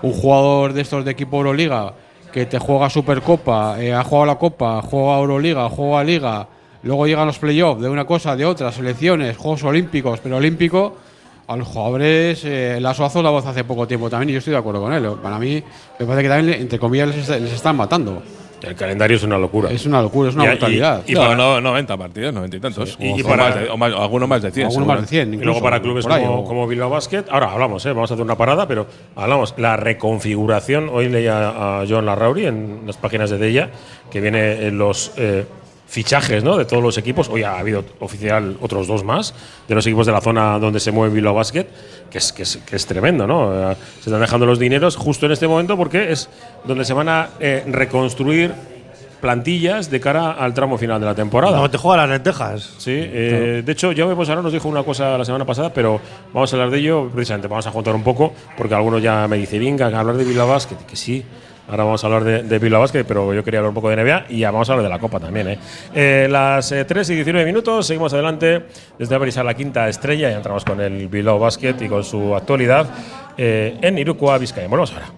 Un 0.03 0.13
jugador 0.13 0.75
de 0.75 0.83
estos 0.83 1.07
de 1.07 1.11
equipo 1.11 1.39
Euroliga 1.39 1.95
que 2.33 2.45
te 2.45 2.59
juega 2.59 2.91
Supercopa, 2.91 3.77
eh, 3.83 3.95
ha 3.95 4.05
jugado 4.05 4.27
la 4.27 4.35
Copa, 4.37 4.83
juega 4.83 5.19
Euroliga, 5.19 5.69
juega 5.71 6.05
Liga, 6.05 6.49
luego 6.89 7.07
llegan 7.07 7.27
los 7.27 7.39
playoffs 7.39 7.81
de 7.83 7.89
una 7.89 8.05
cosa, 8.07 8.35
de 8.35 8.45
otra, 8.47 8.73
selecciones, 8.73 9.37
Juegos 9.37 9.63
Olímpicos, 9.63 10.19
pero 10.21 10.39
olímpico, 10.39 10.97
a 11.47 11.57
los 11.57 11.69
jugadores, 11.69 12.43
eh, 12.45 12.79
la 12.81 12.93
Suazo 12.95 13.23
la 13.23 13.31
voz 13.31 13.47
hace 13.47 13.63
poco 13.65 13.87
tiempo 13.87 14.11
también 14.11 14.31
y 14.31 14.33
yo 14.33 14.39
estoy 14.39 14.53
de 14.53 14.59
acuerdo 14.59 14.81
con 14.81 14.93
él. 14.93 15.07
Para 15.23 15.39
mí, 15.39 15.63
me 15.99 16.07
parece 16.07 16.23
que 16.25 16.29
también, 16.29 16.61
entre 16.63 16.79
comillas, 16.79 17.09
les, 17.09 17.19
está- 17.19 17.39
les 17.39 17.53
están 17.53 17.77
matando. 17.77 18.23
El 18.61 18.75
calendario 18.75 19.17
es 19.17 19.23
una 19.23 19.39
locura. 19.39 19.71
Es 19.71 19.87
una 19.87 20.03
locura, 20.03 20.31
es 20.31 20.35
una 20.35 20.45
Y- 20.45 20.47
y- 20.47 20.51
brutalidad. 20.51 21.03
y 21.07 21.13
no, 21.15 21.21
para- 21.21 21.37
no, 21.37 21.61
90 21.61 21.97
partidos, 21.97 22.35
90 22.35 22.57
y 22.57 22.61
tantos. 22.61 22.97
Y- 22.99 23.21
y 23.21 23.23
para- 23.23 23.45
más 23.45 23.55
de- 23.55 23.69
o 23.69 23.77
más- 23.77 23.93
o 23.93 24.03
algunos 24.03 24.29
más 24.29 24.43
de 24.43 24.51
100. 24.51 24.67
Algunos 24.67 24.89
más 24.89 25.01
de 25.03 25.07
seguro. 25.07 25.31
100. 25.31 25.41
Y 25.41 25.45
luego 25.45 25.63
para 25.63 25.81
clubes 25.81 26.05
ahí, 26.07 26.23
como, 26.25 26.41
o- 26.41 26.45
como 26.45 26.67
Bilbao 26.67 26.91
Basket, 26.91 27.25
ahora 27.31 27.53
hablamos, 27.53 27.87
¿eh? 27.87 27.91
vamos 27.93 28.11
a 28.11 28.15
hacer 28.15 28.25
una 28.25 28.37
parada, 28.37 28.67
pero 28.67 28.87
hablamos. 29.15 29.55
La 29.59 29.77
reconfiguración, 29.77 30.89
hoy 30.93 31.09
leía 31.09 31.81
a 31.81 31.85
John 31.89 32.05
Larrauri 32.05 32.47
en 32.47 32.81
las 32.87 32.97
páginas 32.97 33.31
de 33.31 33.39
Della, 33.39 33.71
que 34.11 34.21
viene 34.21 34.67
en 34.67 34.77
los 34.77 35.13
eh, 35.17 35.45
fichajes 35.89 36.45
¿no? 36.45 36.57
de 36.57 36.67
todos 36.67 36.83
los 36.83 36.99
equipos. 36.99 37.29
Hoy 37.29 37.43
ha 37.43 37.59
habido 37.59 37.85
oficial 38.01 38.57
otros 38.61 38.87
dos 38.87 39.05
más 39.05 39.35
de 39.67 39.75
los 39.75 39.87
equipos 39.87 40.07
de 40.07 40.13
la 40.13 40.21
zona 40.21 40.59
donde 40.59 40.81
se 40.81 40.93
mueve 40.93 41.15
Bilbao 41.15 41.35
Basket, 41.35 41.67
que 42.11 42.19
es, 42.19 42.33
que 42.33 42.43
es, 42.43 42.59
que 42.59 42.77
es 42.77 42.87
tremendo. 42.87 43.27
¿no? 43.27 43.71
Eh, 43.71 43.77
Se 44.01 44.11
están 44.11 44.21
dejando 44.21 44.47
los 44.47 44.59
dineros 44.59 44.97
justo 44.97 45.27
en 45.27 45.33
este 45.33 45.49
momento 45.49 45.77
porque 45.77 46.13
es 46.13 46.29
donde 46.65 46.85
se 46.85 46.93
van 46.93 47.09
a 47.09 47.31
eh, 47.41 47.65
reconstruir 47.67 48.53
plantillas 49.21 49.91
de 49.91 49.99
cara 49.99 50.33
al 50.33 50.55
tramo 50.55 50.79
final 50.79 51.01
de 51.01 51.07
la 51.07 51.15
temporada. 51.15 51.57
No, 51.57 51.71
te 51.71 51.79
juega 51.79 52.03
las 52.03 52.11
lentejas. 52.11 52.75
Sí, 52.79 52.93
eh, 52.95 53.63
de 53.65 53.73
hecho, 53.73 53.91
Jaume 53.97 54.15
Bosaró 54.15 54.43
nos 54.43 54.53
dijo 54.53 54.69
una 54.69 54.85
cosa 54.85 55.19
la 55.19 55.25
semana 55.25 55.45
pasada, 55.45 55.73
pero 55.73 56.01
vamos 56.33 56.53
a 56.53 56.57
hablar 56.57 56.71
de 56.71 56.79
ello 56.79 57.11
precisamente. 57.13 57.49
Vamos 57.49 57.67
a 57.67 57.71
juntar 57.71 57.95
un 57.95 58.05
poco, 58.05 58.33
porque 58.57 58.75
algunos 58.75 59.03
ya 59.03 59.27
me 59.27 59.37
dicen, 59.37 59.61
venga, 59.61 59.87
hablar 59.87 60.17
de 60.17 60.25
Bilbao 60.25 60.49
Basket, 60.49 60.77
que 60.87 60.97
sí. 60.97 61.25
Ahora 61.69 61.85
vamos 61.85 62.03
a 62.03 62.07
hablar 62.07 62.25
de, 62.25 62.43
de 62.45 62.59
Bilbao 62.59 62.81
Basket, 62.81 63.05
pero 63.05 63.35
yo 63.35 63.45
quería 63.45 63.61
hablar 63.61 63.69
un 63.69 63.75
poco 63.75 63.91
de 63.91 63.97
NBA 63.97 64.25
y 64.31 64.39
ya 64.39 64.51
vamos 64.51 64.69
a 64.71 64.73
hablar 64.73 64.85
de 64.85 64.91
la 64.91 64.99
Copa 64.99 65.21
también. 65.21 65.49
¿eh? 65.49 65.59
Eh, 65.95 66.27
las 66.31 66.73
eh, 66.73 66.85
3 66.85 67.11
y 67.11 67.15
19 67.17 67.45
minutos, 67.45 67.87
seguimos 67.87 68.13
adelante 68.15 68.65
desde 68.99 69.15
Abrisa 69.15 69.45
la 69.45 69.55
quinta 69.55 69.89
estrella 69.89 70.31
y 70.31 70.35
entramos 70.35 70.65
con 70.65 70.81
el 70.81 71.09
Bilbao 71.09 71.39
Basket 71.39 71.75
y 71.81 71.89
con 71.89 72.03
su 72.05 72.35
actualidad 72.35 72.87
eh, 73.37 73.77
en 73.83 73.99
Irukoa, 73.99 74.39
Vizcaya. 74.39 74.67
Volvemos 74.67 74.93
ahora. 74.95 75.18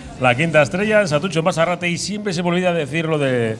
la 0.21 0.35
quinta 0.35 0.61
estrella, 0.61 1.05
Satucho 1.07 1.41
Masarrate, 1.41 1.89
y 1.89 1.97
siempre 1.97 2.31
se 2.31 2.43
me 2.43 2.49
olvida 2.49 2.71
decir 2.71 3.05
lo, 3.05 3.17
de, 3.17 3.57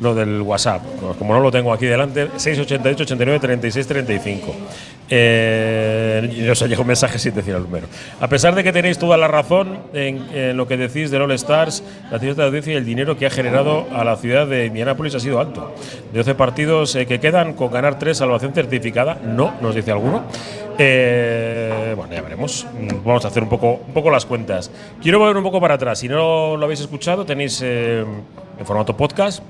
lo 0.00 0.14
del 0.14 0.40
WhatsApp. 0.40 0.82
Como 1.18 1.34
no 1.34 1.40
lo 1.40 1.50
tengo 1.50 1.72
aquí 1.72 1.86
delante, 1.86 2.28
688 2.36 3.02
89 3.02 3.40
36 3.40 3.86
35. 3.88 4.54
Eh, 5.10 6.48
os 6.50 6.62
ha 6.62 6.66
llegado 6.66 6.82
un 6.82 6.88
mensaje 6.88 7.18
sin 7.18 7.34
decir 7.34 7.56
el 7.56 7.62
número. 7.62 7.88
A 8.20 8.28
pesar 8.28 8.54
de 8.54 8.62
que 8.62 8.72
tenéis 8.72 8.98
toda 8.98 9.16
la 9.16 9.26
razón 9.26 9.80
en, 9.94 10.28
en 10.32 10.56
lo 10.56 10.68
que 10.68 10.76
decís 10.76 11.10
del 11.10 11.22
All 11.22 11.32
Stars, 11.32 11.82
la 12.10 12.20
cierta 12.20 12.44
audiencia 12.44 12.74
y 12.74 12.76
el 12.76 12.84
dinero 12.84 13.16
que 13.16 13.26
ha 13.26 13.30
generado 13.30 13.86
a 13.92 14.04
la 14.04 14.16
ciudad 14.16 14.46
de 14.46 14.66
Indianápolis 14.66 15.16
ha 15.16 15.20
sido 15.20 15.40
alto. 15.40 15.74
De 16.12 16.18
12 16.18 16.36
partidos 16.36 16.94
eh, 16.94 17.06
que 17.06 17.18
quedan, 17.18 17.54
con 17.54 17.72
ganar 17.72 17.98
3, 17.98 18.16
salvación 18.16 18.52
certificada, 18.52 19.18
no, 19.24 19.54
nos 19.60 19.74
dice 19.74 19.90
alguno. 19.90 20.22
Eh, 20.78 21.94
bueno, 21.96 22.12
ya 22.12 22.22
veremos. 22.22 22.66
Vamos 23.04 23.24
a 23.24 23.28
hacer 23.28 23.42
un 23.42 23.48
poco, 23.48 23.80
un 23.86 23.94
poco 23.94 24.10
las 24.10 24.26
cuentas. 24.26 24.70
Quiero 25.02 25.18
volver 25.18 25.36
un 25.36 25.42
poco 25.42 25.60
para 25.60 25.74
atrás. 25.74 25.98
Si 25.98 26.08
no 26.08 26.56
lo 26.56 26.64
habéis 26.64 26.80
escuchado, 26.80 27.24
tenéis 27.24 27.60
eh, 27.64 28.04
en 28.58 28.66
formato 28.66 28.96
podcast 28.96 29.42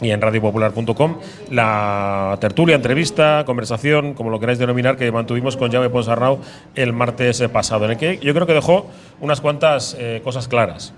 y 0.00 0.10
en 0.10 0.20
radiopopular.com 0.20 1.18
la 1.50 2.36
tertulia, 2.40 2.74
entrevista, 2.74 3.44
conversación, 3.46 4.14
como 4.14 4.30
lo 4.30 4.40
queráis 4.40 4.58
denominar, 4.58 4.96
que 4.96 5.10
mantuvimos 5.12 5.56
con 5.56 5.70
Jaume 5.70 5.90
Ponsarnau 5.90 6.38
el 6.74 6.92
martes 6.92 7.42
pasado, 7.52 7.84
en 7.84 7.92
el 7.92 7.96
que 7.96 8.18
yo 8.18 8.34
creo 8.34 8.46
que 8.46 8.54
dejó 8.54 8.86
unas 9.20 9.40
cuantas 9.40 9.96
eh, 9.98 10.20
cosas 10.24 10.48
claras 10.48 10.92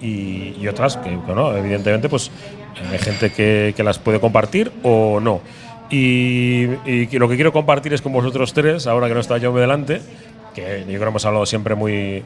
y, 0.00 0.54
y 0.60 0.68
otras 0.68 0.96
que, 0.98 1.16
bueno, 1.16 1.56
evidentemente, 1.56 2.08
pues 2.08 2.30
hay 2.90 2.98
gente 2.98 3.32
que, 3.32 3.72
que 3.76 3.82
las 3.82 3.98
puede 3.98 4.20
compartir 4.20 4.70
o 4.82 5.18
no. 5.20 5.40
Y, 5.90 6.64
y 6.84 7.18
lo 7.18 7.28
que 7.28 7.36
quiero 7.36 7.52
compartir 7.52 7.92
es 7.92 8.02
con 8.02 8.12
vosotros 8.12 8.52
tres, 8.52 8.86
ahora 8.86 9.08
que 9.08 9.14
no 9.14 9.20
está 9.20 9.38
Jaume 9.38 9.60
delante, 9.60 10.00
que 10.54 10.80
yo 10.80 10.86
creo 10.86 11.00
que 11.00 11.08
hemos 11.08 11.24
hablado 11.24 11.46
siempre 11.46 11.74
muy 11.74 12.24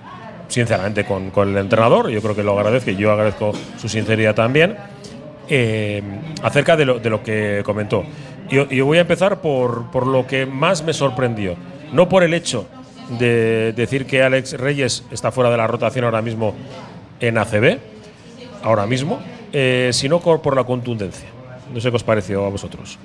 sinceramente 0.49 1.05
con, 1.05 1.31
con 1.31 1.51
el 1.51 1.57
entrenador, 1.59 2.11
yo 2.11 2.20
creo 2.20 2.35
que 2.35 2.42
lo 2.42 2.59
agradezco 2.59 2.90
y 2.90 2.96
yo 2.96 3.12
agradezco 3.12 3.53
su 3.79 3.88
sinceridad 3.88 4.35
también, 4.35 4.77
eh, 5.49 6.03
acerca 6.42 6.77
de 6.77 6.85
lo, 6.85 6.99
de 6.99 7.11
lo 7.11 7.23
que 7.23 7.62
comentó. 7.64 8.05
Yo, 8.49 8.68
yo 8.68 8.85
voy 8.87 8.99
a 8.99 9.03
empezar 9.03 9.40
por, 9.40 9.90
por 9.90 10.07
lo 10.07 10.27
que 10.27 10.46
más 10.46 10.83
me 10.83 10.92
sorprendió, 10.92 11.55
no 11.92 12.09
por 12.09 12.23
el 12.23 12.35
hecho 12.35 12.66
de 13.18 13.73
decir 13.77 14.07
que 14.07 14.23
Alex 14.23 14.55
Reyes 14.55 15.05
está 15.11 15.31
fuera 15.31 15.51
de 15.51 15.57
la 15.57 15.66
rotación 15.66 16.05
ahora 16.05 16.23
mismo 16.23 16.55
en 17.20 17.38
ACB, 17.38 17.79
ahora 18.62 18.87
mismo, 18.87 19.20
eh, 19.53 19.90
sino 19.92 20.20
por 20.20 20.55
la 20.57 20.64
contundencia. 20.64 21.29
No 21.73 21.81
sé 21.81 21.90
qué 21.90 21.96
os 21.96 22.05
pareció 22.05 22.44
a 22.44 22.49
vosotros. 22.49 22.99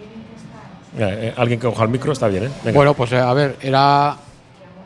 Eh, 0.98 1.34
alguien 1.36 1.60
que 1.60 1.68
coja 1.68 1.84
el 1.84 1.90
micro 1.90 2.14
está 2.14 2.28
bien, 2.28 2.46
¿eh? 2.46 2.50
Venga. 2.64 2.76
Bueno, 2.78 2.94
pues 2.94 3.12
eh, 3.12 3.18
a 3.20 3.34
ver, 3.34 3.58
era 3.62 4.12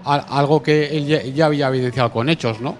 al- 0.06 0.26
algo 0.30 0.62
que 0.63 0.86
él 0.98 1.34
ya, 1.36 1.45
había 1.45 1.67
evidenciado 1.67 2.12
con 2.12 2.30
hechos, 2.30 2.60
¿no? 2.62 2.76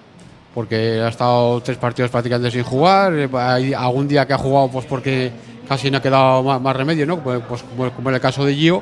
Porque 0.54 1.00
ha 1.04 1.10
estado 1.10 1.62
tres 1.62 1.78
partidos 1.78 2.10
prácticamente 2.10 2.52
sin 2.52 2.64
jugar. 2.64 3.14
eh, 3.14 3.30
Hay 3.34 3.74
algún 3.74 4.08
día 4.08 4.26
que 4.26 4.34
ha 4.34 4.38
jugado 4.38 4.70
pues 4.70 4.86
porque 4.86 5.32
casi 5.68 5.92
no 5.92 6.00
ha 6.00 6.02
quedado 6.02 6.42
más, 6.60 6.76
remedio, 6.76 7.06
¿no? 7.06 7.20
Pues, 7.20 7.40
pues 7.48 7.62
como, 7.64 7.92
como 7.92 8.10
en 8.10 8.16
el 8.16 8.22
caso 8.22 8.44
de 8.46 8.56
Gio. 8.56 8.82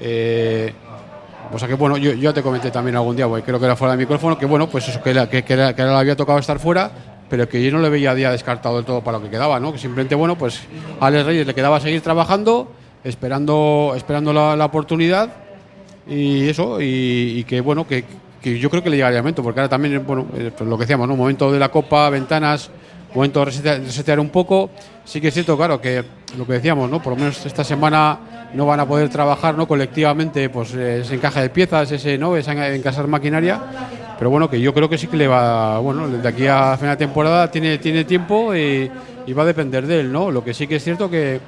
Eh, 0.00 0.72
o 1.52 1.58
sea 1.58 1.66
que 1.68 1.74
bueno, 1.74 1.96
yo, 1.96 2.12
yo 2.12 2.32
te 2.34 2.42
comenté 2.42 2.70
también 2.70 2.96
algún 2.96 3.16
día, 3.16 3.26
porque 3.26 3.44
creo 3.44 3.58
que 3.58 3.64
era 3.66 3.76
fuera 3.76 3.92
de 3.92 3.98
micrófono, 3.98 4.38
que 4.38 4.46
bueno, 4.46 4.68
pues 4.68 4.88
eso, 4.88 5.02
que, 5.02 5.10
era- 5.10 5.28
que, 5.28 5.42
que 5.42 5.52
era- 5.54 5.74
que 5.74 5.82
le 5.82 5.90
había 5.90 6.16
tocado 6.16 6.38
estar 6.38 6.58
fuera, 6.58 6.90
pero 7.28 7.48
que 7.48 7.62
yo 7.64 7.72
no 7.72 7.80
le 7.80 7.88
veía 7.88 8.14
día 8.14 8.30
descartado 8.30 8.76
del 8.76 8.84
todo 8.84 9.00
para 9.02 9.18
lo 9.18 9.24
que 9.24 9.30
quedaba, 9.30 9.58
¿no? 9.58 9.72
Que 9.72 9.78
simplemente, 9.78 10.14
bueno, 10.14 10.36
pues 10.36 10.60
a 11.00 11.06
Alex 11.06 11.26
Reyes 11.26 11.46
le 11.46 11.54
quedaba 11.54 11.80
seguir 11.80 12.00
trabajando, 12.00 12.70
esperando, 13.06 13.94
esperando 13.96 14.32
la, 14.32 14.56
la 14.56 14.64
oportunidad 14.64 15.30
y 16.08 16.48
eso, 16.48 16.80
y, 16.80 17.38
y 17.38 17.44
que 17.44 17.60
bueno, 17.60 17.86
que, 17.86 18.04
que 18.42 18.58
yo 18.58 18.68
creo 18.70 18.82
que 18.82 18.90
le 18.90 18.96
llegaría 18.96 19.18
el 19.18 19.22
momento, 19.22 19.42
porque 19.42 19.60
ahora 19.60 19.68
también, 19.68 20.04
bueno, 20.06 20.26
eh, 20.36 20.50
pues 20.56 20.68
lo 20.68 20.76
que 20.76 20.82
decíamos, 20.82 21.08
¿no? 21.08 21.16
Momento 21.16 21.50
de 21.50 21.58
la 21.58 21.68
Copa, 21.68 22.08
ventanas, 22.10 22.70
momento 23.14 23.40
de 23.40 23.46
resetear, 23.46 23.80
resetear 23.80 24.20
un 24.20 24.30
poco. 24.30 24.70
Sí 25.04 25.20
que 25.20 25.28
es 25.28 25.34
cierto, 25.34 25.56
claro, 25.56 25.80
que 25.80 26.04
lo 26.36 26.46
que 26.46 26.54
decíamos, 26.54 26.90
¿no? 26.90 27.00
Por 27.00 27.12
lo 27.12 27.18
menos 27.18 27.46
esta 27.46 27.64
semana 27.64 28.18
no 28.54 28.66
van 28.66 28.80
a 28.80 28.86
poder 28.86 29.08
trabajar, 29.08 29.56
¿no? 29.56 29.66
Colectivamente, 29.66 30.48
pues 30.48 30.74
eh, 30.74 31.00
ese 31.00 31.14
encaje 31.14 31.40
de 31.42 31.50
piezas, 31.50 31.90
ese, 31.92 32.18
¿no? 32.18 32.36
Esa 32.36 32.74
encasar 32.74 33.06
maquinaria. 33.06 33.60
Pero 34.18 34.30
bueno, 34.30 34.48
que 34.48 34.60
yo 34.60 34.72
creo 34.74 34.88
que 34.88 34.98
sí 34.98 35.06
que 35.06 35.16
le 35.16 35.28
va, 35.28 35.78
bueno, 35.78 36.08
de 36.08 36.28
aquí 36.28 36.46
a 36.46 36.76
final 36.76 36.96
de 36.96 37.04
temporada 37.04 37.50
tiene, 37.50 37.78
tiene 37.78 38.04
tiempo 38.04 38.54
y, 38.54 38.90
y 39.26 39.32
va 39.32 39.42
a 39.42 39.46
depender 39.46 39.86
de 39.86 40.00
él, 40.00 40.12
¿no? 40.12 40.30
Lo 40.30 40.42
que 40.42 40.54
sí 40.54 40.66
que 40.66 40.76
es 40.76 40.84
cierto 40.84 41.10
que 41.10 41.40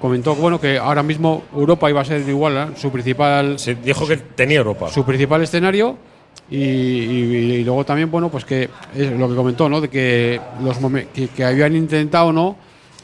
comentó 0.00 0.34
bueno 0.34 0.60
que 0.60 0.78
ahora 0.78 1.02
mismo 1.02 1.44
Europa 1.54 1.88
iba 1.90 2.00
a 2.00 2.04
ser 2.04 2.26
igual 2.28 2.56
¿eh? 2.56 2.76
su 2.76 2.90
principal 2.90 3.58
Se 3.58 3.74
dijo 3.74 4.06
que 4.06 4.16
tenía 4.16 4.58
Europa. 4.58 4.88
su 4.90 5.04
principal 5.04 5.42
escenario 5.42 5.96
y, 6.50 6.56
y- 6.56 7.52
y 7.60 7.64
luego 7.64 7.84
también 7.84 8.10
bueno 8.10 8.28
pues 8.28 8.44
que 8.44 8.68
es 8.96 9.10
lo 9.12 9.28
que 9.28 9.34
comentó 9.34 9.68
no 9.68 9.80
de 9.80 9.88
que 9.88 10.40
los 10.62 10.78
que, 11.12 11.28
que 11.28 11.44
habían 11.44 11.74
intentado 11.76 12.32
no 12.32 12.56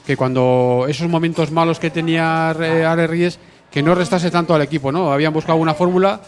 que 0.06 0.16
cuando 0.16 0.86
esos 0.88 1.08
momentos 1.08 1.50
malos 1.50 1.78
que 1.78 1.90
tenía 1.90 2.52
Re- 2.52 2.84
Ale 2.86 3.06
Reyes 3.06 3.38
que 3.70 3.82
no 3.82 3.94
restase 3.94 4.30
tanto 4.30 4.54
al 4.54 4.62
equipo 4.62 4.92
no 4.92 5.12
habían 5.12 5.32
buscado 5.32 5.58
una 5.58 5.74
fórmula 5.74 6.20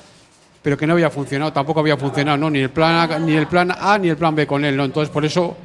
pero 0.63 0.77
que 0.77 0.87
no 0.87 0.95
había 0.95 1.11
funcionado 1.11 1.53
tampoco 1.53 1.81
había 1.81 1.97
funcionado 1.97 2.37
no 2.39 2.51
ni 2.51 2.59
el 2.59 2.71
plan 2.71 3.11
A, 3.13 3.19
ni 3.19 3.35
el 3.35 3.47
plan 3.47 3.71
A 3.71 3.99
ni 3.99 4.09
el 4.09 4.17
plan 4.17 4.35
B 4.35 4.47
con 4.47 4.65
él 4.65 4.77
no 4.77 4.85
entonces 4.85 5.13
por 5.13 5.25
eso 5.25 5.57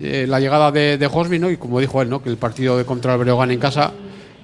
eh, 0.00 0.26
la 0.28 0.38
llegada 0.40 0.70
de, 0.70 0.96
de 0.98 1.06
Hosby, 1.06 1.38
¿no? 1.40 1.50
y 1.50 1.56
como 1.56 1.80
dijo 1.80 2.00
él 2.02 2.08
no 2.10 2.22
que 2.22 2.28
el 2.28 2.36
partido 2.36 2.76
de 2.76 2.84
contra 2.84 3.14
el 3.14 3.20
Breogán 3.20 3.50
en 3.50 3.58
casa 3.60 3.92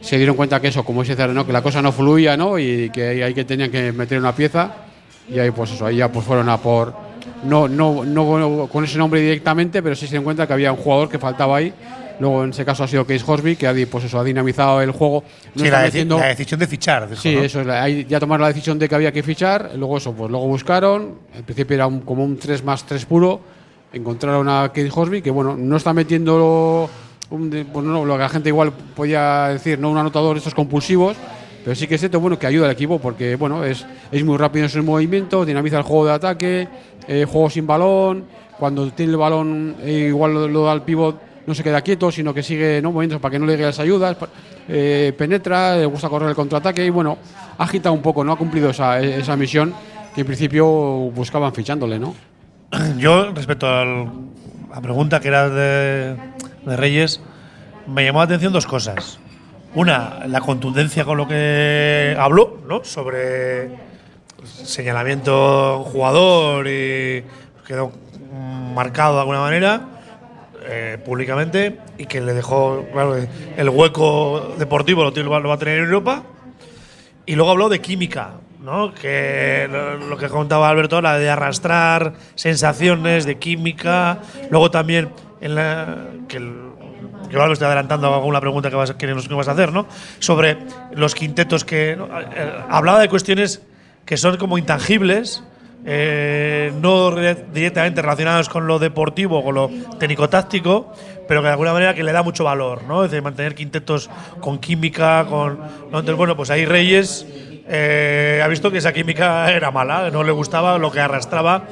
se 0.04 0.16
dieron 0.18 0.36
cuenta 0.36 0.60
que 0.60 0.68
eso 0.68 0.84
como 0.84 1.02
ese 1.02 1.16
¿no? 1.28 1.46
que 1.46 1.52
la 1.52 1.62
cosa 1.62 1.80
no 1.80 1.90
fluía 1.92 2.36
no 2.36 2.58
y 2.58 2.90
que 2.90 3.24
ahí, 3.24 3.32
que 3.34 3.44
tenían 3.44 3.70
que 3.70 3.90
meter 3.92 4.18
una 4.18 4.34
pieza 4.34 4.70
y 5.30 5.38
ahí 5.38 5.50
pues 5.50 5.70
eso 5.72 5.86
ahí 5.86 5.96
ya 5.96 6.12
pues 6.12 6.24
fueron 6.26 6.48
a 6.50 6.58
por 6.58 6.94
no 7.44 7.66
no 7.68 8.04
no 8.04 8.68
con 8.70 8.84
ese 8.84 8.98
nombre 8.98 9.20
directamente 9.20 9.82
pero 9.82 9.94
sí 9.94 10.02
se 10.06 10.10
dieron 10.12 10.24
cuenta 10.24 10.46
que 10.46 10.52
había 10.52 10.70
un 10.72 10.78
jugador 10.78 11.08
que 11.08 11.18
faltaba 11.18 11.56
ahí 11.56 11.72
luego 12.20 12.44
en 12.44 12.50
ese 12.50 12.64
caso 12.64 12.84
ha 12.84 12.88
sido 12.88 13.06
Case 13.06 13.24
Hosby 13.26 13.56
que 13.56 13.66
ha, 13.66 13.74
pues 13.90 14.04
eso, 14.04 14.20
ha 14.20 14.24
dinamizado 14.24 14.80
el 14.82 14.90
juego 14.92 15.24
No 15.54 15.64
Sí, 15.64 15.70
la, 15.70 15.80
deci- 15.80 15.84
metiendo- 15.86 16.18
la 16.18 16.26
decisión 16.26 16.60
de 16.60 16.66
fichar. 16.66 17.08
dijo, 17.08 17.20
Sí, 17.22 17.34
¿no? 17.34 17.42
eso 17.42 17.60
es. 17.62 17.66
Ahí 17.68 18.04
ya 18.08 18.20
tomaron 18.20 18.42
la 18.42 18.48
decisión 18.48 18.78
de 18.78 18.88
que 18.88 18.94
había 18.94 19.10
que 19.10 19.22
fichar. 19.24 19.72
Luego 19.76 19.96
eso, 19.98 20.12
pues 20.12 20.30
luego 20.30 20.46
buscaron. 20.46 21.14
En 21.36 21.42
principio 21.42 21.74
era 21.74 21.86
un- 21.88 22.02
como 22.02 22.22
un 22.24 22.36
3 22.38 22.62
más 22.62 22.84
3 22.86 23.04
puro. 23.06 23.40
Encontraron 23.92 24.48
a 24.48 24.68
Kate 24.68 24.90
Hosby, 24.94 25.22
que 25.22 25.30
bueno, 25.32 25.56
no 25.56 25.76
está 25.76 25.92
metiendo 25.92 26.88
un 27.30 27.50
de- 27.50 27.64
pues, 27.64 27.84
no, 27.84 28.04
lo 28.04 28.14
que 28.14 28.20
la 28.20 28.28
gente 28.28 28.48
igual 28.48 28.72
podía 28.72 29.48
decir, 29.48 29.78
no 29.78 29.90
un 29.90 29.98
anotador 29.98 30.34
de 30.34 30.38
estos 30.38 30.54
compulsivos. 30.54 31.16
Pero 31.64 31.74
sí 31.74 31.86
que 31.86 31.94
es 31.94 32.00
cierto, 32.00 32.20
bueno, 32.20 32.38
que 32.38 32.46
ayuda 32.46 32.66
al 32.66 32.72
equipo 32.72 32.98
porque, 32.98 33.36
bueno, 33.36 33.64
es, 33.64 33.86
es 34.12 34.22
muy 34.22 34.36
rápido 34.36 34.66
en 34.66 34.70
su 34.70 34.82
movimiento, 34.82 35.46
dinamiza 35.46 35.78
el 35.78 35.82
juego 35.82 36.04
de 36.06 36.12
ataque, 36.12 36.68
eh, 37.08 37.24
juego 37.26 37.48
sin 37.48 37.66
balón. 37.66 38.24
Cuando 38.58 38.90
tiene 38.92 39.12
el 39.12 39.18
balón, 39.18 39.76
eh, 39.80 40.06
igual 40.08 40.52
lo, 40.52 40.64
da 40.64 40.72
al 40.72 40.82
pivot, 40.84 41.18
no 41.46 41.54
se 41.54 41.62
queda 41.64 41.80
quieto, 41.80 42.12
sino 42.12 42.34
que 42.34 42.42
sigue 42.42 42.80
¿no? 42.82 42.92
moviéndose 42.92 43.18
para 43.18 43.32
que 43.32 43.38
no 43.38 43.46
le 43.46 43.52
lleguen 43.52 43.66
las 43.66 43.80
ayudas. 43.80 44.14
eh, 44.68 45.12
penetra, 45.16 45.76
le 45.76 45.86
gusta 45.86 46.08
correr 46.10 46.28
el 46.28 46.34
contraataque 46.34 46.84
y, 46.84 46.90
bueno, 46.90 47.16
agita 47.56 47.90
un 47.90 48.02
poco, 48.02 48.22
¿no? 48.24 48.32
Ha 48.32 48.36
cumplido 48.36 48.70
esa, 48.70 49.00
esa 49.00 49.34
misión 49.36 49.72
que 50.14 50.20
en 50.20 50.26
principio 50.26 50.66
buscaban 50.66 51.52
fichándole, 51.54 51.98
¿no? 51.98 52.14
Yo, 52.98 53.30
respecto 53.32 53.66
a 53.66 53.84
la 53.84 54.80
pregunta 54.82 55.18
que 55.20 55.28
era 55.28 55.48
de, 55.48 56.16
de 56.66 56.76
Reyes, 56.76 57.20
me 57.86 58.04
llamó 58.04 58.20
la 58.20 58.24
atención 58.24 58.52
dos 58.52 58.66
cosas. 58.66 59.18
Una, 59.74 60.20
la 60.26 60.40
contundencia 60.40 61.04
con 61.04 61.18
lo 61.18 61.26
que 61.26 62.16
habló, 62.18 62.58
¿no? 62.68 62.84
Sobre 62.84 63.70
señalamiento 64.44 65.82
jugador 65.84 66.66
y 66.68 67.24
quedó 67.66 67.92
marcado 68.74 69.14
de 69.14 69.20
alguna 69.20 69.40
manera 69.40 69.80
eh, 70.66 70.98
públicamente 71.04 71.78
y 71.98 72.06
que 72.06 72.20
le 72.20 72.34
dejó, 72.34 72.84
claro, 72.92 73.16
el 73.16 73.68
hueco 73.68 74.54
deportivo 74.58 75.02
lo, 75.02 75.10
lo 75.10 75.48
va 75.48 75.54
a 75.54 75.58
tener 75.58 75.78
en 75.78 75.84
Europa. 75.84 76.22
Y 77.26 77.36
luego 77.36 77.50
habló 77.50 77.68
de 77.68 77.80
química, 77.80 78.32
¿no? 78.62 78.94
Que 78.94 79.66
lo, 79.70 79.96
lo 79.96 80.16
que 80.16 80.28
contaba 80.28 80.68
Alberto, 80.68 81.00
la 81.00 81.18
de 81.18 81.30
arrastrar 81.30 82.14
sensaciones 82.34 83.24
de 83.24 83.38
química. 83.38 84.18
Luego 84.50 84.70
también 84.70 85.08
en 85.44 85.54
la, 85.54 85.96
que 86.28 86.38
el, 86.38 86.52
estoy 87.52 87.66
adelantando 87.66 88.12
alguna 88.14 88.40
pregunta 88.40 88.70
que 88.70 88.76
vas, 88.76 88.94
nos 89.28 89.28
vas 89.28 89.48
a 89.48 89.52
hacer, 89.52 89.72
¿no? 89.72 89.86
Sobre 90.18 90.56
los 90.94 91.14
quintetos 91.14 91.64
que. 91.64 91.92
Eh, 91.92 92.52
hablaba 92.68 92.98
de 93.00 93.08
cuestiones 93.08 93.62
que 94.04 94.16
son 94.16 94.36
como 94.36 94.58
intangibles. 94.58 95.42
eh, 95.86 96.72
no 96.80 97.10
re- 97.10 97.44
directamente 97.52 98.00
relacionados 98.00 98.48
con 98.48 98.66
lo 98.66 98.78
deportivo, 98.78 99.44
con 99.44 99.54
lo 99.54 99.70
técnico-táctico, 99.98 100.92
pero 101.28 101.42
que 101.42 101.46
de 101.46 101.52
alguna 101.52 101.74
manera 101.74 101.94
que 101.94 102.02
le 102.02 102.10
da 102.12 102.22
mucho 102.22 102.42
valor, 102.44 102.84
¿no? 102.84 103.04
Es 103.04 103.10
decir, 103.10 103.22
mantener 103.22 103.54
quintetos 103.54 104.08
con 104.40 104.58
química, 104.58 105.26
con. 105.28 105.58
Entonces, 105.84 106.16
bueno, 106.16 106.36
pues 106.36 106.48
ahí 106.50 106.64
Reyes 106.64 107.26
eh, 107.66 108.40
ha 108.44 108.48
visto 108.48 108.70
que 108.70 108.78
esa 108.78 108.92
química 108.92 109.50
era 109.50 109.70
mala, 109.70 110.10
no 110.10 110.22
le 110.22 110.32
gustaba 110.32 110.78
lo 110.78 110.90
que 110.90 111.00
arrastraba, 111.00 111.64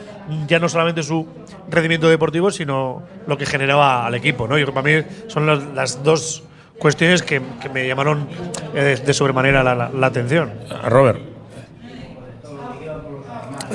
ya 0.47 0.59
no 0.59 0.69
solamente 0.69 1.03
su 1.03 1.27
rendimiento 1.69 2.09
deportivo, 2.09 2.51
sino 2.51 3.03
lo 3.27 3.37
que 3.39 3.47
generaba 3.47 4.07
al 4.07 4.15
equipo, 4.15 4.49
¿no? 4.49 4.59
Y 4.59 4.65
para 4.67 4.83
mí 4.83 5.05
son 5.29 5.47
las, 5.47 5.63
las 5.75 6.03
dos 6.03 6.43
cuestiones 6.79 7.23
que, 7.23 7.41
que 7.61 7.69
me 7.69 7.87
llamaron 7.87 8.27
eh, 8.75 8.83
de, 8.83 8.97
de 8.97 9.15
sobremanera 9.15 9.63
la, 9.63 9.75
la- 9.75 9.91
la 9.91 10.07
atención. 10.07 10.53
Robert. 10.85 11.21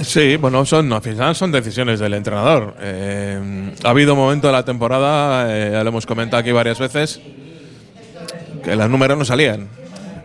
Sí, 0.02 0.38
bueno, 0.38 0.64
son, 0.66 0.92
al 0.94 1.02
final 1.02 1.36
son 1.36 1.52
decisiones 1.52 2.00
del 2.00 2.14
entrenador. 2.14 2.76
Eh, 2.80 3.72
ha 3.84 3.90
habido 3.90 4.14
un 4.14 4.20
momento 4.20 4.46
de 4.48 4.54
la 4.54 4.64
temporada, 4.64 5.48
eh, 5.56 5.72
ya 5.72 5.84
lo 5.84 5.90
hemos 5.90 6.06
comentado 6.06 6.40
aquí 6.42 6.52
varias 6.52 6.78
veces, 6.78 7.20
que 8.64 8.76
los 8.76 8.90
números 8.90 9.18
no 9.18 9.26
salían. 9.26 9.68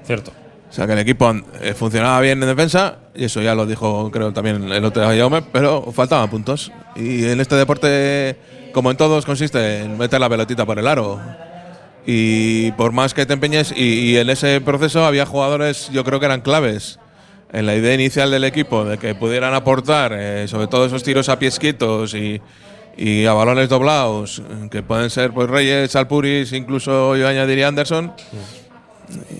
Cierto. 0.05 0.33
O 0.72 0.74
sea, 0.74 0.87
que 0.87 0.94
el 0.94 1.00
equipo 1.00 1.30
eh, 1.61 1.74
funcionaba 1.74 2.18
bien 2.22 2.42
en 2.42 2.48
defensa, 2.48 2.96
y 3.14 3.24
eso 3.24 3.42
ya 3.42 3.54
lo 3.54 3.66
dijo, 3.66 4.11
creo, 4.11 4.32
también 4.32 4.72
el 4.72 4.82
otro 4.87 5.04
Jaume, 5.04 5.42
pero 5.42 5.92
faltaban 5.92 6.30
puntos. 6.30 6.72
Y 6.96 7.26
en 7.26 7.42
este 7.42 7.56
deporte, 7.56 8.38
como 8.72 8.90
en 8.90 8.96
todos, 8.96 9.26
consiste 9.26 9.80
en 9.80 9.98
meter 9.98 10.18
la 10.18 10.30
pelotita 10.30 10.64
por 10.64 10.78
el 10.78 10.87
aro. 10.87 11.20
Y 12.06 12.72
por 12.72 12.92
más 12.92 13.12
que 13.12 13.26
te 13.26 13.35
empeñes, 13.35 13.74
y, 13.76 14.12
y 14.12 14.16
en 14.16 14.30
ese 14.30 14.62
proceso 14.62 15.04
había 15.04 15.26
jugadores, 15.26 15.90
yo 15.92 16.04
creo 16.04 16.18
que 16.18 16.24
eran 16.24 16.40
claves. 16.40 16.98
en 17.52 17.66
la 17.66 17.76
idea 17.76 17.94
inicial 17.94 18.30
del 18.30 18.44
equipo 18.44 18.85
de 18.85 18.98
que 18.98 19.14
pudieran 19.14 19.54
aportar, 19.54 20.12
eh, 20.14 20.48
sobre 20.48 20.66
todo 20.66 20.87
esos 20.87 21.02
tiros 21.02 21.28
a 21.28 21.38
pies 21.38 21.58
quietos 21.58 22.14
y, 22.14 22.40
y 22.96 23.26
a 23.26 23.35
balones 23.35 23.68
doblados, 23.68 24.42
que 24.70 24.82
pueden 24.82 25.11
ser 25.11 25.32
pues 25.32 25.48
Reyes, 25.48 25.94
Alpuris, 25.94 26.52
incluso 26.52 27.14
yo 27.16 27.28
añadiría 27.28 27.68
Anderson, 27.68 28.12
y 28.62 28.62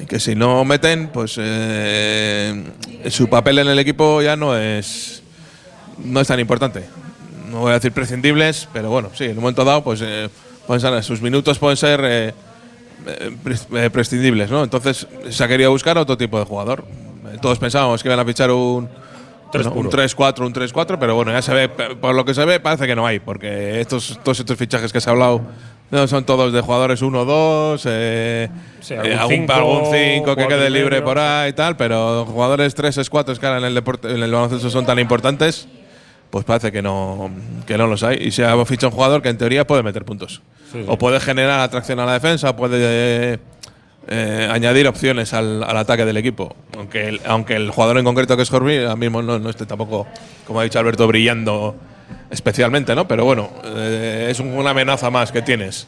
que 0.08 0.18
si 0.20 0.35
no 0.35 0.64
meten, 0.64 1.08
pues 1.08 1.37
eh, 1.38 2.62
su 3.11 3.28
papel 3.28 3.58
en 3.58 3.68
el 3.68 3.78
equipo 3.78 4.20
ya 4.22 4.37
no 4.37 4.56
es, 4.56 5.22
no 6.04 6.20
es 6.20 6.28
tan 6.28 6.40
importante. 6.40 6.85
No 7.50 7.61
voy 7.61 7.70
a 7.70 7.74
decir 7.74 7.92
prescindibles, 7.92 8.68
pero 8.72 8.90
bueno, 8.90 9.11
sí, 9.14 9.24
en 9.24 9.32
un 9.32 9.37
momento 9.42 9.64
dado, 9.64 9.82
pues 9.85 10.00
eh, 10.02 10.28
pueden 10.66 10.80
ser- 10.80 11.02
sus 11.04 11.20
minutos 11.20 11.58
pueden 11.58 11.76
ser 11.76 12.00
eh, 12.04 12.35
eh, 13.06 13.30
pres- 13.44 13.66
eh, 13.76 13.90
prescindibles, 13.90 14.50
¿no? 14.50 14.62
Entonces 14.64 15.06
se 15.30 15.44
ha 15.44 15.48
querido 15.48 15.70
buscar 15.70 15.98
otro 15.98 16.16
tipo 16.16 16.38
de 16.38 16.44
jugador. 16.44 16.85
Eh, 17.32 17.38
Todos 17.42 17.58
pensábamos 17.58 18.02
que 18.02 18.08
iban 18.08 18.20
a 18.20 18.24
fichar 18.24 18.50
un, 18.50 18.88
Tres 19.50 19.66
bueno, 19.66 19.80
un 19.82 19.90
puro. 19.90 20.02
3-4, 20.02 20.46
un 20.46 20.54
3-4, 20.54 20.96
pero 20.98 21.14
bueno, 21.14 21.30
ya 21.30 21.42
se 21.42 21.52
ve, 21.52 21.68
por 21.68 22.14
lo 22.14 22.24
que 22.24 22.32
se 22.32 22.42
ve, 22.46 22.58
parece 22.58 22.87
que 22.87 22.96
no 22.96 23.06
hay, 23.06 23.18
porque 23.20 23.82
estos, 23.82 24.18
todos 24.24 24.40
estos 24.40 24.56
fichajes 24.56 24.90
que 24.90 24.98
se 25.00 25.11
ha 25.11 25.12
hablado 25.12 25.42
no, 25.92 26.09
son 26.09 26.24
todos 26.24 26.55
de 26.55 26.62
jugadores 26.62 27.02
1-2, 27.02 27.83
eh, 27.85 28.48
Sí, 28.81 28.94
eh, 28.94 29.14
algún 29.14 29.14
algún 29.14 29.28
cinco, 29.28 29.52
5 29.52 29.52
algún 29.52 29.92
cinco 29.92 30.37
que 30.37 30.48
quede 30.48 30.70
libre 30.70 30.96
medio, 30.96 31.05
por 31.05 31.18
ahí 31.18 31.50
y 31.50 31.52
tal, 31.52 31.76
pero 31.76 32.24
jugadores 32.24 32.74
3 32.74 33.11
4 33.11 33.35
que 33.37 33.46
ahora 33.46 33.59
en 33.59 33.64
el, 33.66 33.74
deporte, 33.74 34.11
en 34.11 34.22
el 34.22 34.33
baloncesto 34.33 34.70
son 34.70 34.87
tan 34.87 34.98
importantes, 34.98 35.68
pues 36.31 36.46
parece 36.46 36.72
que 36.72 36.81
no, 36.81 37.31
que 37.66 37.76
no 37.76 37.87
los 37.87 38.02
hay. 38.05 38.16
Y 38.22 38.31
se 38.31 38.42
ha 38.42 38.64
fichado 38.64 38.88
un 38.88 38.94
jugador 38.94 39.20
que 39.20 39.28
en 39.28 39.37
teoría 39.37 39.66
puede 39.66 39.83
meter 39.83 40.07
puntos. 40.07 40.40
Sí, 40.72 40.78
sí. 40.78 40.85
O 40.88 40.96
puede 40.96 41.20
generar 41.20 41.61
atracción 41.61 42.00
a 42.00 42.07
la 42.07 42.14
defensa, 42.14 42.57
puede 42.57 43.38
eh, 44.09 44.48
añadir 44.50 44.88
opciones 44.88 45.35
al, 45.35 45.62
al 45.62 45.76
ataque 45.76 46.07
del 46.07 46.16
equipo. 46.16 46.57
Aunque 46.74 47.07
el, 47.07 47.20
aunque 47.26 47.55
el 47.55 47.70
jugador 47.70 47.98
en 47.98 48.05
concreto 48.07 48.35
que 48.35 48.44
es 48.44 48.50
Horby, 48.50 48.78
ahora 48.78 48.96
mismo 48.96 49.20
no, 49.20 49.38
no 49.38 49.50
esté 49.50 49.66
tampoco, 49.66 50.07
como 50.46 50.59
ha 50.61 50.64
dicho 50.64 50.78
Alberto, 50.78 51.07
brillando 51.07 51.76
especialmente, 52.32 52.94
¿no? 52.96 53.06
Pero 53.06 53.24
bueno, 53.24 53.50
eh, 53.64 54.26
es 54.30 54.40
un- 54.40 54.48
una 54.54 54.70
amenaza 54.70 55.10
más 55.10 55.30
que 55.30 55.42
tienes. 55.42 55.86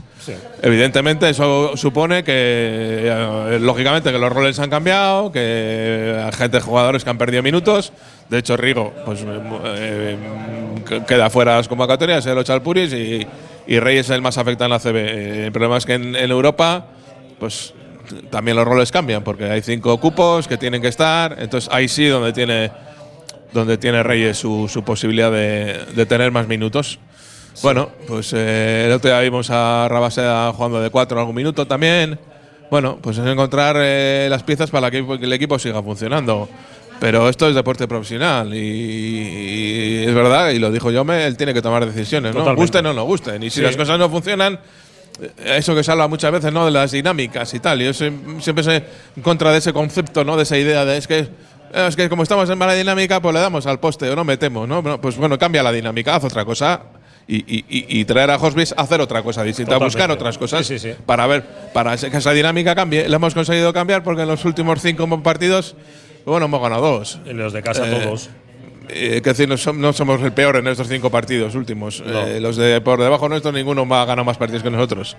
Evidentemente, 0.63 1.29
eso 1.29 1.77
supone 1.77 2.23
que, 2.23 2.33
eh, 2.35 3.59
lógicamente, 3.61 4.13
que 4.13 4.19
los 4.19 4.33
roles 4.33 4.59
han 4.59 4.71
cambiado, 4.71 5.33
que 5.33 6.23
hay 6.25 6.33
gente, 6.33 6.61
jugadores 6.61 7.03
que 7.03 7.11
han 7.11 7.19
perdido 7.19 7.43
minutos. 7.43 7.93
De 8.29 8.39
hecho, 8.39 8.57
Rigo 8.57 8.93
pues, 9.05 9.25
eh, 9.27 10.17
queda 11.07 11.31
fuera 11.31 11.53
de 11.53 11.57
las 11.59 11.69
convocatorias, 11.69 12.25
el 12.27 12.39
Ochalpuris, 12.39 12.93
y, 12.93 13.27
y 13.67 13.79
Reyes 13.81 14.07
es 14.07 14.11
el 14.15 14.23
más 14.23 14.39
afectado 14.39 14.67
en 14.67 14.71
la 14.73 14.79
CB. 14.79 15.45
El 15.47 15.53
problema 15.53 15.77
es 15.79 15.87
que 15.87 15.95
en, 15.95 16.15
en 16.15 16.31
Europa, 16.31 16.87
pues 17.39 17.73
también 18.31 18.57
los 18.57 18.67
roles 18.67 18.93
cambian, 18.93 19.25
porque 19.25 19.45
hay 19.45 19.63
cinco 19.63 19.99
cupos 19.99 20.47
que 20.47 20.59
tienen 20.59 20.83
que 20.83 20.89
estar. 20.89 21.37
Entonces, 21.39 21.71
ahí 21.73 21.89
sí 21.89 22.07
donde 22.07 22.33
tiene, 22.35 22.71
donde 23.55 23.79
tiene 23.79 24.03
Reyes 24.03 24.37
su, 24.37 24.69
su 24.69 24.83
posibilidad 24.85 25.33
de, 25.33 25.81
de 25.95 26.07
tener 26.07 26.31
más 26.33 26.47
minutos. 26.49 26.99
Bueno, 27.63 27.91
pues 28.09 28.33
eh, 28.35 28.85
el 28.87 28.93
otro 28.93 29.09
día 29.11 29.21
vimos 29.21 29.49
a 29.51 29.87
Rabaseda 29.89 30.53
jugando 30.53 30.81
de 30.83 30.91
cuatro 30.91 31.19
algún 31.21 31.37
minuto 31.37 31.67
también. 31.67 32.19
Bueno, 32.71 32.99
pues 33.01 33.17
es 33.19 33.27
encontrar 33.27 33.77
eh, 33.79 34.27
las 34.29 34.43
piezas 34.43 34.71
para 34.71 34.91
que, 34.91 34.99
el 34.99 35.33
equipo 35.33 35.59
siga 35.59 35.83
funcionando. 35.83 36.49
Pero 37.01 37.29
esto 37.29 37.49
es 37.49 37.55
deporte 37.55 37.87
profesional 37.89 38.55
y, 38.55 38.59
y 38.59 40.05
es 40.07 40.15
verdad, 40.15 40.51
y 40.51 40.59
lo 40.59 40.71
dijo 40.71 40.91
Yome, 40.91 41.27
él 41.27 41.37
tiene 41.37 41.53
que 41.53 41.61
tomar 41.61 41.85
decisiones, 41.85 42.33
¿no? 42.33 42.41
Totalmente. 42.41 42.63
Gusten 42.63 42.87
o 42.87 42.93
no 42.93 43.05
gusten. 43.05 43.43
Y 43.43 43.51
si 43.51 43.57
Sí. 43.57 43.63
las 43.63 43.77
cosas 43.77 43.99
no 43.99 44.09
funcionan, 44.09 44.59
eh, 45.21 45.31
eso 45.59 45.75
que 45.75 45.83
se 45.85 45.91
habla 45.91 46.07
muchas 46.09 46.31
veces, 46.33 46.53
¿no? 46.53 46.65
De 46.65 46.71
las 46.71 46.93
dinámicas 46.93 47.53
y 47.55 47.61
tal. 47.61 47.81
Yo 47.81 47.93
soy- 47.93 48.13
siempre 48.41 48.63
soy 48.65 48.83
en 49.17 49.23
contra 49.23 49.51
de 49.53 49.59
ese 49.59 49.73
concepto, 49.73 50.25
¿no? 50.25 50.37
De 50.37 50.45
esa 50.45 50.57
idea 50.57 50.85
de 50.85 50.97
es 50.97 51.07
que. 51.07 51.29
Eh, 51.75 51.87
Es 51.89 51.97
que 51.97 52.09
como 52.09 52.23
estamos 52.23 52.49
en 52.51 52.59
mala 52.59 52.75
dinámica, 52.75 53.21
pues 53.21 53.35
le 53.35 53.41
damos 53.41 53.67
al 53.67 53.81
poste 53.81 54.09
o 54.11 54.17
no 54.17 54.25
metemos, 54.25 54.69
¿no? 54.69 54.83
Bueno, 54.83 55.01
Pues 55.01 55.17
bueno, 55.17 55.39
cambia 55.39 55.63
la 55.63 55.73
dinámica, 55.73 56.15
haz 56.17 56.25
otra 56.25 56.45
cosa 56.45 56.81
y, 57.27 57.37
y- 57.37 57.65
y- 57.69 58.01
y 58.01 58.05
traer 58.05 58.31
a 58.31 58.37
Hosbis 58.37 58.75
a 58.77 58.83
hacer 58.83 59.01
otra 59.01 59.23
cosa 59.23 59.43
distinta, 59.43 59.73
a 59.73 59.75
Totalmente. 59.79 59.97
buscar 59.97 60.11
otras 60.11 60.39
cosas 60.39 60.67
Sí, 60.67 60.79
sí, 60.79 60.91
sí. 60.93 60.97
para 61.07 61.27
ver, 61.27 61.43
para 61.73 61.97
que 61.97 62.07
esa 62.17 62.33
dinámica 62.33 62.75
cambie. 62.75 63.09
La 63.09 63.17
hemos 63.17 63.35
conseguido 63.35 63.73
cambiar 63.73 64.03
porque 64.03 64.23
en 64.23 64.29
los 64.29 64.45
últimos 64.45 64.81
cinco 64.83 65.07
partidos, 65.23 65.75
bueno, 66.27 66.47
hemos 66.47 66.61
ganado 66.61 66.83
dos. 66.83 67.19
En 67.27 67.39
los 67.39 67.53
de 67.53 67.63
casa 67.63 67.87
Eh, 67.89 68.01
todos. 68.03 68.31
Eh, 68.89 69.21
que 69.23 69.31
decir, 69.31 69.49
no, 69.49 69.55
som- 69.57 69.77
no 69.77 69.93
somos 69.93 70.21
el 70.23 70.33
peor 70.33 70.57
en 70.57 70.67
estos 70.67 70.89
cinco 70.89 71.11
partidos 71.11 71.55
últimos. 71.55 72.03
Eh, 72.07 72.39
los 72.41 72.57
de 72.57 72.81
por 72.81 73.01
debajo 73.01 73.29
nuestro, 73.29 73.51
ninguno 73.53 73.89
va 73.89 74.03
a 74.03 74.05
ganar 74.05 74.25
más 74.25 74.37
partidos 74.37 74.63
que 74.63 74.71
nosotros. 74.71 75.17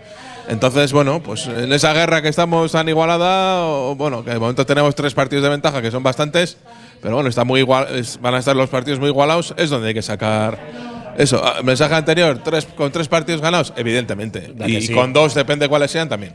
Entonces, 0.47 0.93
bueno, 0.93 1.21
pues 1.23 1.47
en 1.47 1.73
esa 1.73 1.93
guerra 1.93 2.21
que 2.21 2.29
estamos 2.29 2.71
tan 2.71 2.87
igualada, 2.89 3.63
o, 3.65 3.95
bueno, 3.95 4.23
que 4.23 4.31
de 4.31 4.39
momento 4.39 4.65
tenemos 4.65 4.93
tres 4.95 5.13
partidos 5.13 5.43
de 5.43 5.49
ventaja, 5.49 5.81
que 5.81 5.89
son 5.89 6.03
bastantes, 6.03 6.57
pero 7.01 7.15
bueno, 7.15 7.29
está 7.29 7.43
muy 7.43 7.61
igual, 7.61 7.87
es- 7.95 8.19
van 8.21 8.35
a 8.35 8.39
estar 8.39 8.55
los 8.55 8.69
partidos 8.69 8.99
muy 8.99 9.09
igualados, 9.09 9.53
es 9.57 9.69
donde 9.69 9.87
hay 9.89 9.93
que 9.93 10.01
sacar. 10.03 10.59
Eso, 11.17 11.41
Ah, 11.43 11.61
mensaje 11.63 11.95
anterior, 11.95 12.41
tres, 12.43 12.65
con 12.75 12.91
tres 12.91 13.07
partidos 13.07 13.41
ganados, 13.41 13.73
evidentemente. 13.77 14.53
Y 14.67 14.81
sí. 14.81 14.93
con 14.93 15.13
dos, 15.13 15.33
depende 15.33 15.67
cuáles 15.69 15.89
sean 15.89 16.09
también. 16.09 16.33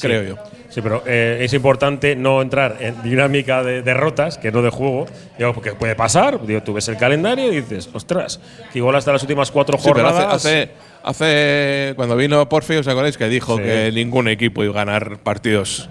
Creo 0.00 0.22
yo. 0.22 0.36
Sí, 0.68 0.80
pero 0.82 1.02
eh, 1.06 1.38
es 1.42 1.52
importante 1.52 2.14
no 2.14 2.40
entrar 2.42 2.76
en 2.80 3.02
dinámica 3.02 3.62
de 3.64 3.82
derrotas, 3.82 4.38
que 4.38 4.52
no 4.52 4.62
de 4.62 4.70
juego, 4.70 5.06
digo, 5.36 5.52
porque 5.52 5.72
puede 5.72 5.96
pasar. 5.96 6.46
Digo, 6.46 6.62
tú 6.62 6.72
ves 6.74 6.86
el 6.88 6.96
calendario 6.96 7.52
y 7.52 7.56
dices, 7.60 7.88
ostras, 7.92 8.40
que 8.72 8.78
igual 8.78 8.94
hasta 8.94 9.12
las 9.12 9.22
últimas 9.22 9.50
cuatro 9.50 9.76
Sí, 9.78 9.88
jornadas. 9.88 10.26
hace, 10.34 10.70
hace, 11.02 11.88
hace- 11.88 11.92
cuando 11.96 12.14
vino 12.16 12.48
Porfi, 12.48 12.76
¿os 12.76 12.86
acordáis 12.86 13.16
que 13.18 13.28
dijo 13.28 13.56
Sí. 13.56 13.62
que 13.64 13.90
ningún 13.92 14.28
equipo 14.28 14.62
iba 14.62 14.72
a 14.80 14.84
ganar 14.84 15.18
partidos? 15.18 15.88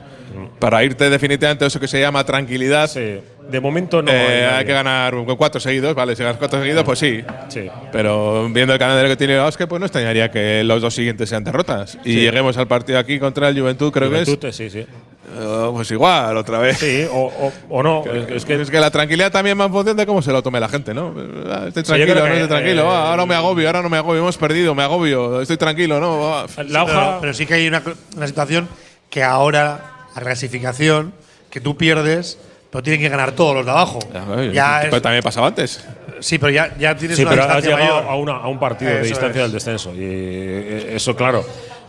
Para 0.60 0.84
irte 0.84 1.10
definitivamente 1.10 1.66
a 1.66 1.68
eso 1.68 1.80
que 1.80 1.88
se 1.88 2.00
llama 2.00 2.24
tranquilidad, 2.24 2.88
Sí. 2.88 3.20
De 3.50 3.60
momento 3.60 4.02
no. 4.02 4.12
eh, 4.12 4.46
hay 4.46 4.66
que 4.66 4.74
ganar 4.74 5.14
con 5.14 5.36
cuatro 5.36 5.60
seguidos, 5.60 5.96
¿vale? 5.96 6.16
Si 6.16 6.24
ganas 6.24 6.38
cuatro 6.38 6.60
seguidos, 6.62 6.84
pues 6.84 7.00
sí. 7.00 7.24
Sí. 7.50 7.68
Pero 7.92 8.48
viendo 8.52 8.74
el 8.74 8.80
calendario 8.80 9.10
que 9.10 9.18
tiene 9.18 9.34
el 9.36 9.40
Basque, 9.42 9.66
pues 9.68 9.80
no 9.80 9.86
extrañaría 9.86 10.30
que 10.32 10.64
los 10.64 10.82
dos 10.82 10.94
siguientes 10.94 11.30
sean 11.30 11.44
derrotas. 11.44 11.98
Y 12.06 12.14
Sí. 12.14 12.20
lleguemos 12.22 12.58
al 12.58 12.68
partido 12.68 13.00
aquí 13.00 13.20
contra 13.20 13.50
el 13.50 13.60
Juventud, 13.60 13.92
creo 13.92 14.08
Juventud, 14.10 14.38
que 14.38 14.48
es. 14.50 14.56
sí, 14.56 14.70
sí. 14.70 14.80
eh, 14.80 15.70
pues 15.74 15.90
igual, 15.92 16.38
otra 16.38 16.60
vez. 16.60 16.78
Sí, 16.78 17.06
o, 17.12 17.26
o- 17.26 17.54
o 17.70 17.84
no. 17.84 18.04
Es, 18.06 18.30
es 18.32 18.46
que 18.46 18.62
Es 18.62 18.70
que 18.72 18.80
la 18.80 18.90
tranquilidad 18.92 19.32
también 19.32 19.60
va 19.60 19.66
en 19.66 19.72
función 19.72 19.96
de 19.98 20.06
cómo 20.06 20.22
se 20.22 20.32
lo 20.32 20.42
tome 20.44 20.60
la 20.60 20.70
gente, 20.70 20.94
¿no? 20.94 21.14
Ah, 21.50 21.66
Estoy 21.68 21.84
Sí, 21.84 21.88
tranquilo, 21.88 22.14
creo 22.14 22.28
no 22.28 22.34
estoy 22.34 22.48
tranquilo. 22.48 22.82
eh, 22.84 22.88
Ah, 22.90 23.12
ahora 23.12 23.26
me 23.26 23.36
agobio, 23.36 23.68
ahora 23.68 23.82
no 23.82 23.90
me 23.90 23.98
agobio. 23.98 24.22
Hemos 24.22 24.38
perdido, 24.38 24.74
me 24.76 24.84
agobio. 24.84 25.42
Estoy 25.42 25.58
tranquilo, 25.58 26.00
¿no? 26.00 26.36
Ah, 26.36 26.46
la 26.68 26.84
hoja. 26.84 26.94
Pero, 26.94 27.18
pero 27.22 27.34
sí 27.34 27.46
que 27.46 27.54
hay 27.56 27.68
una, 27.68 27.82
una 28.16 28.28
situación 28.28 28.68
que 29.10 29.24
ahora, 29.24 30.08
la 30.16 30.22
clasificación, 30.22 31.14
que 31.50 31.62
tú 31.62 31.78
pierdes, 31.78 32.38
pero 32.72 32.84
tienen 32.84 33.02
que 33.02 33.10
ganar 33.10 33.32
todos 33.34 33.56
los 33.56 33.66
de 33.66 33.72
abajo. 33.72 34.00
Ay, 34.38 34.52
Ya 34.54 34.80
pero 34.84 34.98
es- 34.98 35.02
también 35.02 35.24
pasaba 35.24 35.48
antes. 35.48 35.84
sí, 36.20 36.38
pero 36.38 36.52
ya, 36.52 36.76
ya 36.78 36.96
tienes 36.96 37.18
Sí, 37.18 37.24
una 37.24 37.32
pero 37.32 37.44
has 37.44 37.48
distancia 37.56 37.78
llegado 37.78 37.96
mayor. 38.04 38.12
a, 38.12 38.16
una- 38.16 38.38
a 38.44 38.48
un 38.48 38.60
partido 38.60 38.92
de 38.92 39.02
distancia 39.04 39.42
es. 39.42 39.46
del 39.46 39.52
descenso. 39.52 39.94
Y 39.96 40.00
eh, 40.02 40.92
eso, 40.96 41.16
claro, 41.16 41.44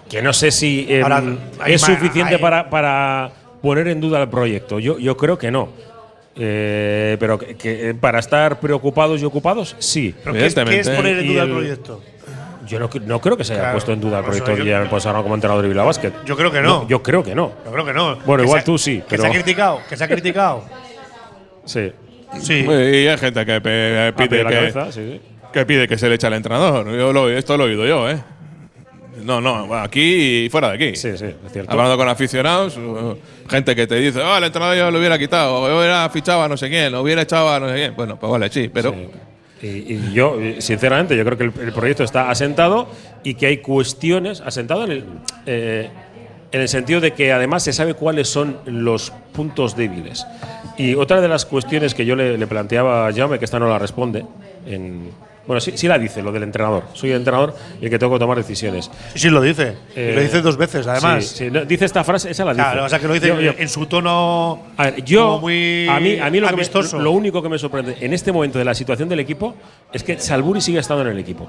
que 0.08 0.22
no 0.22 0.32
sé 0.32 0.50
si 0.50 0.86
eh, 0.88 1.02
Ahora, 1.02 1.22
hay 1.60 1.74
es 1.74 1.80
suficiente 1.82 2.34
hay- 2.36 2.40
para, 2.40 2.70
para 2.70 3.30
poner 3.62 3.88
en 3.88 4.00
duda 4.00 4.22
el 4.22 4.28
proyecto. 4.28 4.78
Yo, 4.78 4.98
yo 4.98 5.16
creo 5.16 5.36
que 5.38 5.50
no. 5.50 5.68
Eh, 6.36 7.16
pero 7.20 7.38
que, 7.38 7.56
que, 7.56 7.90
eh, 7.90 7.94
para 7.94 8.18
estar 8.20 8.60
preocupados 8.60 9.20
y 9.20 9.24
ocupados, 9.24 9.76
sí. 9.78 10.14
Pero 10.24 10.32
¿qué 10.34 10.46
es, 10.46 10.54
qué 10.54 10.60
es 10.62 10.66
Evidentemente. 10.68 10.96
poner 10.96 11.18
en 11.18 11.26
duda 11.26 11.42
el 11.42 11.48
el- 11.50 11.54
proyecto? 11.56 12.02
Yo 12.70 12.78
no, 12.78 12.88
no 13.06 13.20
creo 13.20 13.36
que 13.36 13.44
se 13.44 13.52
haya 13.52 13.62
Claro, 13.62 13.74
puesto 13.74 13.92
en 13.92 14.00
duda 14.00 14.18
el 14.20 14.24
por 14.24 14.34
eso 14.34 14.44
proyecto 14.44 14.64
de 14.64 14.70
Guillermo 14.70 14.90
Posarno 14.90 15.22
como 15.22 15.34
entrenador 15.34 15.62
de 15.62 15.68
Bilbao 15.68 15.86
Basket. 15.86 16.12
Yo 16.24 16.36
creo 16.36 16.50
que 16.50 16.60
no. 16.62 16.86
yo 16.88 17.02
creo 17.02 17.22
que 17.22 17.34
no. 17.34 17.52
Yo 17.64 17.72
creo 17.72 17.84
que 17.84 17.92
no. 17.92 18.16
Bueno, 18.24 18.42
Que 18.42 18.46
igual 18.48 18.64
tú 18.64 18.78
sí, 18.78 18.98
Que 19.00 19.04
pero- 19.10 19.22
se 19.24 19.28
ha 19.28 19.32
criticado, 19.32 19.80
que 19.88 19.96
se 19.96 20.04
ha 20.04 20.08
criticado. 20.08 20.64
Sí. 21.64 21.92
Sí. 22.40 22.54
Y 22.64 23.06
hay 23.08 23.18
gente 23.18 23.44
que 23.44 23.60
pe- 23.60 24.08
A 24.08 24.14
pie 24.16 24.28
pide 24.28 24.44
la 24.44 24.50
que, 24.50 24.56
cabeza, 24.56 24.92
sí, 24.92 25.00
sí. 25.14 25.20
que 25.52 25.66
pide 25.66 25.88
que 25.88 25.98
se 25.98 26.08
le 26.08 26.14
eche 26.14 26.26
al 26.28 26.34
entrenador. 26.34 26.86
Yo 26.96 27.12
lo, 27.12 27.28
esto 27.28 27.56
lo 27.56 27.64
he 27.66 27.70
oído 27.70 27.86
yo, 27.86 28.08
¿eh? 28.08 28.18
No, 29.24 29.40
no, 29.40 29.74
aquí 29.74 30.44
y 30.46 30.48
fuera 30.48 30.68
de 30.70 30.74
aquí. 30.76 30.96
Sí, 30.96 31.18
sí, 31.18 31.24
es 31.26 31.52
cierto. 31.52 31.72
Hablando 31.72 31.96
con 31.98 32.08
aficionados, 32.08 32.78
gente 33.50 33.74
que 33.76 33.86
te 33.86 33.96
dice, 33.96 34.20
oh, 34.20 34.36
el 34.38 34.44
entrenador 34.44 34.76
yo 34.76 34.90
lo 34.90 34.98
hubiera 34.98 35.18
quitado, 35.18 35.56
o 35.56 35.78
hubiera 35.78 36.08
fichado 36.08 36.42
a 36.44 36.48
no 36.48 36.56
sé 36.56 36.68
quién, 36.70 36.94
o 36.94 37.02
hubiera 37.02 37.22
echado 37.22 37.52
a 37.52 37.60
no 37.60 37.68
sé 37.68 37.74
quién. 37.74 37.96
Bueno, 37.96 38.18
pues 38.18 38.30
vale, 38.32 38.48
sí, 38.48 38.70
pero. 38.72 38.92
Sí. 38.92 39.08
Y, 39.62 40.12
yo, 40.12 40.38
sinceramente, 40.58 41.16
yo 41.16 41.24
creo 41.24 41.36
que 41.36 41.44
el, 41.44 41.52
el 41.68 41.72
proyecto 41.72 42.02
está 42.02 42.30
asentado 42.30 42.88
y 43.22 43.34
que 43.34 43.46
hay 43.46 43.58
cuestiones 43.58 44.40
asentado 44.40 44.84
en 44.84 44.90
el, 44.90 45.04
eh, 45.46 45.90
en 46.52 46.60
el 46.60 46.68
sentido 46.68 47.00
de 47.00 47.12
que 47.12 47.32
además 47.32 47.62
se 47.62 47.72
sabe 47.72 47.94
cuáles 47.94 48.28
son 48.28 48.58
los 48.64 49.12
puntos 49.32 49.76
débiles. 49.76 50.26
Y 50.78 50.94
otra 50.94 51.20
de 51.20 51.28
las 51.28 51.44
cuestiones 51.44 51.94
que 51.94 52.06
yo 52.06 52.16
le, 52.16 52.38
le 52.38 52.46
planteaba 52.46 53.06
a 53.06 53.12
Jaume, 53.12 53.38
que 53.38 53.44
esta 53.44 53.58
no 53.58 53.68
la 53.68 53.78
responde, 53.78 54.24
en, 54.66 55.10
bueno, 55.46 55.60
sí, 55.60 55.72
sí 55.76 55.88
la 55.88 55.98
dice, 55.98 56.22
lo 56.22 56.30
del 56.32 56.42
entrenador. 56.44 56.84
Soy 56.92 57.10
el 57.10 57.16
entrenador 57.16 57.54
y 57.80 57.84
el 57.84 57.90
que 57.90 57.98
tengo 57.98 58.12
que 58.12 58.18
tomar 58.18 58.36
decisiones. 58.36 58.90
Sí, 59.14 59.18
sí, 59.20 59.30
lo 59.30 59.40
dice. 59.40 59.74
Eh, 59.96 60.12
lo 60.14 60.20
dice 60.20 60.40
dos 60.42 60.56
veces, 60.56 60.86
además. 60.86 61.24
Sí, 61.26 61.44
sí, 61.46 61.50
no, 61.50 61.64
dice 61.64 61.84
esta 61.86 62.04
frase, 62.04 62.30
esa 62.30 62.44
la 62.44 62.52
dice. 62.52 62.62
Claro, 62.62 62.84
o 62.84 62.88
sea, 62.88 62.98
que 62.98 63.08
lo 63.08 63.14
dice 63.14 63.28
Yo- 63.28 63.40
yo- 63.40 63.52
en 63.58 63.68
su 63.68 63.86
tono 63.86 64.62
a 64.76 64.84
ver, 64.84 65.04
yo, 65.04 65.38
muy 65.40 65.86
a 65.88 65.98
mí, 66.00 66.18
a 66.18 66.30
mí 66.30 66.40
lo, 66.40 66.48
que 66.48 66.56
me- 66.56 67.02
lo 67.02 67.10
único 67.10 67.42
que 67.42 67.48
me 67.48 67.58
sorprende 67.58 67.96
en 68.00 68.12
este 68.12 68.32
momento 68.32 68.58
de 68.58 68.64
la 68.64 68.74
situación 68.74 69.08
del 69.08 69.20
equipo 69.20 69.54
es 69.92 70.02
que 70.02 70.18
Salburi 70.18 70.60
sigue 70.60 70.78
estando 70.78 71.02
en 71.02 71.08
el 71.08 71.18
equipo. 71.18 71.48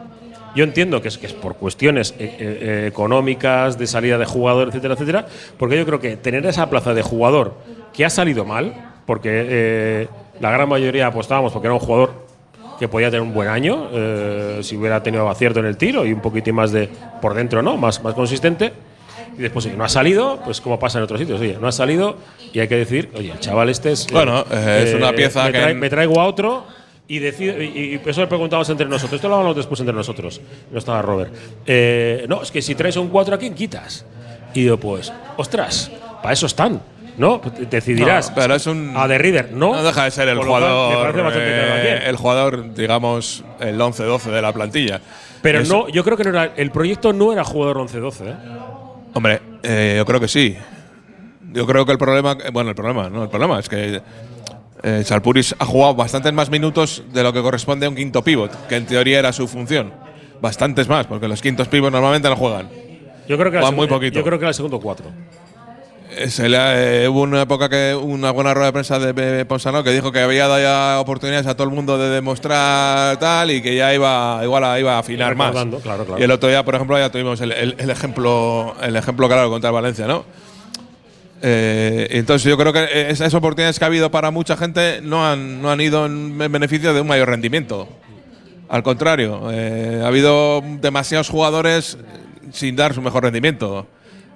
Yo 0.56 0.64
entiendo 0.66 1.02
que 1.02 1.08
es, 1.08 1.18
que 1.18 1.28
es 1.28 1.34
por 1.34 1.56
cuestiones 1.56 2.14
eh, 2.20 2.36
eh, 2.40 2.86
económicas, 2.88 3.78
de 3.78 3.88
salida 3.88 4.18
de 4.18 4.26
jugador, 4.26 4.68
etcétera, 4.68 4.96
etcétera, 4.96 5.26
porque 5.58 5.78
yo 5.78 5.86
creo 5.86 6.00
que 6.00 6.18
tener 6.18 6.46
esa 6.46 6.70
plaza 6.70 6.94
de 6.94 7.02
jugador 7.02 7.54
que 7.94 8.04
ha 8.04 8.10
salido 8.10 8.44
mal, 8.46 8.74
porque 9.06 10.08
La 10.42 10.50
gran 10.52 10.68
mayoría 10.68 11.06
apostábamos 11.08 11.54
porque 11.54 11.68
era 11.68 11.74
un 11.76 11.80
jugador 11.80 12.26
que 12.82 12.88
podía 12.90 13.10
tener 13.12 13.22
un 13.22 13.34
buen 13.34 13.48
año 13.48 13.90
eh, 13.94 14.60
si 14.64 14.76
hubiera 14.76 15.02
tenido 15.04 15.30
acierto 15.30 15.60
en 15.60 15.68
el 15.68 15.78
tiro 15.78 16.04
y 16.06 16.12
un 16.14 16.20
poquitín 16.20 16.56
más 16.56 16.72
de 16.72 16.90
por 17.22 17.34
dentro, 17.36 17.62
¿no? 17.62 17.78
Más, 17.78 18.04
más 18.04 18.14
consistente. 18.16 18.74
Y 19.38 19.42
después, 19.42 19.66
oye, 19.68 19.78
no 19.78 19.84
ha 19.84 19.90
salido, 19.90 20.40
pues 20.44 20.60
como 20.60 20.80
pasa 20.80 20.98
en 20.98 21.04
otros 21.06 21.20
sitios, 21.20 21.40
oye, 21.40 21.58
no 21.62 21.68
ha 21.68 21.72
salido 21.72 22.18
y 22.52 22.60
hay 22.60 22.68
que 22.68 22.76
decir, 22.76 23.10
oye, 23.16 23.32
el 23.32 23.40
chaval 23.40 23.70
este 23.70 23.92
es. 23.92 24.08
Bueno, 24.12 24.44
eh, 24.52 24.86
es 24.88 24.94
una 24.96 25.14
pieza 25.14 25.46
me, 25.46 25.52
que 25.52 25.58
trae- 25.60 25.74
me 25.76 25.90
traigo 25.92 26.20
a 26.20 26.26
otro 26.26 26.66
y, 27.08 27.20
decido, 27.20 27.62
y, 27.62 27.66
y 27.68 28.02
eso 28.04 28.20
le 28.22 28.28
preguntábamos 28.28 28.70
entre 28.70 28.88
nosotros. 28.88 29.14
Esto 29.20 29.30
lo 29.30 29.36
hablamos 29.36 29.56
después 29.56 29.80
entre 29.80 29.96
nosotros. 29.96 30.42
No 30.72 30.80
estaba 30.80 31.02
Robert. 31.04 31.32
Eh, 31.66 32.26
no, 32.28 32.42
es 32.42 32.50
que 32.52 32.62
si 32.62 32.74
traes 32.76 32.98
un 32.98 33.08
4 33.10 33.36
a 33.36 33.38
quién 33.38 33.54
quitas. 33.54 34.06
Y 34.54 34.64
digo, 34.64 34.78
pues, 34.78 35.14
ostras, 35.38 35.90
para 36.22 36.34
eso 36.34 36.48
están. 36.48 36.82
¿No? 37.22 37.40
Pues 37.40 37.70
Decidirás. 37.70 38.30
No, 38.30 38.36
pero 38.36 38.56
es 38.56 38.66
un- 38.66 38.94
A 38.98 39.08
The 39.08 39.18
Reader, 39.20 39.52
¿no? 39.54 39.76
No 39.76 39.84
deja 39.84 40.06
de 40.06 40.12
ser 40.12 40.28
el 40.30 40.38
cual, 40.38 40.48
jugador. 40.48 41.16
eh, 41.36 42.02
el 42.08 42.16
jugador, 42.16 42.74
digamos, 42.74 43.44
el 43.60 43.80
11-12 43.80 44.32
de 44.32 44.42
la 44.42 44.52
plantilla. 44.52 45.00
Pero 45.44 45.60
Es- 45.60 45.70
no, 45.70 45.88
yo 45.88 46.04
creo 46.04 46.18
que 46.18 46.24
no 46.24 46.32
era, 46.32 46.52
el 46.58 46.72
proyecto 46.72 47.14
no 47.14 47.32
era 47.32 47.44
jugador 47.44 47.78
11-12. 47.78 48.22
¿eh? 48.28 48.36
Hombre, 49.14 49.40
eh, 49.62 49.94
yo 49.98 50.06
creo 50.06 50.20
que 50.20 50.28
sí. 50.28 50.58
Yo 51.54 51.68
creo 51.68 51.86
que 51.86 51.92
el 51.92 52.00
problema. 52.00 52.32
eh, 52.44 52.50
Bueno, 52.52 52.70
el 52.72 52.76
problema, 52.76 53.08
no, 53.08 53.22
el 53.24 53.30
problema 53.30 53.60
es 53.60 53.70
que. 53.70 54.02
Eh, 54.84 55.04
Salpuris 55.06 55.54
ha 55.60 55.66
jugado 55.66 55.94
bastantes 55.94 56.34
más 56.34 56.50
minutos 56.50 57.04
de 57.14 57.22
lo 57.22 57.32
que 57.32 57.42
corresponde 57.44 57.86
a 57.86 57.90
un 57.90 57.96
quinto 57.96 58.24
pivot, 58.24 58.68
que 58.68 58.78
en 58.78 58.88
teoría 58.88 59.20
era 59.20 59.32
su 59.32 59.48
función. 59.48 59.94
Bastantes 60.42 60.88
más, 60.88 61.06
porque 61.06 61.28
los 61.28 61.40
quintos 61.40 61.68
pivots 61.68 61.92
normalmente 61.92 62.28
no 62.30 62.36
juegan. 62.36 62.68
Yo 63.28 63.38
creo 63.38 63.52
que 63.52 63.60
Juegan 63.60 63.76
muy 63.76 63.86
poquito. 63.86 64.16
Yo 64.18 64.24
creo 64.26 64.40
que 64.40 64.46
era 64.46 64.50
el 64.50 64.56
segundo 64.56 64.80
4. 64.80 65.06
Se 66.28 66.50
le 66.50 66.58
eh, 67.04 67.08
hubo 67.08 67.22
una 67.22 67.42
época 67.44 67.70
que 67.70 67.96
una 67.96 68.32
buena 68.32 68.54
rueda 68.54 68.68
de 68.68 68.74
prensa 68.74 69.00
de 69.00 69.14
Pepe 69.14 69.46
Ponsano 69.46 69.82
que 69.84 69.92
dijo 69.92 70.12
que 70.12 70.20
había 70.20 70.48
dado 70.48 70.62
ya 70.62 71.00
oportunidades 71.00 71.48
a 71.48 71.56
todo 71.56 71.64
el 71.68 71.74
mundo 71.74 71.98
de 71.98 72.10
demostrar 72.10 73.18
tal 73.18 73.50
y 73.52 73.62
que 73.62 73.76
ya 73.76 73.94
iba 73.94 74.40
igual 74.44 74.64
a- 74.66 74.80
iba 74.80 74.96
a 74.96 75.00
afinar 75.00 75.36
más. 75.36 75.48
Recordando, 75.48 75.80
claro, 75.80 76.06
claro. 76.06 76.20
Y 76.20 76.24
el 76.24 76.32
otro 76.32 76.50
día, 76.50 76.64
por 76.66 76.76
ejemplo, 76.76 76.98
ya 76.98 77.10
tuvimos 77.10 77.40
el, 77.40 77.54
el- 77.54 77.76
el 77.78 77.90
ejemplo 77.90 78.76
el 78.82 78.96
ejemplo 78.98 79.28
claro 79.28 79.50
contra 79.50 79.70
el 79.70 79.74
Valencia, 79.74 80.06
¿no? 80.06 80.26
Eh, 81.44 82.08
entonces 82.12 82.48
yo 82.50 82.58
creo 82.58 82.72
que 82.74 83.10
esas 83.10 83.34
oportunidades 83.34 83.80
que 83.80 83.86
ha 83.86 83.88
habido 83.88 84.12
para 84.12 84.30
mucha 84.32 84.56
gente 84.58 85.00
no 85.02 85.26
han, 85.26 85.62
no 85.62 85.72
han 85.72 85.82
ido 85.82 86.06
en 86.06 86.38
beneficio 86.38 86.94
de 86.94 87.02
un 87.02 87.08
mayor 87.08 87.30
rendimiento. 87.30 87.88
Al 88.70 88.84
contrario, 88.84 89.50
eh, 89.52 90.02
ha 90.04 90.08
habido 90.08 90.62
demasiados 90.82 91.30
jugadores 91.30 91.98
sin 92.52 92.76
dar 92.76 92.94
su 92.94 93.02
mejor 93.02 93.24
rendimiento. 93.24 93.88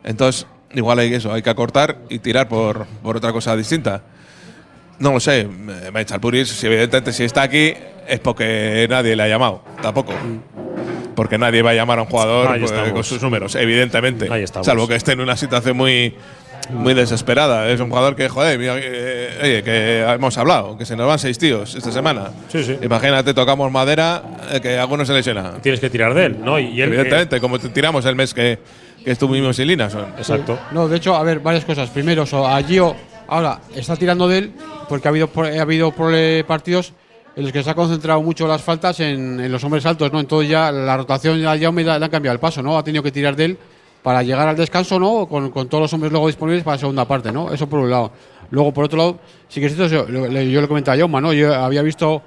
Entonces, 0.03 0.47
igual 0.75 0.99
hay 0.99 1.13
eso, 1.13 1.33
hay 1.33 1.41
que 1.41 1.49
acortar 1.49 1.97
y 2.09 2.19
tirar 2.19 2.47
por, 2.47 2.85
por 3.01 3.17
otra 3.17 3.31
cosa 3.31 3.55
distinta. 3.55 4.01
No 4.99 5.11
lo 5.11 5.19
sé, 5.19 5.47
Mechal 5.93 6.21
Puris, 6.21 6.47
si 6.47 6.67
evidentemente 6.67 7.11
si 7.11 7.23
está 7.23 7.41
aquí 7.41 7.73
es 8.07 8.19
porque 8.19 8.87
nadie 8.89 9.15
le 9.15 9.23
ha 9.23 9.27
llamado, 9.27 9.61
tampoco. 9.81 10.13
Porque 11.15 11.37
nadie 11.37 11.61
va 11.61 11.71
a 11.71 11.73
llamar 11.73 11.99
a 11.99 12.03
un 12.03 12.07
jugador 12.07 12.59
pues, 12.59 12.71
con 12.71 13.03
sus 13.03 13.21
números, 13.21 13.55
evidentemente. 13.55 14.27
Ahí. 14.31 14.45
Salvo 14.61 14.87
que 14.87 14.95
esté 14.95 15.13
en 15.13 15.21
una 15.21 15.35
situación 15.37 15.77
muy, 15.77 16.13
muy 16.69 16.93
desesperada. 16.93 17.69
Es 17.69 17.79
un 17.79 17.89
jugador 17.89 18.15
que, 18.15 18.27
joder, 18.27 18.59
eh, 18.61 19.39
oye, 19.41 19.63
que 19.63 20.01
hemos 20.01 20.37
hablado, 20.37 20.77
que 20.77 20.85
se 20.85 20.95
nos 20.95 21.07
van 21.07 21.19
seis 21.19 21.37
tíos 21.37 21.75
esta 21.75 21.91
semana. 21.91 22.31
Sí, 22.49 22.63
sí. 22.63 22.77
Imagínate, 22.81 23.33
tocamos 23.33 23.71
madera, 23.71 24.23
eh, 24.51 24.59
que 24.61 24.77
alguno 24.77 25.05
se 25.05 25.13
lesiona. 25.13 25.53
Tienes 25.61 25.79
que 25.79 25.89
tirar 25.89 26.13
de 26.13 26.25
él, 26.25 26.37
¿no? 26.43 26.59
Y 26.59 26.81
él, 26.81 26.89
Evidentemente, 26.89 27.39
como 27.39 27.59
te 27.59 27.69
tiramos 27.69 28.05
el 28.05 28.15
mes 28.15 28.33
que, 28.33 28.59
que 29.05 29.11
estuvimos 29.11 29.55
sin 29.55 29.67
Linason. 29.67 30.01
eh, 30.01 30.13
exacto. 30.17 30.59
No, 30.71 30.87
de 30.89 30.97
hecho, 30.97 31.15
a 31.15 31.23
ver, 31.23 31.39
varias 31.39 31.63
cosas. 31.63 31.89
Primero, 31.91 32.25
so, 32.25 32.45
a 32.45 32.61
Gio 32.63 32.93
ahora 33.27 33.61
está 33.73 33.95
tirando 33.95 34.27
de 34.27 34.39
él 34.39 34.51
porque 34.89 35.07
ha 35.07 35.11
habido, 35.11 35.29
ha 35.35 35.61
habido 35.61 35.91
pro- 35.91 36.11
partidos 36.47 36.91
en 37.35 37.43
los 37.43 37.51
que 37.51 37.63
se 37.63 37.69
ha 37.69 37.75
concentrado 37.75 38.21
mucho 38.21 38.47
las 38.47 38.61
faltas 38.61 38.99
en, 38.99 39.39
en 39.39 39.51
los 39.51 39.63
hombres 39.63 39.85
altos, 39.85 40.11
¿no? 40.11 40.19
Entonces 40.19 40.49
ya 40.49 40.71
la 40.71 40.97
rotación 40.97 41.39
ya, 41.39 41.55
ya 41.55 41.71
me 41.71 41.83
da- 41.83 41.99
le 41.99 42.05
han 42.05 42.11
cambiado 42.11 42.33
el 42.33 42.39
paso, 42.39 42.61
¿no? 42.63 42.77
Ha 42.77 42.83
tenido 42.83 43.03
que 43.03 43.11
tirar 43.11 43.35
de 43.35 43.45
él 43.45 43.57
para 44.01 44.21
llegar 44.23 44.47
al 44.47 44.55
descanso, 44.55 44.99
¿no? 44.99 45.27
Con, 45.27 45.49
con 45.51 45.67
todos 45.67 45.81
los 45.83 45.93
hombres 45.93 46.11
luego 46.11 46.27
disponibles 46.27 46.63
para 46.63 46.75
la 46.75 46.79
segunda 46.79 47.05
parte, 47.05 47.31
¿no? 47.31 47.51
Eso 47.53 47.67
por 47.67 47.79
un 47.79 47.89
lado. 47.89 48.11
Luego, 48.51 48.71
por 48.73 48.85
otro 48.85 48.97
lado, 48.97 49.19
sí 49.49 49.59
que 49.59 49.65
es 49.67 49.75
cierto, 49.75 50.07
yo, 50.07 50.07
yo 50.29 50.61
le 50.61 50.67
comentaba 50.67 50.95
a 50.95 50.99
Jaume, 50.99 51.19
¿no? 51.21 51.33
Yo 51.33 51.53
había 51.53 51.81
visto, 51.81 52.21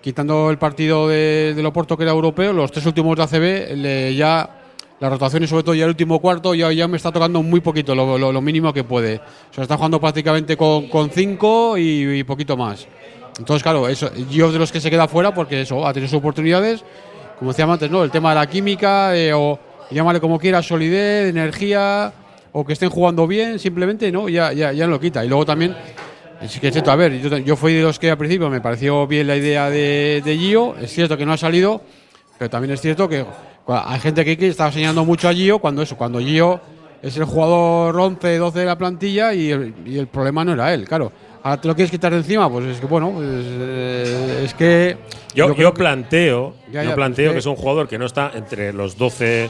quitando 0.00 0.50
el 0.50 0.58
partido 0.58 1.08
de, 1.08 1.52
del 1.54 1.66
Oporto 1.66 1.96
que 1.96 2.04
era 2.04 2.12
europeo, 2.12 2.52
los 2.52 2.70
tres 2.70 2.86
últimos 2.86 3.16
de 3.16 3.22
ACB, 3.24 3.76
le- 3.76 4.14
ya 4.14 4.55
las 4.98 5.10
rotaciones, 5.10 5.50
sobre 5.50 5.62
todo 5.62 5.74
ya 5.74 5.84
el 5.84 5.90
último 5.90 6.20
cuarto, 6.20 6.54
ya, 6.54 6.72
ya 6.72 6.88
me 6.88 6.96
está 6.96 7.12
tocando 7.12 7.42
muy 7.42 7.60
poquito, 7.60 7.94
lo, 7.94 8.40
mínimo 8.40 8.72
que 8.72 8.84
puede. 8.84 9.16
O 9.50 9.54
sea, 9.54 9.62
está 9.62 9.76
jugando 9.76 10.00
prácticamente 10.00 10.56
con, 10.56 11.10
cinco 11.10 11.76
y, 11.76 12.18
y 12.18 12.24
poquito 12.24 12.56
más. 12.56 12.86
Entonces, 13.38 13.62
claro, 13.62 13.88
eso, 13.88 14.10
yo 14.30 14.50
de 14.50 14.58
los 14.58 14.72
que 14.72 14.80
se 14.80 14.90
queda 14.90 15.08
fuera 15.08 15.34
porque 15.34 15.60
eso, 15.60 15.86
ha 15.86 15.92
tenido 15.92 16.08
sus 16.08 16.18
oportunidades, 16.18 16.82
como 17.38 17.50
decíamos 17.50 17.74
antes, 17.74 17.90
¿no? 17.90 18.02
El 18.02 18.10
tema 18.10 18.30
de 18.30 18.36
la 18.36 18.46
química, 18.46 19.14
eh, 19.16 19.32
o 19.34 19.58
llámale 19.90 20.20
como 20.20 20.38
quieras, 20.38 20.66
solidez, 20.66 21.28
energía, 21.28 22.12
o 22.52 22.64
que 22.64 22.72
estén 22.72 22.88
jugando 22.88 23.26
bien, 23.26 23.58
simplemente, 23.58 24.10
¿no? 24.10 24.30
Ya, 24.30 24.52
ya, 24.52 24.72
ya 24.72 24.86
lo 24.86 24.98
quita. 24.98 25.22
Y 25.22 25.28
luego 25.28 25.44
también, 25.44 25.76
sí 26.48 26.58
que 26.60 26.68
es 26.68 26.72
cierto, 26.72 26.90
a 26.90 26.96
ver, 26.96 27.20
yo, 27.20 27.36
yo 27.36 27.56
fui 27.56 27.74
de 27.74 27.82
los 27.82 27.98
que 27.98 28.10
al 28.10 28.16
principio 28.16 28.48
me 28.48 28.62
pareció 28.62 29.06
bien 29.06 29.26
la 29.26 29.36
idea 29.36 29.68
de, 29.68 30.22
de 30.24 30.38
Gio, 30.38 30.74
es 30.80 30.90
cierto 30.90 31.18
que 31.18 31.26
no 31.26 31.34
ha 31.34 31.36
salido, 31.36 31.82
pero 32.38 32.48
también 32.48 32.72
es 32.72 32.80
cierto 32.80 33.06
que 33.06 33.26
hay 33.68 34.00
gente 34.00 34.24
que 34.24 34.36
que 34.36 34.48
está 34.48 34.70
señalando 34.70 35.04
mucho 35.04 35.28
a 35.28 35.32
Gio 35.32 35.58
cuando 35.58 35.82
eso, 35.82 35.96
cuando 35.96 36.20
Gio 36.20 36.60
es 37.02 37.16
el 37.16 37.24
jugador 37.24 37.98
11, 37.98 38.36
12 38.38 38.58
de 38.58 38.64
la 38.64 38.76
plantilla 38.76 39.34
y 39.34 39.50
el, 39.50 39.74
y 39.84 39.98
el 39.98 40.06
problema 40.06 40.44
no 40.44 40.52
era 40.52 40.72
él, 40.72 40.86
claro. 40.86 41.12
Ahora 41.42 41.60
te 41.60 41.68
lo 41.68 41.76
quieres 41.76 41.92
quitar 41.92 42.10
de 42.10 42.18
encima, 42.18 42.50
pues 42.50 42.66
es 42.66 42.80
que 42.80 42.86
bueno, 42.86 43.12
pues, 43.14 43.28
eh, 43.30 44.42
es 44.44 44.54
que 44.54 44.96
Yo, 45.32 45.54
planteo, 45.72 46.54
Ya, 46.72 46.82
yo 46.82 46.94
planteo 46.94 47.32
que 47.32 47.38
es 47.38 47.46
un 47.46 47.54
jugador 47.54 47.86
que 47.86 47.98
no 47.98 48.06
está 48.06 48.32
entre 48.34 48.72
los 48.72 48.96
12 48.96 49.48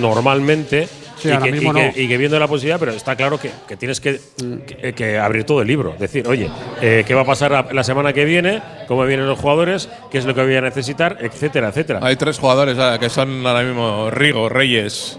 normalmente 0.00 0.86
Sí, 1.20 1.28
y, 1.28 1.32
ahora 1.32 1.44
que, 1.46 1.52
mismo 1.52 1.70
y 1.70 1.74
que- 1.74 1.86
no. 1.86 1.92
y 2.04 2.08
que 2.08 2.16
viendo 2.16 2.38
la 2.38 2.48
posibilidad, 2.48 2.78
pero 2.80 2.92
está 2.92 3.14
claro 3.16 3.38
que, 3.38 3.50
que 3.68 3.76
tienes 3.76 4.00
que, 4.00 4.20
que- 4.66 4.92
que 4.94 5.18
abrir 5.18 5.44
todo 5.44 5.60
el 5.62 5.68
libro. 5.68 5.94
Decir, 5.98 6.26
oye, 6.26 6.48
eh, 6.80 7.04
¿qué 7.06 7.14
va 7.14 7.22
a 7.22 7.24
pasar 7.26 7.50
la, 7.50 7.66
la 7.72 7.84
semana 7.84 8.12
que 8.12 8.24
viene? 8.24 8.62
¿Cómo 8.88 9.04
vienen 9.04 9.26
los 9.26 9.38
jugadores? 9.38 9.88
¿Qué 10.10 10.18
es 10.18 10.24
lo 10.24 10.34
que 10.34 10.42
voy 10.42 10.56
a 10.56 10.60
necesitar? 10.60 11.18
Etcétera, 11.20 11.68
etcétera. 11.68 12.00
Hay 12.02 12.16
tres 12.16 12.38
jugadores 12.38 12.78
ah, 12.78 12.96
que 12.98 13.08
son 13.10 13.46
ahora 13.46 13.62
mismo 13.62 14.10
Rigo, 14.10 14.48
Reyes 14.48 15.18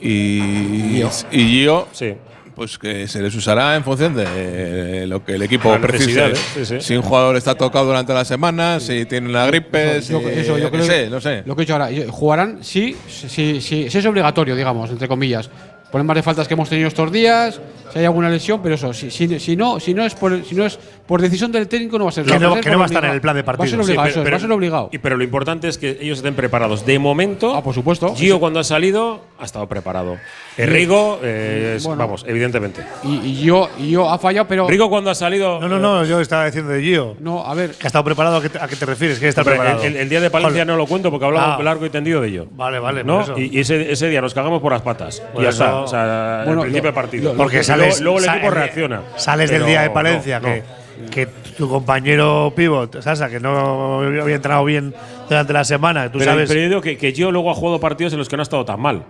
y, 0.00 1.02
y 1.30 1.46
Gio. 1.62 1.88
Sí. 1.92 2.14
Pues 2.62 2.78
que 2.78 3.08
se 3.08 3.20
les 3.20 3.34
usará 3.34 3.74
en 3.74 3.82
función 3.82 4.14
de 4.14 4.24
eh, 4.24 5.04
lo 5.08 5.24
que 5.24 5.34
el 5.34 5.42
equipo 5.42 5.76
precise. 5.80 6.28
necesidades, 6.30 6.38
sí, 6.54 6.64
sí. 6.64 6.80
Si 6.80 6.94
un 6.94 7.02
jugador 7.02 7.34
está 7.34 7.56
tocado 7.56 7.86
durante 7.86 8.14
la 8.14 8.24
semana, 8.24 8.78
si 8.78 9.04
tiene 9.04 9.28
una 9.28 9.46
gripe, 9.46 9.96
Eso, 9.96 10.20
si, 10.20 10.26
eso, 10.28 10.58
yo 10.58 10.84
sé, 10.84 11.10
no 11.10 11.20
sé. 11.20 11.42
Lo 11.44 11.56
que 11.56 11.62
he 11.62 11.64
dicho 11.64 11.72
ahora, 11.72 11.90
yo- 11.90 12.08
jugarán 12.12 12.58
sí, 12.62 12.96
sí, 13.08 13.60
sí, 13.60 13.90
sí 13.90 13.98
es 13.98 14.06
obligatorio, 14.06 14.54
digamos, 14.54 14.88
entre 14.90 15.08
comillas. 15.08 15.50
Problemas 15.92 16.16
de 16.16 16.22
faltas 16.22 16.48
que 16.48 16.54
hemos 16.54 16.68
tenido 16.70 16.88
estos 16.88 17.12
días, 17.12 17.60
si 17.92 17.98
hay 17.98 18.06
alguna 18.06 18.30
lesión, 18.30 18.60
pero 18.62 18.76
eso, 18.76 18.94
si, 18.94 19.10
si, 19.10 19.38
si 19.38 19.56
no, 19.56 19.78
si 19.78 19.92
no 19.92 20.04
es 20.06 20.14
por, 20.14 20.42
si 20.42 20.54
no 20.54 20.64
es 20.64 20.78
por 21.06 21.20
decisión 21.20 21.52
del 21.52 21.68
técnico 21.68 21.98
no 21.98 22.04
va 22.04 22.08
a 22.10 22.12
ser. 22.14 22.24
Que 22.24 22.38
no- 22.38 22.48
va 22.48 22.54
ser 22.54 22.64
que 22.64 22.70
no 22.70 22.78
va 22.78 22.84
a 22.84 22.86
estar 22.86 23.04
en 23.04 23.10
el 23.10 23.20
plan 23.20 23.36
de 23.36 23.42
Va 23.42 23.52
a 23.52 23.52
ser 23.52 23.58
partido. 23.58 23.82
obligado, 23.82 24.06
Sí, 24.06 24.10
eso 24.12 24.22
es, 24.22 24.32
va 24.32 24.36
a 24.36 24.40
ser 24.40 24.52
obligado. 24.52 24.88
y- 24.90 24.96
pero 24.98 25.18
lo 25.18 25.22
importante 25.24 25.68
es 25.68 25.76
que 25.76 25.98
ellos 26.00 26.18
estén 26.18 26.34
preparados. 26.34 26.86
De 26.86 26.98
momento, 26.98 27.54
Ah, 27.54 27.62
por 27.62 27.74
supuesto. 27.74 28.14
Gio 28.16 28.40
cuando 28.40 28.58
ha 28.60 28.64
salido 28.64 29.20
ha 29.38 29.44
estado 29.44 29.68
preparado. 29.68 30.16
Eh, 30.56 30.64
Rigo, 30.64 31.18
eh, 31.22 31.74
es- 31.76 31.84
Bueno. 31.84 31.98
vamos, 31.98 32.24
evidentemente. 32.26 32.82
Y, 33.04 33.16
y 33.16 33.42
yo, 33.42 33.68
y 33.78 33.90
yo 33.90 34.08
ha 34.08 34.18
fallado, 34.18 34.48
pero 34.48 34.66
Rigo 34.68 34.88
cuando 34.88 35.10
ha 35.10 35.14
salido. 35.14 35.60
No, 35.60 35.68
no, 35.68 35.78
no, 35.78 36.04
yo 36.06 36.20
estaba 36.20 36.46
diciendo 36.46 36.70
de 36.72 36.80
Gio. 36.82 37.16
no, 37.20 37.44
a 37.44 37.52
ver, 37.54 37.72
Que 37.72 37.86
ha 37.86 37.88
estado 37.88 38.04
preparado, 38.04 38.36
¿a 38.38 38.42
qué 38.42 38.48
te, 38.48 38.58
a 38.58 38.66
qué 38.66 38.76
te 38.76 38.86
refieres? 38.86 39.18
Que 39.18 39.28
está 39.28 39.44
preparado. 39.44 39.82
el, 39.82 39.96
el 39.96 40.08
día 40.08 40.22
de 40.22 40.30
Palencia 40.30 40.64
no 40.64 40.76
lo 40.78 40.86
cuento 40.86 41.10
porque 41.10 41.26
hablamos 41.26 41.56
Ah. 41.60 41.62
largo 41.62 41.84
y 41.84 41.90
tendido 41.90 42.22
de 42.22 42.28
ello. 42.28 42.46
Vale, 42.52 42.78
vale, 42.78 43.04
¿no? 43.04 43.16
por 43.16 43.22
eso. 43.24 43.38
Y, 43.38 43.54
y 43.56 43.60
ese, 43.60 43.92
ese 43.92 44.08
día 44.08 44.22
nos 44.22 44.32
cagamos 44.32 44.62
por 44.62 44.72
las 44.72 44.80
patas. 44.82 45.20
Por 45.20 45.42
y 45.42 45.44
ya 45.44 45.50
está. 45.50 45.81
O 45.84 45.88
sea, 45.88 46.42
Bueno, 46.44 46.60
al 46.62 46.66
principio 46.66 46.88
del 46.88 46.94
partido. 46.94 47.30
lo- 47.32 47.36
Porque 47.36 47.56
Luego- 47.56 47.66
sales, 47.66 48.00
luego 48.00 48.18
el 48.18 48.24
sa- 48.24 48.36
equipo 48.36 48.50
reacciona. 48.50 49.00
Sales 49.16 49.50
del 49.50 49.64
día 49.66 49.82
de 49.82 49.90
Palencia, 49.90 50.40
no, 50.40 50.46
que, 50.48 50.62
que 51.10 51.26
tu 51.56 51.68
compañero 51.68 52.52
pivot, 52.54 53.00
Sasa, 53.02 53.28
que 53.28 53.40
no 53.40 54.00
había 54.00 54.34
entrado 54.36 54.64
bien 54.64 54.94
durante 55.28 55.52
la 55.52 55.64
semana, 55.64 56.10
tú 56.10 56.18
Pero, 56.18 56.30
sabes. 56.32 56.48
pero 56.48 56.60
yo 56.60 56.68
digo 56.68 56.80
que, 56.80 56.96
que 56.96 57.12
Gio 57.12 57.30
luego 57.30 57.50
ha 57.50 57.54
jugado 57.54 57.78
partidos 57.80 58.12
en 58.12 58.18
los 58.18 58.28
que 58.28 58.36
no 58.36 58.42
ha 58.42 58.44
estado 58.44 58.64
tan 58.64 58.80
mal. 58.80 59.02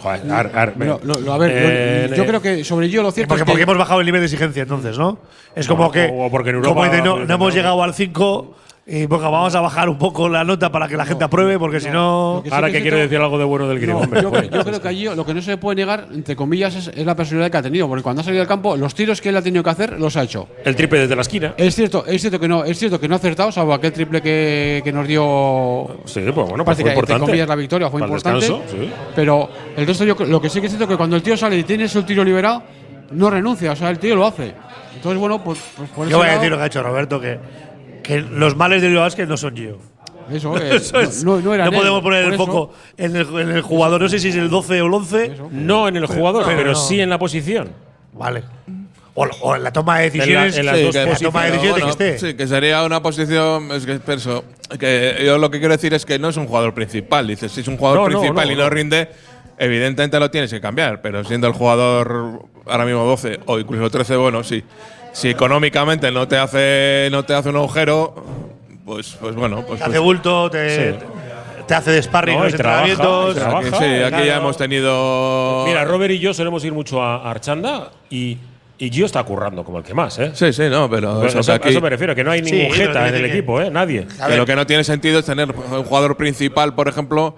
Joder, 0.00 0.32
ar- 0.32 0.50
ar- 0.52 0.72
lo- 0.76 1.00
lo- 1.04 1.20
lo- 1.20 1.32
a 1.32 1.38
ver, 1.38 1.50
eh, 1.54 2.06
yo, 2.10 2.16
yo 2.16 2.22
eh, 2.24 2.26
creo 2.26 2.42
que 2.42 2.64
sobre 2.64 2.88
yo 2.90 3.04
lo 3.04 3.12
cierto 3.12 3.28
porque, 3.28 3.42
es 3.42 3.46
que 3.46 3.50
porque 3.52 3.62
hemos 3.62 3.78
bajado 3.78 4.00
el 4.00 4.06
nivel 4.06 4.20
de 4.20 4.24
exigencia 4.26 4.62
entonces, 4.64 4.98
¿no? 4.98 5.18
Es 5.54 5.68
No, 5.68 5.76
como 5.76 5.92
que. 5.92 6.10
o 6.12 6.28
porque 6.28 6.50
en 6.50 6.56
Europa 6.56 6.74
como 6.74 6.84
dice, 6.90 7.02
no, 7.02 7.22
hemos 7.22 7.54
llegado 7.54 7.80
al 7.84 7.94
5 7.94 8.56
y 8.84 9.06
vamos 9.06 9.54
a 9.54 9.60
bajar 9.60 9.88
un 9.88 9.96
poco 9.96 10.28
la 10.28 10.42
nota 10.42 10.72
para 10.72 10.88
que 10.88 10.96
la 10.96 11.04
gente 11.06 11.22
apruebe, 11.22 11.56
porque 11.56 11.78
si 11.78 11.88
no. 11.88 12.40
Que 12.44 12.50
Ahora 12.52 12.66
que 12.66 12.74
que 12.74 12.80
cierto- 12.82 12.98
decir 12.98 13.18
algo 13.18 13.38
de 13.38 13.44
bueno 13.44 13.68
del 13.68 13.78
griego. 13.78 14.00
No, 14.00 14.04
hombre, 14.04 14.22
yo, 14.22 14.30
joder. 14.30 14.50
yo 14.50 14.64
creo 14.64 14.82
que 14.82 14.88
allí 14.88 15.04
lo 15.04 15.24
que 15.24 15.34
no 15.34 15.40
se 15.40 15.56
puede 15.56 15.76
negar, 15.76 16.08
entre 16.12 16.34
comillas, 16.34 16.74
es, 16.74 16.88
es 16.88 17.06
la 17.06 17.14
personalidad 17.14 17.52
que 17.52 17.58
ha 17.58 17.62
tenido. 17.62 17.86
Porque 17.86 18.02
cuando 18.02 18.22
ha 18.22 18.24
salido 18.24 18.42
al 18.42 18.48
campo, 18.48 18.76
los 18.76 18.92
tiros 18.94 19.20
que 19.20 19.28
él 19.28 19.36
ha 19.36 19.42
tenido 19.42 19.62
que 19.62 19.70
hacer, 19.70 20.00
los 20.00 20.16
ha 20.16 20.24
hecho. 20.24 20.48
El 20.64 20.74
triple 20.74 20.98
desde 21.00 21.14
la 21.14 21.22
esquina. 21.22 21.54
Es 21.56 21.76
cierto, 21.76 22.04
es 22.06 22.20
cierto 22.20 22.40
que 22.40 22.48
no, 22.48 22.64
es 22.64 22.76
cierto 22.76 22.98
que 22.98 23.06
no 23.06 23.14
ha 23.14 23.18
acertado, 23.18 23.52
salvo 23.52 23.72
aquel 23.72 23.92
triple 23.92 24.20
que, 24.20 24.80
que 24.82 24.92
nos 24.92 25.06
dio 25.06 25.98
Sí, 26.04 26.20
pues 26.34 26.48
bueno, 26.48 26.64
pues 26.64 26.76
fue 26.78 26.84
prácticamente, 26.84 27.12
entre 27.12 27.18
comillas, 27.26 27.48
la 27.48 27.54
victoria, 27.56 27.88
fue 27.88 28.00
Para 28.00 28.12
el 28.12 28.18
importante. 28.18 28.46
descanso, 28.46 28.72
sí. 28.84 28.90
Pero 29.14 29.48
el 29.76 29.86
resto, 29.86 30.04
yo, 30.04 30.16
creo- 30.16 30.28
lo 30.28 30.40
que 30.40 30.48
sí 30.50 30.60
que 30.60 30.66
es 30.66 30.72
cierto 30.72 30.88
que 30.88 30.96
cuando 30.96 31.14
el 31.14 31.22
tío 31.22 31.36
sale 31.36 31.56
y 31.56 31.62
tienes 31.62 31.94
el 31.94 32.04
tiro 32.04 32.24
liberado, 32.24 32.64
no 33.12 33.30
renuncia, 33.30 33.72
o 33.72 33.76
sea, 33.76 33.90
el 33.90 33.98
tío 34.00 34.16
lo 34.16 34.26
hace. 34.26 34.52
Entonces, 34.96 35.20
bueno, 35.20 35.42
pues, 35.42 35.58
pues 35.76 35.88
por 35.90 36.08
Yo 36.08 36.18
voy 36.18 36.26
a 36.28 36.32
decir 36.34 36.50
lo 36.50 36.56
que 36.56 36.62
ha 36.64 36.66
hecho 36.66 36.82
Roberto, 36.82 37.20
que, 37.20 37.38
que 38.02 38.20
los 38.20 38.56
males 38.56 38.82
de 38.82 38.88
Bilbao 38.88 39.04
Basket 39.04 39.26
no 39.26 39.36
son 39.36 39.54
yo. 39.54 39.78
Eso, 40.30 40.56
eh, 40.62 40.76
Eso 40.76 41.00
es. 41.00 41.24
no, 41.24 41.40
no 41.40 41.54
era 41.54 41.66
él, 41.66 41.72
podemos 41.72 42.00
poner 42.02 42.24
el 42.24 42.34
foco 42.36 42.72
en 42.96 43.16
el, 43.16 43.26
en 43.40 43.50
el 43.50 43.62
jugador, 43.62 44.00
no 44.00 44.08
sé 44.08 44.18
si 44.18 44.28
es 44.28 44.36
el 44.36 44.48
12 44.50 44.80
o 44.82 44.86
el 44.86 44.94
11. 44.94 45.32
No 45.50 45.88
en 45.88 45.96
el 45.96 46.06
jugador, 46.06 46.44
pero 46.44 46.56
pero, 46.58 46.70
no. 46.72 46.76
sí 46.78 47.00
en 47.00 47.10
la 47.10 47.18
posición. 47.18 47.70
Vale. 48.12 48.44
O, 49.14 49.26
o 49.42 49.56
en 49.56 49.62
la 49.62 49.70
toma 49.72 49.98
de 49.98 50.04
decisiones. 50.10 50.56
en 50.56 50.64
las 50.66 50.76
Sí, 50.78 50.82
dos 50.84 50.92
que- 50.96 51.04
la 51.04 51.16
toma 51.16 51.44
de 51.44 51.50
posiciones. 51.50 51.52
decisiones 51.52 51.70
bueno, 51.84 51.96
que 51.98 52.08
esté. 52.14 52.28
Sí, 52.30 52.34
que 52.34 52.46
sería 52.46 52.82
una 52.84 53.02
posición. 53.02 53.70
Es 53.72 53.84
que, 53.84 54.00
que 54.78 55.22
yo 55.26 55.36
lo 55.38 55.50
que 55.50 55.58
quiero 55.58 55.74
decir 55.74 55.92
es 55.92 56.06
que 56.06 56.18
no 56.18 56.28
es 56.30 56.36
un 56.38 56.46
jugador 56.46 56.72
principal. 56.72 57.26
Dices, 57.26 57.52
si 57.52 57.60
es 57.60 57.68
un 57.68 57.76
jugador 57.76 57.98
No, 58.00 58.08
no, 58.08 58.20
principal 58.20 58.46
no, 58.46 58.52
y 58.52 58.56
no 58.56 58.62
no. 58.64 58.70
rinde, 58.70 59.08
evidentemente 59.58 60.18
lo 60.18 60.30
tienes 60.30 60.50
que 60.50 60.60
cambiar. 60.62 61.02
Pero 61.02 61.24
siendo 61.24 61.46
el 61.46 61.52
jugador 61.52 62.46
ahora 62.66 62.84
mismo 62.86 63.04
12 63.04 63.40
o 63.46 63.58
incluso 63.58 63.90
13, 63.90 64.16
bueno, 64.16 64.42
sí. 64.44 64.62
Si 65.12 65.28
económicamente 65.28 66.10
no 66.10 66.26
te 66.26 66.36
hace, 66.38 67.08
no 67.10 67.24
te 67.24 67.34
hace 67.34 67.50
un 67.50 67.56
agujero, 67.56 68.14
pues, 68.84 69.16
pues 69.20 69.34
bueno, 69.34 69.62
pues. 69.66 69.78
Te 69.78 69.84
hace 69.84 69.92
pues- 69.92 70.00
bulto, 70.02 70.50
te, 70.50 70.92
Sí. 70.92 70.98
te 71.66 71.74
hace 71.74 71.90
de 71.92 72.02
sparring 72.02 72.36
No, 72.38 72.42
en 72.44 72.48
y 72.48 72.52
los 72.52 72.60
trabaja, 72.60 72.88
entrenamientos. 72.88 73.34
trabaja. 73.36 73.78
sí, 73.78 74.02
aquí 74.14 74.26
ya 74.26 74.36
hemos 74.38 74.56
tenido. 74.56 75.64
Mira, 75.66 75.84
Robert 75.84 76.12
y 76.14 76.18
yo 76.18 76.32
solemos 76.32 76.64
ir 76.64 76.72
mucho 76.72 77.02
a 77.02 77.30
Archanda 77.30 77.90
y, 78.10 78.38
y 78.78 78.90
Gio 78.90 79.04
está 79.06 79.22
currando 79.22 79.64
como 79.64 79.78
el 79.78 79.84
que 79.84 79.92
más, 79.94 80.18
¿eh? 80.18 80.32
Sí, 80.34 80.52
sí, 80.52 80.64
no, 80.70 80.88
pero 80.88 81.14
Bueno, 81.16 81.40
eso, 81.40 81.52
aquí- 81.52 81.68
a 81.68 81.70
eso 81.70 81.80
me 81.80 81.90
refiero, 81.90 82.14
que 82.14 82.24
no 82.24 82.30
hay 82.30 82.42
Sí, 82.44 82.50
ningún 82.52 82.72
pero 82.76 82.86
jeta 82.88 83.08
en 83.08 83.14
el 83.14 83.24
equipo, 83.26 83.60
¿eh? 83.60 83.70
Nadie. 83.70 84.06
Lo 84.36 84.46
que 84.46 84.56
no 84.56 84.66
tiene 84.66 84.82
sentido 84.82 85.18
es 85.18 85.26
tener 85.26 85.50
un 85.52 85.84
jugador 85.84 86.16
principal, 86.16 86.74
por 86.74 86.88
ejemplo, 86.88 87.36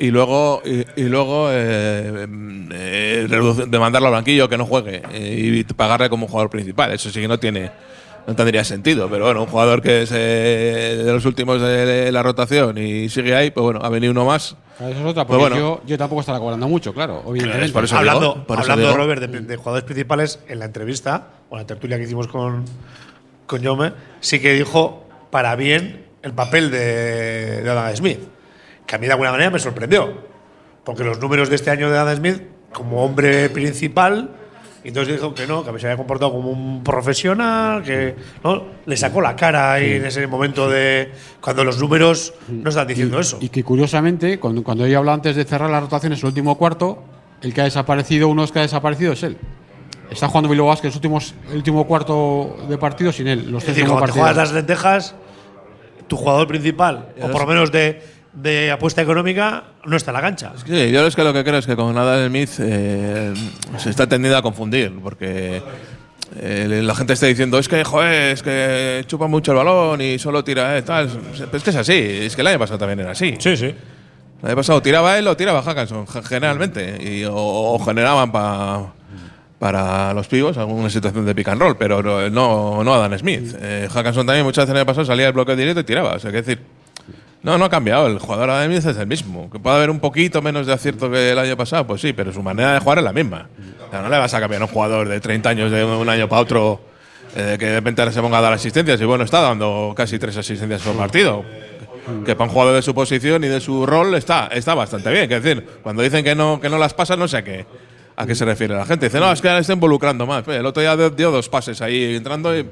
y 0.00 0.10
luego 0.10 0.62
y, 0.64 0.84
y 1.00 1.04
luego 1.04 1.48
eh, 1.52 2.26
eh, 2.72 3.28
demandarlo 3.68 4.08
al 4.08 4.14
banquillo 4.14 4.48
que 4.48 4.58
no 4.58 4.66
juegue 4.66 5.02
eh, 5.12 5.62
y 5.68 5.74
pagarle 5.74 6.08
como 6.10 6.26
un 6.26 6.30
jugador 6.30 6.50
principal. 6.50 6.90
Eso 6.92 7.10
sí 7.10 7.20
que 7.20 7.28
no 7.28 7.38
tiene 7.38 7.70
no 8.26 8.34
tendría 8.36 8.62
sentido, 8.64 9.08
pero 9.08 9.24
bueno, 9.24 9.42
un 9.42 9.46
jugador 9.48 9.80
que 9.80 10.02
es 10.02 10.10
eh, 10.12 11.02
de 11.04 11.12
los 11.12 11.24
últimos 11.24 11.60
de 11.60 12.12
la 12.12 12.22
rotación 12.22 12.76
y 12.78 13.08
sigue 13.08 13.34
ahí, 13.34 13.50
pues 13.50 13.62
bueno, 13.64 13.80
ha 13.82 13.88
venido 13.88 14.10
uno 14.12 14.24
más. 14.24 14.56
Claro, 14.76 14.92
Eso 14.92 15.00
es 15.02 15.06
otra, 15.06 15.26
Pues 15.26 15.38
porque 15.38 15.54
bueno. 15.54 15.80
yo, 15.80 15.86
yo 15.86 15.98
tampoco 15.98 16.20
estará 16.20 16.38
cobrando 16.38 16.68
mucho, 16.68 16.92
claro, 16.94 17.22
por 17.22 17.36
eso 17.84 17.96
hablando 17.96 18.32
digo, 18.34 18.46
por 18.46 18.58
eso 18.60 18.72
hablando 18.72 18.88
digo. 18.92 18.96
Robert, 19.02 19.22
de, 19.22 19.40
de 19.40 19.56
jugadores 19.56 19.84
principales, 19.84 20.38
en 20.48 20.58
la 20.58 20.66
entrevista, 20.66 21.28
o 21.48 21.56
en 21.56 21.62
la 21.62 21.66
tertulia 21.66 21.96
que 21.96 22.04
hicimos 22.04 22.28
con, 22.28 22.64
con 23.46 23.62
Jaume, 23.62 23.92
sí 24.20 24.38
que 24.38 24.52
dijo 24.52 25.06
para 25.30 25.56
bien 25.56 26.06
el 26.22 26.32
papel 26.32 26.70
de, 26.70 27.62
de 27.62 27.70
Adam 27.70 27.96
Smith. 27.96 28.18
Que 28.90 28.96
a 28.96 28.98
mí 28.98 29.06
de 29.06 29.12
alguna 29.12 29.30
manera 29.30 29.50
me 29.50 29.60
sorprendió. 29.60 30.12
Porque 30.82 31.04
los 31.04 31.20
números 31.20 31.48
de 31.48 31.54
este 31.54 31.70
año 31.70 31.88
de 31.92 31.96
Adam 31.96 32.16
Smith, 32.16 32.42
como 32.72 33.04
hombre 33.04 33.48
principal, 33.48 34.30
y 34.82 34.88
entonces 34.88 35.14
dijo 35.14 35.32
que 35.32 35.46
no, 35.46 35.62
que 35.62 35.78
se 35.78 35.86
había 35.86 35.96
comportado 35.96 36.32
como 36.32 36.50
un 36.50 36.82
profesional, 36.82 37.84
que 37.84 38.16
¿no? 38.42 38.64
le 38.84 38.96
sacó 38.96 39.20
la 39.20 39.36
cara 39.36 39.74
ahí 39.74 39.92
en 39.92 40.06
ese 40.06 40.26
momento 40.26 40.68
de 40.68 41.12
cuando 41.40 41.62
los 41.62 41.78
números 41.78 42.34
no 42.48 42.68
están 42.68 42.88
diciendo 42.88 43.20
eso. 43.20 43.38
Y 43.40 43.50
que 43.50 43.62
curiosamente, 43.62 44.40
cuando, 44.40 44.64
cuando 44.64 44.84
ella 44.84 44.98
hablado 44.98 45.14
antes 45.14 45.36
de 45.36 45.44
cerrar 45.44 45.70
las 45.70 45.84
rotaciones 45.84 46.18
el 46.18 46.26
último 46.26 46.58
cuarto, 46.58 47.04
el 47.42 47.54
que 47.54 47.60
ha 47.60 47.64
desaparecido, 47.64 48.26
uno 48.26 48.44
que 48.48 48.58
ha 48.58 48.62
desaparecido 48.62 49.12
es 49.12 49.22
él. 49.22 49.36
Está 50.10 50.26
jugando 50.26 50.48
Bilbao 50.48 50.66
Basket 50.66 50.88
los 50.88 50.96
últimos, 50.96 51.34
el 51.48 51.58
último 51.58 51.86
cuarto 51.86 52.56
de 52.68 52.76
partido 52.76 53.12
sin 53.12 53.28
él. 53.28 53.52
Los 53.52 53.62
Es 53.62 53.68
decir, 53.68 53.86
cuando 53.86 54.06
te 54.06 54.12
juegas 54.18 54.36
las 54.36 54.52
lentejas, 54.52 55.14
tu 56.08 56.16
jugador 56.16 56.48
principal, 56.48 57.10
o 57.22 57.28
por 57.28 57.42
lo 57.42 57.46
menos 57.46 57.70
de, 57.70 58.09
de 58.32 58.70
apuesta 58.70 59.02
económica, 59.02 59.64
no 59.84 59.96
está 59.96 60.10
en 60.12 60.14
la 60.14 60.20
cancha. 60.20 60.52
Sí, 60.66 60.90
yo 60.92 61.06
es 61.06 61.16
que 61.16 61.24
lo 61.24 61.32
que 61.32 61.42
creo 61.42 61.58
es 61.58 61.66
que 61.66 61.76
con 61.76 61.96
Adam 61.98 62.28
Smith 62.28 62.50
eh, 62.60 63.34
se 63.76 63.90
está 63.90 64.06
tendiendo 64.06 64.38
a 64.38 64.42
confundir, 64.42 64.92
porque 65.02 65.60
eh, 66.36 66.80
la 66.84 66.94
gente 66.94 67.14
está 67.14 67.26
diciendo 67.26 67.58
es 67.58 67.68
que, 67.68 67.82
joder, 67.82 68.32
es 68.32 68.42
que 68.42 69.02
chupa 69.06 69.26
mucho 69.26 69.50
el 69.52 69.58
balón 69.58 70.00
y 70.00 70.18
solo 70.18 70.44
tira 70.44 70.78
eh, 70.78 70.82
tal. 70.82 71.08
Pero 71.36 71.56
es 71.56 71.62
que 71.64 71.70
es 71.70 71.76
así, 71.76 71.92
es 71.94 72.34
que 72.36 72.42
el 72.42 72.46
año 72.46 72.58
pasado 72.58 72.78
también 72.78 73.00
era 73.00 73.10
así. 73.12 73.34
Sí, 73.38 73.56
sí. 73.56 73.74
El 74.42 74.46
año 74.46 74.56
pasado 74.56 74.80
tiraba 74.80 75.18
él 75.18 75.26
o 75.26 75.36
tiraba 75.36 75.60
Hackanson, 75.62 76.06
ge- 76.06 76.22
generalmente, 76.22 76.96
y, 77.02 77.24
o, 77.24 77.34
o 77.34 77.78
generaban 77.84 78.30
pa- 78.32 78.92
para 79.58 80.14
los 80.14 80.26
pibos 80.28 80.56
alguna 80.56 80.88
situación 80.88 81.26
de 81.26 81.34
pick 81.34 81.48
and 81.48 81.60
roll, 81.60 81.76
pero 81.76 82.00
no, 82.30 82.82
no, 82.82 82.94
Adam 82.94 83.18
Smith. 83.18 83.54
Eh, 83.60 83.88
también 83.92 84.44
muchas 84.44 84.62
veces 84.64 84.70
el 84.70 84.76
año 84.78 84.86
pasado 84.86 85.04
salía 85.04 85.26
del 85.26 85.34
bloque 85.34 85.54
directo 85.56 85.80
y 85.80 85.84
tiraba, 85.84 86.14
o 86.14 86.18
sea, 86.20 86.30
que 86.30 86.38
decir. 86.38 86.60
No, 87.42 87.56
no 87.56 87.64
ha 87.64 87.70
cambiado. 87.70 88.06
El 88.06 88.18
jugador 88.18 88.50
Adam 88.50 88.70
Smith 88.70 88.86
es 88.86 88.96
el 88.98 89.06
mismo. 89.06 89.48
Que 89.50 89.58
puede 89.58 89.76
haber 89.76 89.90
un 89.90 89.98
poquito 90.00 90.42
menos 90.42 90.66
de 90.66 90.72
acierto 90.74 91.10
que 91.10 91.30
el 91.32 91.38
año 91.38 91.56
pasado, 91.56 91.86
pues 91.86 92.00
sí, 92.02 92.12
pero 92.12 92.32
su 92.32 92.42
manera 92.42 92.74
de 92.74 92.80
jugar 92.80 92.98
es 92.98 93.04
la 93.04 93.12
misma. 93.12 93.48
O 93.86 93.90
sea, 93.90 94.02
no 94.02 94.08
le 94.08 94.18
vas 94.18 94.32
a 94.34 94.40
cambiar 94.40 94.60
a 94.62 94.66
un 94.66 94.70
jugador 94.70 95.08
de 95.08 95.20
30 95.20 95.48
años 95.48 95.70
de 95.72 95.84
un 95.84 96.08
año 96.08 96.28
para 96.28 96.42
otro 96.42 96.80
eh, 97.34 97.56
que 97.58 97.66
de 97.66 97.74
repente 97.76 98.02
ahora 98.02 98.12
se 98.12 98.20
ponga 98.20 98.38
a 98.38 98.40
dar 98.42 98.52
asistencias. 98.52 99.00
Y 99.00 99.04
bueno, 99.04 99.24
está 99.24 99.40
dando 99.40 99.94
casi 99.96 100.18
tres 100.18 100.36
asistencias 100.36 100.82
por 100.82 100.94
partido. 100.96 101.44
Que 102.26 102.34
para 102.34 102.48
un 102.48 102.52
jugador 102.52 102.74
de 102.74 102.82
su 102.82 102.94
posición 102.94 103.42
y 103.44 103.48
de 103.48 103.60
su 103.60 103.86
rol 103.86 104.14
está, 104.16 104.48
está 104.52 104.74
bastante 104.74 105.10
bien. 105.10 105.30
Es 105.32 105.42
decir, 105.42 105.64
cuando 105.82 106.02
dicen 106.02 106.24
que 106.24 106.34
no, 106.34 106.60
que 106.60 106.68
no 106.68 106.76
las 106.76 106.92
pasa, 106.92 107.14
no 107.16 107.28
sé 107.28 107.36
a 107.38 107.44
qué, 107.44 107.66
a 108.16 108.26
qué 108.26 108.34
se 108.34 108.44
refiere 108.44 108.74
la 108.74 108.84
gente. 108.84 109.06
Dice, 109.06 109.20
no, 109.20 109.30
es 109.30 109.40
que 109.40 109.48
ahora 109.48 109.60
está 109.60 109.72
involucrando 109.74 110.26
más. 110.26 110.46
El 110.48 110.66
otro 110.66 110.80
día 110.82 110.96
dio- 110.96 111.30
dos 111.30 111.48
pases 111.48 111.80
ahí 111.80 112.16
entrando 112.16 112.56
y. 112.58 112.66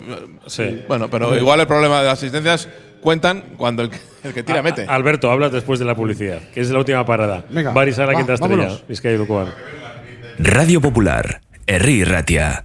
Sí. 0.46 0.82
Bueno, 0.88 1.08
pero 1.08 1.36
igual 1.36 1.60
el 1.60 1.66
problema 1.66 2.02
de 2.02 2.10
asistencias 2.10 2.68
cuentan 3.00 3.42
cuando 3.56 3.82
el 3.82 3.90
que, 3.90 3.98
el 4.24 4.34
que 4.34 4.42
tira 4.42 4.62
mete. 4.62 4.86
Alberto, 4.86 5.30
hablas 5.30 5.52
después 5.52 5.78
de 5.78 5.84
la 5.84 5.94
publicidad, 5.94 6.40
que 6.52 6.60
es 6.60 6.70
la 6.70 6.78
última 6.78 7.04
parada. 7.04 7.44
Venga, 7.50 7.72
Barisara, 7.72 8.12
va, 8.12 8.18
quinta 8.18 8.34
estrella. 8.34 8.78
Vizcaya 8.88 9.14
y 9.14 9.18
Ducuan. 9.18 9.48
Radio 10.38 10.80
Popular, 10.80 11.40
Herri 11.66 12.04
Ratia. 12.04 12.64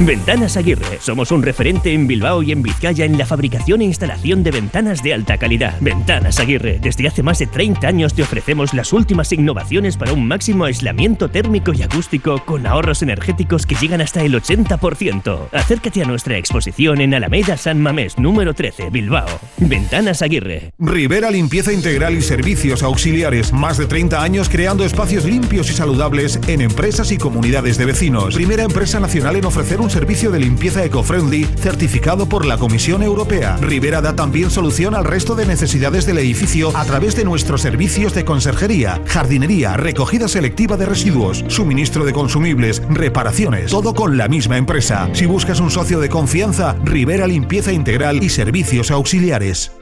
Ventanas 0.00 0.56
Aguirre. 0.56 0.98
Somos 1.00 1.30
un 1.30 1.42
referente 1.42 1.92
en 1.92 2.06
Bilbao 2.06 2.42
y 2.42 2.52
en 2.52 2.62
Vizcaya 2.62 3.04
en 3.04 3.18
la 3.18 3.26
fabricación 3.26 3.82
e 3.82 3.84
instalación 3.84 4.42
de 4.42 4.50
ventanas 4.50 5.02
de 5.02 5.14
alta 5.14 5.38
calidad. 5.38 5.76
Ventanas 5.80 6.40
Aguirre. 6.40 6.78
Desde 6.80 7.06
hace 7.06 7.22
más 7.22 7.38
de 7.38 7.46
30 7.46 7.86
años 7.86 8.14
te 8.14 8.22
ofrecemos 8.22 8.74
las 8.74 8.92
últimas 8.92 9.32
innovaciones 9.32 9.96
para 9.96 10.12
un 10.12 10.26
máximo 10.26 10.64
aislamiento 10.64 11.28
térmico 11.28 11.72
y 11.72 11.82
acústico 11.82 12.42
con 12.44 12.66
ahorros 12.66 13.02
energéticos 13.02 13.66
que 13.66 13.76
llegan 13.76 14.00
hasta 14.00 14.22
el 14.22 14.34
80%. 14.34 15.48
Acércate 15.52 16.02
a 16.02 16.06
nuestra 16.06 16.38
exposición 16.38 17.00
en 17.00 17.14
Alameda 17.14 17.56
San 17.56 17.80
Mamés, 17.80 18.18
número 18.18 18.54
13, 18.54 18.90
Bilbao. 18.90 19.28
Ventanas 19.58 20.22
Aguirre. 20.22 20.72
Rivera 20.78 21.30
Limpieza 21.30 21.72
Integral 21.72 22.14
y 22.14 22.22
Servicios 22.22 22.82
Auxiliares. 22.82 23.52
Más 23.52 23.78
de 23.78 23.86
30 23.86 24.22
años 24.22 24.48
creando 24.48 24.84
espacios 24.84 25.24
limpios 25.24 25.70
y 25.70 25.74
saludables 25.74 26.40
en 26.48 26.62
empresas 26.62 27.12
y 27.12 27.18
comunidades 27.18 27.78
de 27.78 27.84
vecinos. 27.84 28.34
Primera 28.34 28.64
empresa 28.64 28.98
nacional 28.98 29.36
en 29.36 29.44
ofrecer 29.44 29.81
un 29.82 29.90
servicio 29.90 30.30
de 30.30 30.38
limpieza 30.38 30.84
eco-friendly 30.84 31.44
certificado 31.44 32.28
por 32.28 32.46
la 32.46 32.56
Comisión 32.56 33.02
Europea. 33.02 33.56
Rivera 33.60 34.00
da 34.00 34.14
también 34.14 34.50
solución 34.50 34.94
al 34.94 35.04
resto 35.04 35.34
de 35.34 35.44
necesidades 35.44 36.06
del 36.06 36.18
edificio 36.18 36.74
a 36.76 36.84
través 36.84 37.16
de 37.16 37.24
nuestros 37.24 37.62
servicios 37.62 38.14
de 38.14 38.24
conserjería, 38.24 39.02
jardinería, 39.06 39.76
recogida 39.76 40.28
selectiva 40.28 40.76
de 40.76 40.86
residuos, 40.86 41.44
suministro 41.48 42.04
de 42.04 42.12
consumibles, 42.12 42.80
reparaciones, 42.90 43.72
todo 43.72 43.92
con 43.92 44.16
la 44.16 44.28
misma 44.28 44.56
empresa. 44.56 45.08
Si 45.14 45.26
buscas 45.26 45.58
un 45.58 45.70
socio 45.70 45.98
de 45.98 46.08
confianza, 46.08 46.76
Rivera 46.84 47.26
Limpieza 47.26 47.72
Integral 47.72 48.22
y 48.22 48.28
Servicios 48.28 48.92
Auxiliares. 48.92 49.81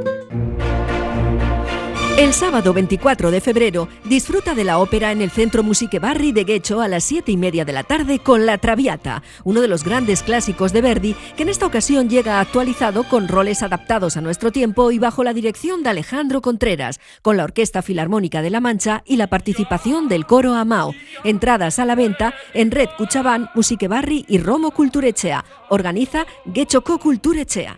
El 2.21 2.33
sábado 2.35 2.71
24 2.71 3.31
de 3.31 3.41
febrero 3.41 3.87
disfruta 4.05 4.53
de 4.53 4.63
la 4.63 4.77
ópera 4.77 5.11
en 5.11 5.23
el 5.23 5.31
Centro 5.31 5.63
Musique 5.63 5.97
Barri 5.97 6.31
de 6.31 6.43
Guecho 6.43 6.79
a 6.79 6.87
las 6.87 7.03
7 7.05 7.31
y 7.31 7.35
media 7.35 7.65
de 7.65 7.73
la 7.73 7.81
tarde 7.81 8.19
con 8.19 8.45
La 8.45 8.59
Traviata, 8.59 9.23
uno 9.43 9.59
de 9.59 9.67
los 9.67 9.83
grandes 9.83 10.21
clásicos 10.21 10.71
de 10.71 10.83
Verdi 10.83 11.15
que 11.35 11.41
en 11.41 11.49
esta 11.49 11.65
ocasión 11.65 12.11
llega 12.11 12.39
actualizado 12.39 13.05
con 13.05 13.27
roles 13.27 13.63
adaptados 13.63 14.17
a 14.17 14.21
nuestro 14.21 14.51
tiempo 14.51 14.91
y 14.91 14.99
bajo 14.99 15.23
la 15.23 15.33
dirección 15.33 15.81
de 15.81 15.89
Alejandro 15.89 16.43
Contreras, 16.43 16.99
con 17.23 17.37
la 17.37 17.43
Orquesta 17.43 17.81
Filarmónica 17.81 18.43
de 18.43 18.51
La 18.51 18.59
Mancha 18.59 19.01
y 19.07 19.15
la 19.15 19.25
participación 19.25 20.07
del 20.07 20.27
coro 20.27 20.53
Amao. 20.53 20.93
Entradas 21.23 21.79
a 21.79 21.85
la 21.85 21.95
venta 21.95 22.35
en 22.53 22.69
Red 22.69 22.89
Cuchabán, 22.99 23.49
Musique 23.55 23.87
Barri 23.87 24.25
y 24.27 24.37
Romo 24.37 24.69
Culturechea. 24.69 25.43
Organiza 25.69 26.27
Guecho 26.45 26.83
Co 26.83 26.99
Culturechea. 26.99 27.77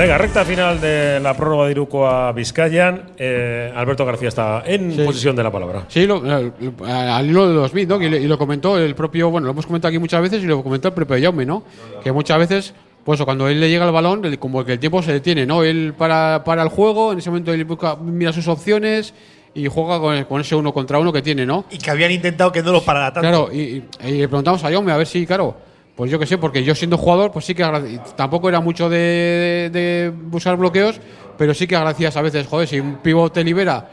Venga, 0.00 0.16
recta 0.16 0.46
final 0.46 0.80
de 0.80 1.20
la 1.20 1.34
prórroga 1.36 1.66
de 1.66 1.72
Iruko 1.72 2.06
a 2.06 2.32
Vizcayan. 2.32 3.10
Eh, 3.18 3.70
Alberto 3.76 4.06
García 4.06 4.28
está 4.28 4.62
en 4.64 4.96
posesión 5.04 5.36
de 5.36 5.42
la 5.42 5.50
palabra. 5.52 5.84
Sí, 5.88 6.06
lo- 6.06 6.22
eh, 6.26 6.50
al 6.90 7.28
hilo 7.28 7.46
de 7.46 7.52
los 7.54 7.70
bits, 7.70 7.86
¿no? 7.90 8.00
Y, 8.02 8.08
le- 8.08 8.18
y 8.18 8.26
lo 8.26 8.38
comentó 8.38 8.78
el 8.78 8.94
propio, 8.94 9.28
bueno, 9.28 9.44
lo 9.44 9.50
hemos 9.50 9.66
comentado 9.66 9.90
aquí 9.90 9.98
muchas 9.98 10.22
veces 10.22 10.42
y 10.42 10.46
lo 10.46 10.62
comentó 10.62 10.88
el 10.88 10.94
propio 10.94 11.18
Jaume, 11.20 11.44
¿no? 11.44 11.64
Que 12.02 12.12
muchas 12.12 12.38
veces, 12.38 12.72
pues 13.04 13.20
cuando 13.22 13.46
él 13.46 13.60
le 13.60 13.68
llega 13.68 13.84
el 13.84 13.92
balón, 13.92 14.22
como 14.38 14.64
que 14.64 14.72
el 14.72 14.78
tiempo 14.78 15.02
se 15.02 15.12
detiene, 15.12 15.44
¿no? 15.44 15.64
Él 15.64 15.92
para, 15.98 16.44
para 16.46 16.62
el 16.62 16.70
juego, 16.70 17.12
en 17.12 17.18
ese 17.18 17.28
momento 17.28 17.52
él 17.52 17.62
busca, 17.66 17.96
mira 17.96 18.32
sus 18.32 18.48
opciones 18.48 19.12
y 19.52 19.66
juega 19.66 20.00
con, 20.00 20.24
con 20.24 20.40
ese 20.40 20.54
uno 20.54 20.72
contra 20.72 20.98
uno 20.98 21.12
que 21.12 21.20
tiene, 21.20 21.44
¿no? 21.44 21.66
Y 21.70 21.76
que 21.76 21.90
habían 21.90 22.10
intentado 22.12 22.50
que 22.50 22.62
no 22.62 22.72
lo 22.72 22.82
parara 22.82 23.12
tanto. 23.12 23.28
Claro, 23.28 23.50
y, 23.52 23.58
y- 23.58 23.84
y 24.08 24.12
le 24.20 24.28
preguntamos 24.28 24.64
a 24.64 24.70
Jaume 24.70 24.92
a 24.92 24.96
ver 24.96 25.06
si, 25.06 25.26
claro, 25.26 25.68
pues 25.96 26.10
yo 26.10 26.18
qué 26.18 26.26
sé, 26.26 26.38
porque 26.38 26.64
yo 26.64 26.74
siendo 26.74 26.96
jugador, 26.96 27.32
pues 27.32 27.44
sí 27.44 27.54
que 27.54 27.64
tampoco 28.16 28.48
era 28.48 28.60
mucho 28.60 28.88
de, 28.88 29.70
de 29.72 30.12
buscar 30.14 30.56
bloqueos, 30.56 31.00
pero 31.36 31.54
sí 31.54 31.66
que 31.66 31.76
agradecías 31.76 32.16
a 32.16 32.22
veces, 32.22 32.46
joder, 32.46 32.68
si 32.68 32.80
un 32.80 32.96
pivot 32.96 33.32
te 33.32 33.44
libera 33.44 33.88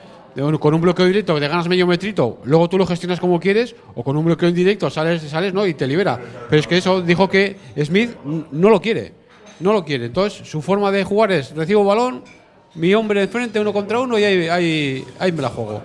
con 0.59 0.73
un 0.73 0.81
bloqueo 0.81 1.07
directo 1.07 1.33
que 1.33 1.41
te 1.41 1.47
ganas 1.47 1.67
medio 1.67 1.87
metrito, 1.87 2.39
luego 2.43 2.69
tú 2.69 2.77
lo 2.77 2.85
gestionas 2.85 3.19
como 3.19 3.39
quieres, 3.39 3.75
o 3.95 4.03
con 4.03 4.15
un 4.17 4.25
bloqueo 4.25 4.49
indirecto 4.49 4.89
sales, 4.89 5.23
sales 5.23 5.53
¿no? 5.53 5.65
y 5.65 5.73
te 5.73 5.87
libera. 5.87 6.19
Pero 6.49 6.59
es 6.59 6.67
que 6.67 6.77
eso 6.77 7.01
dijo 7.01 7.27
que 7.27 7.57
Smith 7.83 8.11
no 8.23 8.69
lo 8.69 8.79
quiere, 8.79 9.13
no 9.59 9.73
lo 9.73 9.83
quiere. 9.83 10.05
Entonces, 10.05 10.47
su 10.47 10.61
forma 10.61 10.91
de 10.91 11.03
jugar 11.03 11.31
es, 11.31 11.55
recibo 11.55 11.83
balón, 11.83 12.23
mi 12.75 12.93
hombre 12.93 13.23
enfrente, 13.23 13.59
uno 13.59 13.73
contra 13.73 13.99
uno, 13.99 14.19
y 14.19 14.23
ahí, 14.23 14.47
ahí, 14.47 15.05
ahí 15.17 15.31
me 15.31 15.41
la 15.41 15.49
juego. 15.49 15.81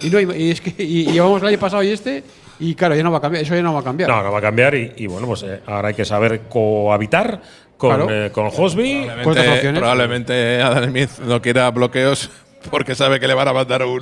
Y, 0.00 0.10
no, 0.10 0.20
y 0.20 0.50
es 0.50 0.60
que 0.60 0.82
y, 0.82 1.08
y 1.08 1.12
llevamos 1.12 1.40
el 1.42 1.48
año 1.48 1.58
pasado 1.58 1.82
y 1.84 1.90
este, 1.90 2.24
y 2.58 2.74
claro, 2.74 2.94
ya 2.94 3.02
no 3.02 3.10
va 3.12 3.18
a 3.18 3.20
cambiar, 3.20 3.42
eso 3.44 3.54
ya 3.54 3.62
no 3.62 3.74
va 3.74 3.80
a 3.80 3.84
cambiar. 3.84 4.08
No, 4.10 4.22
no 4.22 4.32
va 4.32 4.38
a 4.38 4.42
cambiar 4.42 4.74
y, 4.74 4.92
y 4.96 5.06
bueno, 5.06 5.26
pues 5.26 5.42
eh, 5.42 5.60
ahora 5.66 5.88
hay 5.88 5.94
que 5.94 6.04
saber 6.04 6.42
cohabitar 6.48 7.40
con, 7.76 7.90
Claro. 7.94 8.06
eh, 8.10 8.30
con 8.32 8.46
Hosby. 8.54 9.06
Probablemente, 9.22 9.72
probablemente 9.74 10.62
Adam 10.62 10.90
Smith 10.90 11.10
no 11.26 11.42
quiera 11.42 11.70
bloqueos 11.70 12.30
porque 12.70 12.94
sabe 12.94 13.20
que 13.20 13.28
le 13.28 13.34
van 13.34 13.48
a 13.48 13.52
mandar 13.52 13.82
un, 13.84 14.00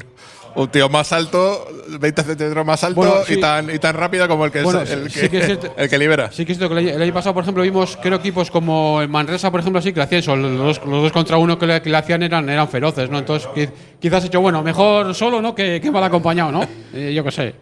un 0.54 0.68
tío 0.68 0.88
más 0.88 1.12
alto, 1.12 1.66
20 2.00 2.22
centímetros 2.22 2.64
más 2.64 2.82
alto 2.84 2.94
Bueno, 3.00 3.16
y, 3.28 3.40
tan, 3.40 3.74
y 3.74 3.78
tan 3.78 3.94
rápido 3.96 4.26
como 4.28 4.44
el 4.46 4.52
que, 4.52 4.60
es- 4.62 4.90
el, 4.90 5.10
sí 5.10 5.20
que, 5.22 5.28
que 5.30 5.38
es 5.38 5.46
cierto- 5.46 5.74
el 5.76 5.88
que 5.90 5.98
libera. 5.98 6.30
Sí 6.30 6.46
que 6.46 6.52
es 6.52 6.58
cierto 6.58 6.74
que 6.74 6.88
el 6.92 7.02
año, 7.02 7.12
pasado, 7.12 7.34
por 7.34 7.42
ejemplo, 7.42 7.62
vimos, 7.64 7.98
creo, 8.00 8.16
equipos 8.18 8.50
como 8.50 9.02
el 9.02 9.08
Manresa, 9.08 9.50
por 9.50 9.60
ejemplo, 9.60 9.82
sí 9.82 9.92
que 9.92 9.98
le 9.98 10.04
hacían 10.04 10.20
eso. 10.20 10.36
Los, 10.36 10.56
dos- 10.56 10.80
los 10.86 11.02
dos 11.02 11.12
contra 11.12 11.36
uno 11.36 11.58
que 11.58 11.66
le, 11.66 11.82
que 11.82 11.90
le 11.90 11.96
hacían 11.96 12.22
eran, 12.22 12.48
eran 12.48 12.68
feroces, 12.68 13.10
¿no? 13.10 13.18
Entonces, 13.18 13.48
qui- 13.50 13.68
quizás 14.00 14.22
he 14.24 14.28
hecho, 14.28 14.40
bueno, 14.40 14.62
mejor 14.62 15.14
solo, 15.14 15.42
¿no? 15.42 15.54
Que, 15.54 15.80
que 15.80 15.90
mal 15.90 16.04
acompañado, 16.04 16.52
¿no? 16.52 16.62
Eh, 16.94 17.12
yo 17.14 17.22
qué 17.24 17.30
sé, 17.32 17.54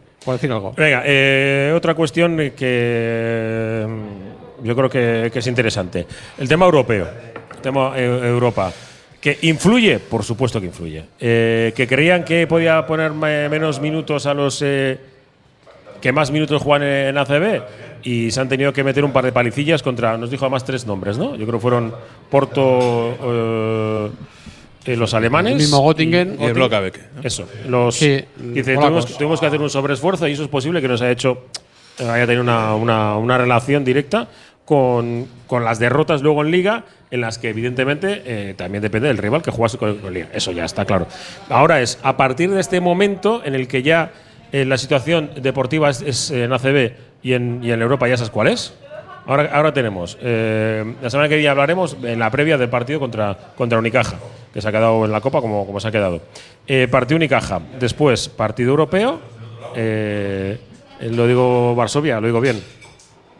Venga, 0.76 1.02
eh, 1.04 1.72
otra 1.74 1.94
cuestión 1.94 2.36
que 2.56 3.86
mm, 3.88 4.64
yo 4.66 4.76
creo 4.76 4.88
que, 4.90 5.30
es 5.34 5.46
interesante. 5.46 6.06
El 6.38 6.48
tema 6.48 6.64
europeo, 6.66 7.08
el 7.54 7.60
tema 7.60 7.92
eh, 7.96 8.04
Europa. 8.28 8.72
¿Que 9.20 9.38
influye? 9.42 9.98
Por 10.00 10.24
supuesto 10.24 10.60
que 10.60 10.66
influye. 10.66 11.04
Eh, 11.20 11.72
¿Que 11.76 11.86
creían 11.86 12.24
que 12.24 12.46
podía 12.48 12.84
poner 12.86 13.12
me- 13.12 13.48
menos 13.48 13.80
minutos 13.80 14.26
a 14.26 14.34
los 14.34 14.58
que 14.58 16.12
más 16.12 16.30
minutos 16.32 16.60
juegan 16.60 16.86
en 16.88 17.18
ACB? 17.18 17.62
Y 18.04 18.32
se 18.32 18.40
han 18.40 18.48
tenido 18.48 18.72
que 18.72 18.82
meter 18.82 19.04
un 19.04 19.12
par 19.12 19.24
de 19.24 19.30
palicillas 19.30 19.80
contra, 19.80 20.16
nos 20.18 20.28
dijo 20.28 20.44
además 20.44 20.64
tres 20.64 20.84
nombres, 20.86 21.18
¿no? 21.18 21.36
Yo 21.36 21.46
creo 21.46 21.58
que 21.60 21.62
fueron 21.62 21.94
Porto, 22.28 24.10
eh, 24.84 24.96
los 24.96 25.14
alemanes. 25.14 25.52
El 25.52 25.58
mismo 25.58 25.82
Göttingen. 25.86 26.36
Y 26.40 26.44
el 26.44 26.54
Blockabek, 26.54 27.12
¿no? 27.16 27.22
Eso. 27.22 27.48
Los, 27.68 27.96
Sí, 27.96 28.24
dice, 28.38 28.74
tuvimos, 28.76 29.16
tuvimos 29.18 29.40
que 29.40 29.46
hacer 29.46 29.60
un 29.60 29.70
sobreesfuerzo 29.70 30.26
y 30.28 30.32
eso 30.32 30.42
es 30.42 30.48
posible 30.48 30.80
que 30.80 30.88
nos 30.88 31.00
haya 31.02 31.10
hecho 31.12 31.46
eh, 31.98 32.08
haya 32.08 32.24
tenido 32.26 32.42
una, 32.42 32.74
una- 32.74 33.16
una 33.18 33.38
relación 33.38 33.84
directa 33.84 34.28
con, 34.64 35.26
con 35.46 35.64
las 35.64 35.78
derrotas 35.78 36.22
luego 36.22 36.42
en 36.42 36.50
Liga, 36.50 36.84
en 37.10 37.20
las 37.20 37.38
que 37.38 37.50
evidentemente 37.50 38.22
eh, 38.24 38.54
también 38.56 38.80
depende 38.80 39.08
del 39.08 39.18
rival 39.18 39.42
que 39.42 39.50
jugase 39.50 39.76
con, 39.76 39.98
con 39.98 40.14
Liga. 40.14 40.28
Eso 40.32 40.52
ya 40.52 40.64
está 40.64 40.84
claro. 40.84 41.06
Ahora 41.48 41.80
es, 41.82 41.98
a 42.02 42.16
partir 42.16 42.50
de 42.50 42.60
este 42.60 42.80
momento 42.80 43.42
en 43.44 43.54
el 43.54 43.68
que 43.68 43.82
ya 43.82 44.12
eh, 44.52 44.64
la 44.64 44.78
situación 44.78 45.30
deportiva 45.36 45.90
es, 45.90 46.00
es 46.02 46.30
en 46.30 46.52
ACB 46.52 46.92
y 47.22 47.34
en, 47.34 47.60
y 47.62 47.72
en 47.72 47.82
Europa, 47.82 48.08
¿ya 48.08 48.16
sabes 48.16 48.30
cuál 48.30 48.48
es? 48.48 48.72
Ahora, 49.26 49.50
ahora 49.52 49.72
tenemos, 49.72 50.18
eh, 50.20 50.94
la 51.00 51.08
semana 51.08 51.28
que 51.28 51.36
viene 51.36 51.48
hablaremos 51.48 51.96
en 52.02 52.18
la 52.18 52.30
previa 52.30 52.58
del 52.58 52.68
partido 52.68 52.98
contra, 52.98 53.36
contra 53.56 53.78
Unicaja, 53.78 54.16
que 54.52 54.60
se 54.60 54.68
ha 54.68 54.72
quedado 54.72 55.04
en 55.04 55.12
la 55.12 55.20
Copa 55.20 55.40
como, 55.40 55.64
como 55.64 55.78
se 55.78 55.88
ha 55.88 55.92
quedado. 55.92 56.20
Eh, 56.66 56.88
partido 56.90 57.16
Unicaja, 57.16 57.60
después 57.78 58.28
partido 58.28 58.70
europeo, 58.70 59.20
eh, 59.76 60.58
lo 61.02 61.26
digo 61.26 61.74
Varsovia, 61.74 62.20
lo 62.20 62.26
digo 62.26 62.40
bien. 62.40 62.60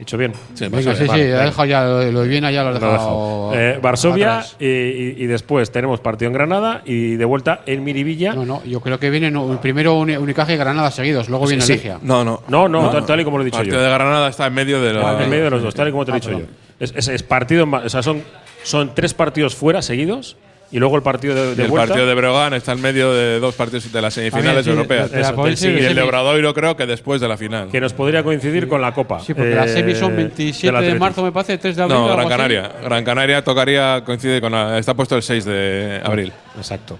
Dicho 0.02 0.18
bien. 0.18 0.32
Venga, 0.58 0.96
sí, 0.96 1.02
sí, 1.02 1.06
Vale, 1.06 1.22
ha 1.22 1.26
venga. 1.26 1.44
dejado 1.44 1.64
ya, 1.64 1.84
lo, 1.84 2.10
lo 2.10 2.20
de 2.22 2.28
Viena 2.28 2.50
ya 2.50 2.64
lo 2.64 2.70
ha 2.70 2.72
Lo 2.72 2.80
dejado. 2.80 3.50
dejo. 3.52 3.52
Eh, 3.54 3.78
Varsovia 3.80 4.44
y, 4.58 4.66
y- 4.66 5.14
y 5.16 5.26
después 5.28 5.70
tenemos 5.70 6.00
partido 6.00 6.26
en 6.26 6.32
Granada 6.32 6.82
y 6.84 7.14
de 7.14 7.24
vuelta 7.24 7.60
en 7.66 7.84
Miribilla. 7.84 8.34
No, 8.34 8.44
no, 8.44 8.64
yo 8.64 8.80
creo 8.80 8.98
que 8.98 9.10
vienen 9.10 9.34
no, 9.34 9.60
primero 9.60 9.94
Uni- 9.94 10.16
Unicaja 10.16 10.52
y 10.54 10.56
Granada 10.56 10.90
seguidos, 10.90 11.28
luego 11.28 11.46
viene 11.46 11.62
Sí, 11.62 11.74
Legia. 11.74 11.98
No, 12.02 12.24
no. 12.24 12.42
No, 12.48 12.68
no, 12.68 12.90
tal, 12.90 13.06
tal 13.06 13.20
y 13.20 13.24
como 13.24 13.38
lo 13.38 13.42
he 13.42 13.44
dicho 13.44 13.58
partido 13.58 13.76
yo. 13.76 13.82
de 13.84 13.90
Granada 13.90 14.28
está 14.28 14.48
en 14.48 14.54
medio 14.54 14.82
de 14.82 14.92
los. 14.92 15.20
en 15.22 15.30
medio 15.30 15.44
de 15.44 15.50
los 15.50 15.62
dos, 15.62 15.72
tal 15.72 15.86
y 15.86 15.92
como 15.92 16.04
te 16.04 16.10
he 16.10 16.14
Ah, 16.14 16.16
dicho 16.16 16.30
perdón. 16.30 16.46
yo. 16.48 16.84
Es, 16.84 16.92
es- 16.96 17.06
es 17.06 17.22
partido, 17.22 17.64
o 17.70 17.88
sea, 17.88 18.02
son, 18.02 18.22
son 18.64 18.92
tres 18.96 19.14
partidos 19.14 19.54
fuera 19.54 19.82
seguidos 19.82 20.36
y 20.72 20.78
luego 20.78 20.96
el 20.96 21.02
partido 21.02 21.34
de, 21.34 21.52
Y 21.52 21.54
de 21.54 21.62
el 21.64 21.68
vuelta. 21.70 21.88
partido 21.88 22.06
de 22.08 22.14
Breogán 22.14 22.54
está 22.54 22.72
en 22.72 22.80
medio 22.80 23.12
de 23.12 23.38
dos 23.38 23.54
partidos 23.54 23.92
de 23.92 24.02
las 24.02 24.14
semifinales 24.14 24.64
También, 24.64 24.64
sí, 24.64 24.70
europeas. 24.70 25.10
de- 25.10 25.16
de 25.18 25.22
la 25.22 25.28
Eso, 25.28 25.36
Provincia 25.36 25.70
del 25.70 25.80
y 25.80 25.84
el 25.84 25.94
de. 25.94 26.02
Obradoiro 26.02 26.54
creo 26.54 26.76
que 26.76 26.86
después 26.86 27.20
de 27.20 27.28
la 27.28 27.36
final. 27.36 27.68
que 27.68 27.80
nos 27.80 27.92
podría 27.92 28.22
coincidir 28.24 28.66
con 28.66 28.80
la 28.80 28.92
Copa. 28.92 29.20
Sí, 29.20 29.34
porque 29.34 29.54
las 29.54 29.70
eh, 29.70 29.74
semis 29.74 29.98
son 29.98 30.08
del 30.16 30.28
27 30.28 30.80
de 30.82 30.94
marzo, 30.98 31.22
me 31.22 31.30
parece, 31.30 31.58
3 31.58 31.76
de 31.76 31.82
abril. 31.82 31.98
No, 31.98 32.06
Gran 32.08 32.20
así. 32.20 32.28
Canaria. 32.28 32.72
Gran 32.82 33.04
Canaria 33.04 33.44
tocaría, 33.44 34.02
coincide 34.04 34.40
con 34.40 34.50
la, 34.52 34.78
Está 34.78 34.94
puesto 34.94 35.14
el 35.16 35.22
6 35.22 35.44
de 35.44 36.00
abril. 36.02 36.32
Exacto. 36.56 36.98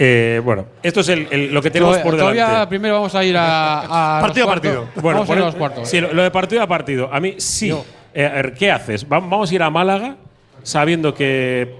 Eh, 0.00 0.40
bueno, 0.44 0.66
esto 0.82 1.00
es 1.00 1.08
el- 1.08 1.26
el- 1.30 1.52
lo 1.52 1.60
que 1.60 1.70
tenemos 1.72 1.98
por 1.98 2.16
Todavía 2.16 2.46
delante. 2.46 2.66
primero 2.68 2.94
vamos 2.94 3.14
a 3.16 3.24
ir 3.24 3.36
a, 3.36 4.18
a 4.18 4.20
Partido 4.20 4.46
los 4.46 4.50
a 4.52 4.54
partido. 4.54 4.74
cuartos. 4.82 5.02
Bueno, 5.02 5.18
vamos 5.18 5.30
a 5.30 5.32
ir 5.32 5.38
a 5.38 5.42
por- 5.42 5.46
los 5.46 5.54
cuartos. 5.56 5.88
sí, 5.88 6.00
lo, 6.00 6.22
de 6.22 6.30
partido 6.30 6.62
a 6.62 6.66
partido. 6.68 7.10
A 7.12 7.18
mí 7.18 7.34
sí. 7.38 7.74
Eh, 8.14 8.24
a 8.24 8.30
ver, 8.34 8.54
¿Qué 8.54 8.70
haces? 8.70 9.04
Va- 9.04 9.18
Vamos 9.20 9.50
a 9.50 9.54
ir 9.54 9.62
a 9.62 9.70
Málaga 9.70 10.16
sabiendo 10.62 11.12
que. 11.14 11.74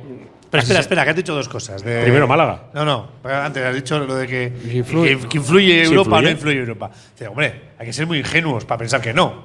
Pero 0.50 0.62
espera, 0.62 0.80
espera, 0.80 1.04
que 1.04 1.10
has 1.10 1.16
dicho 1.16 1.34
dos 1.34 1.48
cosas. 1.48 1.82
de- 1.84 2.02
Primero 2.02 2.26
Málaga. 2.26 2.64
No, 2.72 2.84
no. 2.84 3.08
Antes 3.24 3.62
has 3.64 3.74
dicho 3.74 3.98
lo 3.98 4.14
de 4.14 4.26
que 4.26 4.52
Influye. 4.72 5.18
que, 5.18 5.28
que 5.28 5.38
influye 5.38 5.82
Europa 5.84 6.16
o 6.16 6.22
no 6.22 6.30
influye. 6.30 6.58
Europa. 6.58 6.90
Dice, 7.12 7.28
hombre, 7.28 7.62
hay 7.78 7.86
que 7.86 7.92
ser 7.92 8.06
muy 8.06 8.18
ingenuos 8.18 8.64
para 8.64 8.78
pensar 8.78 9.00
que 9.00 9.12
no. 9.12 9.26
O 9.26 9.44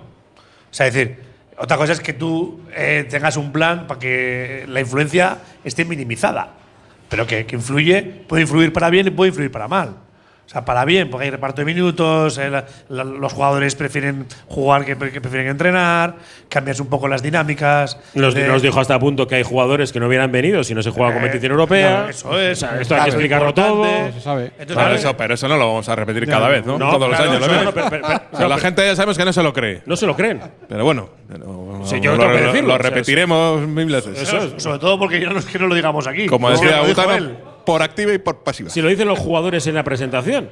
sea, 0.71 0.87
es 0.87 0.93
decir, 0.93 1.17
otra 1.57 1.75
cosa 1.77 1.91
es 1.93 1.99
que 1.99 2.13
tú 2.13 2.61
eh, 2.75 3.05
tengas 3.09 3.35
un 3.37 3.51
plan 3.51 3.85
para 3.85 3.99
que 3.99 4.65
la 4.67 4.79
influencia 4.79 5.37
esté 5.63 5.83
minimizada. 5.85 6.53
Pero 7.09 7.27
que, 7.27 7.45
que 7.45 7.55
influye, 7.57 8.01
puede 8.27 8.43
influir 8.43 8.71
para 8.73 8.89
bien 8.89 9.05
y 9.07 9.11
puede 9.11 9.29
influir 9.29 9.51
para 9.51 9.67
mal. 9.67 9.97
O 10.45 10.49
sea, 10.53 10.65
para 10.65 10.85
bien, 10.85 11.09
porque 11.09 11.25
hay 11.25 11.31
reparto 11.31 11.61
de 11.61 11.65
minutos, 11.65 12.37
eh, 12.37 12.49
la- 12.49 12.65
la- 12.89 13.03
los 13.05 13.33
jugadores 13.33 13.73
prefieren 13.75 14.27
jugar 14.47 14.85
que, 14.85 14.95
que 14.97 15.19
prefieren 15.21 15.47
entrenar, 15.47 16.15
cambias 16.49 16.79
un 16.79 16.87
poco 16.87 17.07
las 17.07 17.23
dinámicas. 17.23 17.97
Nos, 18.13 18.35
de- 18.35 18.47
nos 18.47 18.61
dijo 18.61 18.79
hasta 18.79 18.93
a 18.95 18.99
punto 18.99 19.25
que 19.25 19.35
hay 19.35 19.43
jugadores 19.43 19.91
que 19.91 19.99
no 19.99 20.07
hubieran 20.07 20.31
venido 20.31 20.63
si 20.63 20.75
no 20.75 20.83
se 20.83 20.91
juega 20.91 21.11
Eh, 21.11 21.13
competición 21.13 21.53
europea. 21.53 22.03
no, 22.03 22.09
eso 22.09 22.39
es. 22.39 22.61
O 22.61 22.67
sea, 22.67 22.79
esto 22.81 22.93
hay 22.95 23.01
que 23.03 23.09
explicarlo 23.09 23.53
todo. 23.53 23.83
Se 24.13 24.21
sabe. 24.21 24.43
Entonces, 24.47 24.65
Claro, 24.67 24.89
claro, 24.89 24.95
eso, 24.95 25.17
pero 25.17 25.33
eso 25.33 25.47
no 25.47 25.57
lo 25.57 25.67
vamos 25.67 25.89
a 25.89 25.95
repetir 25.95 26.27
No, 26.27 26.33
cada 26.35 26.49
vez, 26.49 26.65
¿no? 26.65 26.77
no, 26.77 26.91
Todos 26.91 27.09
los 27.09 27.19
años. 27.19 27.39
lo 27.39 27.47
no, 27.63 27.71
pero- 27.73 27.89
pero- 27.89 27.89
pero- 28.07 28.21
O 28.33 28.37
sea, 28.37 28.47
la 28.49 28.57
gente 28.57 28.85
ya 28.85 28.95
sabemos 28.95 29.17
que 29.17 29.25
no 29.25 29.33
se 29.33 29.41
lo 29.43 29.53
cree. 29.53 29.81
No 29.85 29.95
se 29.95 30.05
lo 30.05 30.15
creen. 30.15 30.41
Pero 30.67 30.83
bueno, 30.83 31.09
pero 31.27 31.81
Sí, 31.85 31.99
yo 32.01 32.11
lo, 32.11 32.19
tengo 32.19 32.33
que 32.33 32.39
lo- 32.41 32.47
decirlo, 32.47 32.67
lo 32.67 32.73
o 32.75 32.77
sea, 32.77 32.89
repetiremos 32.89 33.61
mil 33.67 33.85
veces. 33.87 34.21
Eso 34.21 34.37
es. 34.37 34.61
Sobre 34.61 34.77
todo 34.77 34.99
porque 34.99 35.19
ya 35.19 35.29
no 35.29 35.39
es 35.39 35.45
que 35.45 35.57
no 35.57 35.67
lo 35.67 35.73
digamos 35.73 36.05
aquí. 36.05 36.27
Como 36.27 36.51
decía 36.51 36.81
Butano. 36.81 37.52
Por 37.65 37.81
activa 37.81 38.13
y 38.13 38.17
por 38.17 38.43
pasiva. 38.43 38.69
Si 38.69 38.81
lo 38.81 38.89
dicen 38.89 39.07
los 39.07 39.19
jugadores 39.19 39.65
en 39.67 39.75
la 39.75 39.83
presentación. 39.83 40.49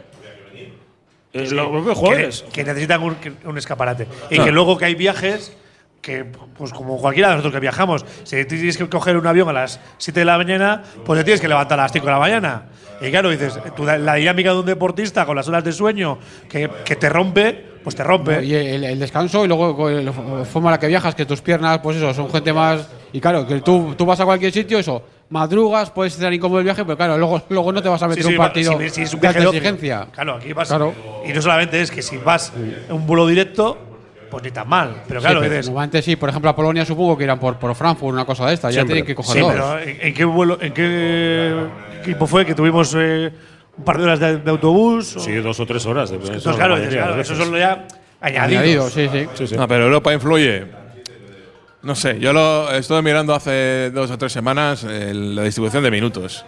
Eh, 1.33 1.47
los 1.49 1.67
propios 1.69 1.97
jugadores. 1.97 2.41
Que, 2.43 2.51
que 2.51 2.63
necesitan 2.65 3.01
un, 3.03 3.15
que- 3.15 3.31
un 3.45 3.57
escaparate. 3.57 4.07
Y 4.29 4.35
Claro. 4.35 4.45
que 4.45 4.51
luego 4.51 4.77
que 4.77 4.85
hay 4.85 4.95
viajes 4.95 5.55
que, 6.01 6.25
pues 6.57 6.73
como 6.73 6.97
cualquiera 6.97 7.29
de 7.29 7.35
nosotros 7.35 7.53
que 7.53 7.59
viajamos, 7.59 8.05
si 8.23 8.43
tienes 8.45 8.75
que 8.77 8.89
coger 8.89 9.15
un 9.17 9.27
avión 9.27 9.47
a 9.49 9.53
las 9.53 9.79
7 9.97 10.19
de 10.21 10.25
la 10.25 10.37
mañana, 10.37 10.83
pues 11.05 11.19
te 11.19 11.23
tienes 11.23 11.39
que 11.39 11.47
levantar 11.47 11.79
a 11.79 11.83
las 11.83 11.91
5 11.91 12.05
de 12.05 12.11
la 12.11 12.19
mañana. 12.19 12.63
Y 12.99 13.09
claro, 13.11 13.29
dices, 13.29 13.57
tú, 13.75 13.85
la 13.85 14.15
dinámica 14.15 14.51
de 14.51 14.59
un 14.59 14.65
deportista 14.65 15.25
con 15.25 15.35
las 15.35 15.47
horas 15.47 15.63
de 15.63 15.71
sueño 15.71 16.17
que, 16.49 16.69
que 16.83 16.95
te 16.95 17.07
rompe, 17.09 17.65
pues 17.83 17.95
te 17.95 18.03
rompe. 18.03 18.43
Y 18.43 18.53
el, 18.53 18.83
el 18.83 18.99
descanso 18.99 19.45
y 19.45 19.47
luego 19.47 19.75
con 19.75 20.03
la 20.05 20.11
forma 20.11 20.69
en 20.69 20.71
la 20.71 20.79
que 20.79 20.87
viajas, 20.87 21.15
que 21.15 21.25
tus 21.25 21.41
piernas, 21.41 21.79
pues 21.79 21.97
eso, 21.97 22.13
son 22.13 22.29
gente 22.31 22.51
más. 22.51 22.87
Y 23.13 23.19
claro, 23.21 23.47
que 23.47 23.61
tú, 23.61 23.95
tú 23.97 24.05
vas 24.05 24.19
a 24.19 24.25
cualquier 24.25 24.51
sitio, 24.51 24.77
eso, 24.79 25.03
madrugas, 25.31 25.89
puedes 25.89 26.13
estar 26.13 26.31
incómodo 26.33 26.59
el 26.59 26.65
viaje, 26.65 26.83
pero 26.85 26.95
claro, 26.97 27.17
luego, 27.17 27.41
luego 27.49 27.71
no 27.71 27.81
te 27.81 27.89
vas 27.89 28.03
a 28.03 28.07
meter 28.07 28.23
Sí, 28.23 28.29
sí, 28.29 28.35
un 28.35 28.37
partido 28.37 28.77
si- 28.79 28.89
si 28.89 29.01
es 29.03 29.13
un 29.13 29.19
de 29.21 29.27
viaje 29.29 29.43
exigencia. 29.47 30.07
Claro, 30.11 30.35
aquí 30.35 30.53
vas. 30.53 30.67
Claro. 30.67 30.93
Y 31.27 31.33
no 31.33 31.41
solamente 31.41 31.81
es 31.81 31.89
que 31.89 32.01
si 32.01 32.17
vas 32.17 32.51
en 32.55 32.93
un 32.93 33.07
vuelo 33.07 33.25
directo, 33.25 33.77
pues 34.29 34.43
ni 34.43 34.51
tan 34.51 34.67
mal. 34.67 35.03
Pero 35.07 35.19
Sí, 35.19 35.25
claro, 35.25 35.39
pero 35.39 35.51
dices, 35.51 35.65
normalmente 35.67 36.01
sí, 36.01 36.15
por 36.17 36.29
ejemplo, 36.29 36.49
a 36.51 36.55
Polonia 36.55 36.85
supongo 36.85 37.17
que 37.17 37.23
irán 37.23 37.39
por, 37.39 37.57
por 37.57 37.73
Frankfurt, 37.75 38.13
una 38.13 38.25
cosa 38.25 38.45
de 38.47 38.53
esta, 38.53 38.67
ya 38.69 38.75
Siempre. 38.75 38.93
tienen 38.95 39.07
que 39.07 39.15
coger 39.15 39.33
Sí, 39.33 39.39
dos. 39.39 39.51
pero 39.51 39.79
¿en, 39.79 40.13
qué 40.13 40.25
vuelo, 40.25 40.57
en 40.61 40.73
qué 40.73 41.65
equipo 42.01 42.27
fue 42.27 42.45
que 42.45 42.53
tuvimos 42.53 42.93
eh, 42.97 43.31
un 43.77 43.83
par 43.85 43.97
de 43.97 44.03
horas 44.03 44.19
de, 44.19 44.37
de 44.37 44.49
autobús? 44.51 45.15
o- 45.15 45.19
Sí, 45.21 45.33
dos 45.35 45.59
o 45.59 45.65
tres 45.65 45.85
horas. 45.85 46.09
de- 46.09 46.17
eso 46.17 46.25
Entonces, 46.27 46.45
la 46.59 46.65
claro, 46.65 46.89
claro, 46.89 47.21
eso 47.21 47.35
son 47.35 47.53
ya 47.57 47.87
añadidos. 48.19 48.59
Añadido, 48.59 48.89
sí, 48.89 49.09
sí. 49.11 49.27
Sí, 49.33 49.47
sí. 49.47 49.55
No, 49.55 49.65
pero 49.67 49.85
Europa 49.85 50.13
influye. 50.13 50.80
No 51.83 51.95
sé, 51.95 52.19
yo 52.19 52.31
lo 52.31 52.71
estuve 52.71 53.01
mirando 53.01 53.33
hace 53.33 53.89
dos 53.89 54.11
o 54.11 54.17
tres 54.17 54.31
semanas 54.31 54.85
eh, 54.87 55.13
la 55.13 55.43
distribución 55.43 55.83
de 55.83 55.89
minutos. 55.89 56.45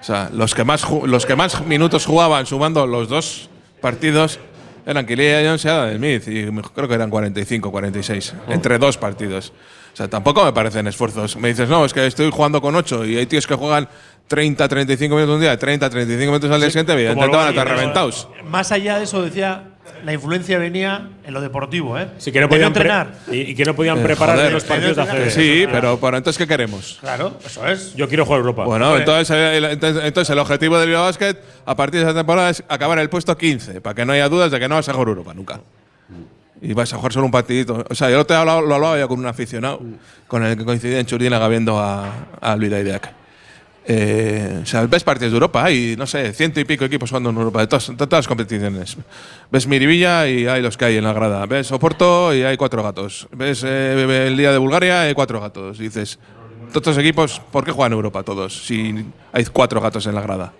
O 0.00 0.04
sea, 0.04 0.30
los 0.32 0.54
que 0.54 0.62
más 0.64 0.88
los 1.04 1.26
que 1.26 1.34
más 1.34 1.64
minutos 1.66 2.06
jugaban 2.06 2.46
sumando 2.46 2.86
los 2.86 3.08
dos 3.08 3.48
partidos 3.80 4.38
eran 4.86 5.06
Kylian 5.06 5.44
Jones 5.44 5.64
y 5.64 5.68
Adam 5.68 5.96
Smith 5.96 6.28
y 6.28 6.46
creo 6.74 6.88
que 6.88 6.94
eran 6.94 7.10
45, 7.10 7.70
46 7.70 8.34
entre 8.48 8.78
dos 8.78 8.96
partidos. 8.96 9.52
O 9.92 9.96
sea, 9.96 10.08
tampoco 10.08 10.44
me 10.44 10.52
parecen 10.52 10.86
esfuerzos. 10.86 11.36
Me 11.36 11.48
dices, 11.48 11.68
no, 11.68 11.84
es 11.84 11.92
que 11.92 12.06
estoy 12.06 12.30
jugando 12.30 12.62
con 12.62 12.74
8 12.74 13.04
y 13.04 13.18
hay 13.18 13.26
tíos 13.26 13.46
que 13.46 13.54
juegan 13.54 13.88
30, 14.28 14.66
35 14.66 15.14
minutos 15.14 15.34
un 15.34 15.40
día, 15.40 15.58
30, 15.58 15.90
35 15.90 16.32
minutos 16.32 16.50
al 16.50 16.60
día 16.60 16.70
siguiente, 16.70 16.92
evidentemente 16.92 17.36
van 17.36 17.46
a 17.46 17.50
estar 17.50 17.68
reventados. 17.68 18.28
Más 18.44 18.72
allá 18.72 18.98
de 18.98 19.04
eso, 19.04 19.22
decía, 19.22 19.71
la 20.04 20.12
influencia 20.12 20.58
venía 20.58 21.08
en 21.24 21.32
lo 21.34 21.40
deportivo, 21.40 21.98
¿eh? 21.98 22.08
Sí, 22.18 22.32
que 22.32 22.40
no 22.40 22.48
podían 22.48 22.68
entrenar. 22.68 23.14
y, 23.30 23.40
y 23.40 23.54
que 23.54 23.64
no 23.64 23.74
podían 23.74 23.98
Eh, 23.98 24.02
preparar 24.02 24.36
joder, 24.36 24.52
los 24.52 24.64
partidos 24.64 24.96
de 24.96 25.02
hace. 25.02 25.30
Sí, 25.30 25.66
pero, 25.70 25.98
pero 26.00 26.16
entonces, 26.16 26.38
¿qué 26.38 26.46
queremos? 26.46 26.98
Claro, 27.00 27.36
eso 27.44 27.66
es. 27.66 27.94
Yo 27.94 28.08
quiero 28.08 28.24
jugar 28.24 28.40
Europa. 28.40 28.64
Bueno, 28.64 28.96
entonces, 28.96 29.30
el- 29.36 29.64
entonces, 29.64 30.04
entonces 30.04 30.30
el 30.30 30.38
objetivo 30.38 30.78
del 30.78 30.88
Bilbao 30.88 31.04
Basket 31.04 31.36
a 31.66 31.76
partir 31.76 32.00
de 32.02 32.08
esta 32.08 32.18
temporada 32.20 32.50
es 32.50 32.62
acabar 32.68 32.98
el 32.98 33.08
puesto 33.10 33.36
15, 33.36 33.80
para 33.80 33.94
que 33.94 34.04
no 34.04 34.12
haya 34.12 34.28
dudas 34.28 34.50
de 34.50 34.58
que 34.60 34.68
no 34.68 34.74
vas 34.76 34.88
a 34.88 34.92
jugar 34.92 35.08
Europa 35.08 35.34
nunca. 35.34 35.60
Y 36.60 36.74
vas 36.74 36.92
a 36.92 36.96
jugar 36.96 37.12
solo 37.12 37.26
un 37.26 37.32
partidito. 37.32 37.84
O 37.90 37.94
sea, 37.94 38.08
yo 38.08 38.24
te 38.24 38.34
he 38.34 38.36
hablado- 38.36 38.60
lo 38.62 38.74
hablaba 38.76 38.96
ya 38.98 39.08
con 39.08 39.18
un 39.18 39.26
aficionado 39.26 39.80
con 40.28 40.44
el 40.44 40.56
que 40.56 40.64
coincidí 40.64 40.94
en 40.94 41.06
Churdinaga 41.06 41.48
viendo 41.48 41.78
a, 41.80 42.08
a 42.40 42.54
Luis 42.56 42.70
Daideac. 42.70 43.12
Eh, 43.84 44.60
o 44.62 44.66
sea, 44.66 44.86
ves 44.86 45.02
partidos 45.02 45.32
de 45.32 45.36
Europa, 45.36 45.64
hay, 45.64 45.96
no 45.98 46.06
sé, 46.06 46.32
ciento 46.32 46.60
y 46.60 46.64
pico 46.64 46.84
equipos 46.84 47.10
jugando 47.10 47.30
en 47.30 47.36
Europa, 47.36 47.60
de 47.60 47.66
todas, 47.66 47.88
de 47.88 47.96
todas 47.96 48.12
las 48.20 48.28
competiciones. 48.28 48.96
Ves 49.50 49.66
Miribilla 49.66 50.28
y 50.28 50.46
hay 50.46 50.62
los 50.62 50.76
que 50.76 50.84
hay 50.84 50.96
en 50.98 51.04
la 51.04 51.12
grada. 51.12 51.44
Ves 51.46 51.72
Oporto 51.72 52.32
y 52.34 52.42
hay 52.44 52.56
cuatro 52.56 52.82
gatos. 52.82 53.26
Ves 53.32 53.64
eh, 53.66 54.26
el 54.28 54.36
día 54.36 54.52
de 54.52 54.58
Bulgaria 54.58 55.04
y 55.04 55.08
hay 55.08 55.14
cuatro 55.14 55.40
gatos. 55.40 55.80
Y 55.80 55.84
dices, 55.84 56.18
todos 56.68 56.76
estos 56.76 56.98
equipos, 56.98 57.40
¿por 57.50 57.64
qué 57.64 57.72
juegan 57.72 57.92
en 57.92 57.96
Europa 57.96 58.22
todos 58.22 58.64
si 58.64 59.04
hay 59.32 59.44
cuatro 59.46 59.80
gatos 59.80 60.06
en 60.06 60.14
la 60.14 60.20
grada? 60.20 60.52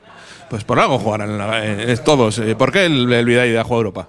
Pues 0.51 0.65
por 0.65 0.79
algo 0.81 0.99
jugarán 0.99 1.31
en 1.31 1.39
la- 1.39 1.97
todos. 2.05 2.39
Eh, 2.41 2.57
¿Por 2.57 2.73
qué 2.73 2.87
el, 2.87 3.11
el 3.13 3.25
Vidaida 3.25 3.63
juega 3.63 3.79
Europa? 3.79 4.09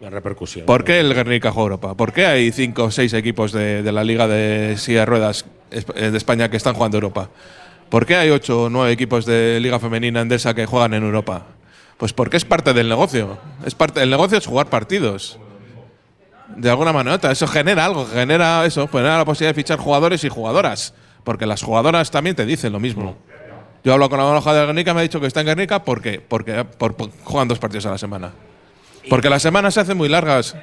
La 0.00 0.10
repercusión. 0.10 0.66
¿Por 0.66 0.82
qué 0.82 0.98
el 0.98 1.14
Guernica 1.14 1.52
juega 1.52 1.64
Europa? 1.74 1.94
¿Por 1.94 2.12
qué 2.12 2.26
hay 2.26 2.50
cinco 2.50 2.84
o 2.84 2.90
seis 2.90 3.12
equipos 3.12 3.52
de, 3.52 3.82
de 3.84 3.92
la 3.92 4.02
Liga 4.02 4.26
de 4.26 4.76
Silla 4.78 5.00
de 5.00 5.06
Ruedas 5.06 5.44
eh, 5.70 6.10
de 6.10 6.16
España 6.18 6.50
que 6.50 6.56
están 6.56 6.74
jugando 6.74 6.96
Europa? 6.96 7.28
¿Por 7.92 8.06
qué 8.06 8.16
hay 8.16 8.30
ocho 8.30 8.62
o 8.64 8.70
nueve 8.70 8.90
equipos 8.90 9.26
de 9.26 9.58
Liga 9.60 9.78
Femenina 9.78 10.22
Endesa 10.22 10.54
que 10.54 10.64
juegan 10.64 10.94
en 10.94 11.02
Europa? 11.02 11.42
Pues 11.98 12.14
porque 12.14 12.38
es 12.38 12.44
parte 12.46 12.72
del 12.72 12.88
negocio. 12.88 13.36
Es 13.66 13.74
parte 13.74 14.00
del 14.00 14.08
negocio 14.08 14.38
es 14.38 14.46
jugar 14.46 14.68
partidos. 14.70 15.38
De 16.56 16.70
alguna 16.70 16.90
manera. 16.94 17.30
Eso 17.30 17.46
genera 17.46 17.84
algo, 17.84 18.06
genera 18.06 18.64
eso, 18.64 18.88
genera 18.88 19.18
la 19.18 19.26
posibilidad 19.26 19.50
de 19.54 19.62
fichar 19.62 19.78
jugadores 19.78 20.24
y 20.24 20.30
jugadoras. 20.30 20.94
Porque 21.22 21.44
las 21.44 21.62
jugadoras 21.62 22.10
también 22.10 22.34
te 22.34 22.46
dicen 22.46 22.72
lo 22.72 22.80
mismo. 22.80 23.14
Yo 23.84 23.92
hablo 23.92 24.08
con 24.08 24.18
la 24.18 24.24
hoja 24.24 24.54
de 24.54 24.64
Guernica, 24.64 24.94
me 24.94 25.00
ha 25.00 25.02
dicho 25.02 25.20
que 25.20 25.26
está 25.26 25.40
en 25.40 25.46
Guernica 25.48 25.84
porque, 25.84 26.18
porque 26.26 26.64
por- 26.64 26.94
por- 26.94 27.10
juegan 27.24 27.46
dos 27.48 27.58
partidos 27.58 27.84
a 27.84 27.90
la 27.90 27.98
semana. 27.98 28.32
Porque 29.10 29.28
las 29.28 29.42
semanas 29.42 29.74
se 29.74 29.80
hacen 29.80 29.98
muy 29.98 30.08
largas. 30.08 30.56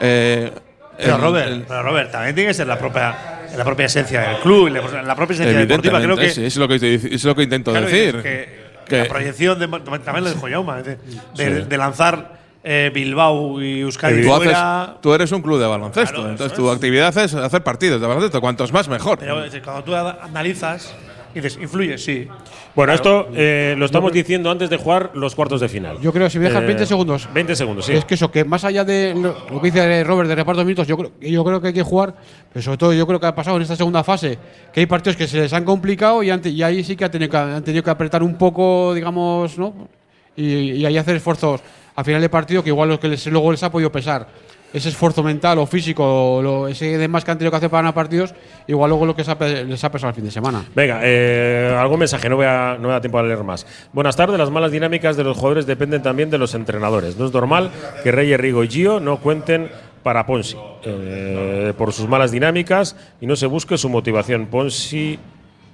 Eh, 0.00 0.52
Pero 0.96 1.18
Robert, 1.18 1.64
pero 1.66 1.82
Robert, 1.82 2.10
también 2.10 2.34
tiene 2.34 2.48
que 2.48 2.54
ser 2.54 2.66
la 2.66 2.78
propia, 2.78 3.14
la 3.56 3.64
propia 3.64 3.86
esencia 3.86 4.20
del 4.20 4.36
club, 4.38 4.68
la, 4.68 5.14
propia 5.16 5.34
esencia 5.34 5.58
deportiva. 5.58 6.00
Creo 6.00 6.16
que, 6.16 6.26
es 6.26 6.56
lo 6.56 6.68
que, 6.68 6.74
es 7.10 7.24
lo 7.24 7.34
que 7.34 7.42
intento 7.42 7.70
claro, 7.72 7.86
decir. 7.86 8.22
que, 8.22 8.64
Que- 8.86 8.98
la 8.98 9.08
proyección 9.08 9.58
de, 9.58 9.66
también 9.68 10.24
lo 10.24 10.30
dijo 10.30 10.46
Jauma, 10.48 10.82
de, 10.82 10.96
de- 11.34 11.62
Sí. 11.62 11.66
de 11.68 11.76
lanzar 11.78 12.32
eh, 12.62 12.90
Bilbao 12.94 13.60
y 13.62 13.80
Euskadi 13.80 14.22
tú, 14.22 14.28
fuera. 14.30 14.84
haces- 14.84 15.00
tú 15.00 15.12
eres 15.14 15.32
un 15.32 15.42
club 15.42 15.58
de 15.60 15.66
baloncesto, 15.66 16.14
Claro, 16.16 16.30
entonces 16.30 16.56
tu 16.56 16.70
actividad 16.70 17.16
es 17.18 17.34
hacer 17.34 17.62
partidos 17.62 18.00
de 18.00 18.06
baloncesto. 18.06 18.40
Cuantos 18.40 18.72
más, 18.72 18.88
mejor. 18.88 19.18
Pero 19.18 19.36
cuando 19.64 19.84
tú 19.84 19.94
a- 19.94 20.28
analizas, 21.34 21.42
dices, 21.42 21.58
influye, 21.62 21.98
sí. 21.98 22.28
Bueno, 22.74 22.92
esto 22.92 23.28
eh, 23.34 23.74
lo 23.76 23.86
estamos 23.86 24.12
diciendo 24.12 24.50
antes 24.50 24.70
de 24.70 24.76
jugar 24.76 25.10
los 25.14 25.34
cuartos 25.34 25.60
de 25.60 25.68
final. 25.68 25.98
Yo 26.00 26.12
creo, 26.12 26.28
si 26.30 26.38
me 26.38 26.46
dejas 26.46 26.62
Eh, 26.62 26.66
20 26.66 26.86
segundos. 26.86 27.28
20 27.32 27.56
segundos, 27.56 27.86
sí. 27.86 27.92
Es 27.92 28.04
que 28.04 28.14
eso, 28.14 28.30
que 28.30 28.44
más 28.44 28.64
allá 28.64 28.84
de 28.84 29.14
lo, 29.14 29.36
lo 29.50 29.60
que 29.60 29.70
dice 29.70 30.04
Robert 30.04 30.28
de 30.28 30.34
reparto 30.34 30.60
de 30.60 30.64
minutos, 30.64 30.86
yo 30.86 30.96
creo, 30.96 31.12
yo 31.20 31.44
creo 31.44 31.60
que 31.60 31.68
hay 31.68 31.74
que 31.74 31.82
jugar, 31.82 32.14
pero 32.52 32.62
sobre 32.62 32.78
todo 32.78 32.92
yo 32.92 33.06
creo 33.06 33.20
que 33.20 33.26
ha 33.26 33.34
pasado 33.34 33.56
en 33.56 33.62
esta 33.62 33.76
segunda 33.76 34.02
fase, 34.04 34.38
que 34.72 34.80
hay 34.80 34.86
partidos 34.86 35.16
que 35.16 35.26
se 35.26 35.38
les 35.40 35.52
han 35.52 35.64
complicado 35.64 36.22
y, 36.22 36.30
ante- 36.30 36.50
y 36.50 36.62
ahí 36.62 36.82
sí 36.84 36.96
que 36.96 37.04
han 37.04 37.10
tenido 37.10 37.30
que, 37.30 37.36
han 37.36 37.62
tenido 37.64 37.82
que 37.82 37.90
apretar 37.90 38.22
un 38.22 38.36
poco, 38.36 38.94
digamos, 38.94 39.58
¿no? 39.58 39.88
Y, 40.36 40.72
y 40.72 40.86
ahí 40.86 40.96
hacer 40.96 41.16
esfuerzos 41.16 41.60
a 41.96 42.02
final 42.02 42.20
de 42.20 42.28
partido 42.28 42.62
que 42.62 42.70
igual 42.70 42.88
los 42.88 42.98
que 42.98 43.06
les, 43.08 43.24
luego 43.28 43.52
les 43.52 43.62
ha 43.62 43.70
podido 43.70 43.92
pesar. 43.92 44.26
Ese 44.74 44.88
esfuerzo 44.88 45.22
mental 45.22 45.58
o 45.58 45.66
físico, 45.66 46.40
lo, 46.42 46.66
ese 46.66 46.98
demás 46.98 47.24
que 47.24 47.30
han 47.30 47.38
tenido 47.38 47.52
que 47.52 47.58
hacer 47.58 47.70
para 47.70 47.82
ganar 47.82 47.94
partidos, 47.94 48.34
igual 48.66 48.90
luego 48.90 49.06
lo 49.06 49.14
que 49.14 49.22
les 49.22 49.28
ha 49.84 49.92
pesado 49.92 50.08
el 50.08 50.14
fin 50.14 50.24
de 50.24 50.32
semana. 50.32 50.64
Venga, 50.74 50.98
eh, 51.04 51.72
algún 51.78 52.00
mensaje, 52.00 52.28
no 52.28 52.34
voy, 52.34 52.46
a, 52.46 52.76
no 52.80 52.88
me 52.88 52.94
da 52.94 53.00
tiempo 53.00 53.20
a 53.20 53.22
leer 53.22 53.44
más. 53.44 53.64
Buenas 53.92 54.16
tardes, 54.16 54.36
las 54.36 54.50
malas 54.50 54.72
dinámicas 54.72 55.16
de 55.16 55.22
los 55.22 55.36
jugadores 55.36 55.66
dependen 55.66 56.02
también 56.02 56.28
de 56.28 56.38
los 56.38 56.56
entrenadores. 56.56 57.16
No 57.16 57.26
es 57.26 57.32
normal 57.32 57.70
que 58.02 58.10
Rey, 58.10 58.36
Rigo 58.36 58.64
y 58.64 58.68
Gio 58.68 58.98
no 58.98 59.18
cuenten 59.18 59.70
para 60.02 60.26
Ponsi 60.26 60.56
eh, 60.84 61.72
por 61.78 61.92
sus 61.92 62.08
malas 62.08 62.32
dinámicas 62.32 62.96
y 63.20 63.26
no 63.26 63.36
se 63.36 63.46
busque 63.46 63.78
su 63.78 63.88
motivación. 63.88 64.46
Ponsi 64.46 65.20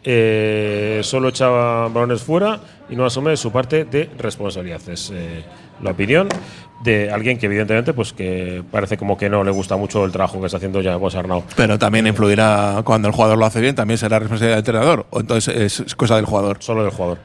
eh, 0.05 1.01
solo 1.03 1.29
echaba 1.29 1.89
balones 1.89 2.23
fuera 2.23 2.61
y 2.91 2.97
no 2.97 3.05
asume 3.07 3.37
su 3.37 3.51
parte 3.53 3.85
de 3.85 4.11
responsabilidad. 4.19 4.81
Es 4.89 5.11
eh, 5.15 5.43
la 5.83 5.93
opinión 5.93 6.29
de 6.83 7.11
alguien 7.11 7.39
que 7.39 7.47
evidentemente 7.47 7.93
pues 7.93 8.13
que 8.13 8.63
parece 8.71 8.97
como 8.97 9.17
que 9.19 9.29
no 9.29 9.45
le 9.45 9.51
gusta 9.51 9.77
mucho 9.77 10.05
el 10.05 10.13
trabajo 10.13 10.41
que 10.41 10.47
está 10.47 10.57
haciendo 10.57 10.81
ya 10.81 10.99
José 10.99 11.19
Arnau. 11.19 11.45
Pero 11.57 11.79
también 11.79 12.07
influirá 12.07 12.81
cuando 12.85 13.09
el 13.09 13.15
jugador 13.15 13.39
lo 13.39 13.47
hace 13.47 13.61
bien, 13.61 13.75
también 13.75 13.99
será 13.99 14.19
responsabilidad 14.19 14.57
del 14.57 14.61
entrenador. 14.77 15.07
O 15.11 15.21
entonces 15.21 15.83
es, 15.83 15.95
cosa 15.95 16.17
del 16.17 16.25
jugador. 16.25 16.57
Solo 16.61 16.83
del 16.83 16.93
jugador. 16.93 17.19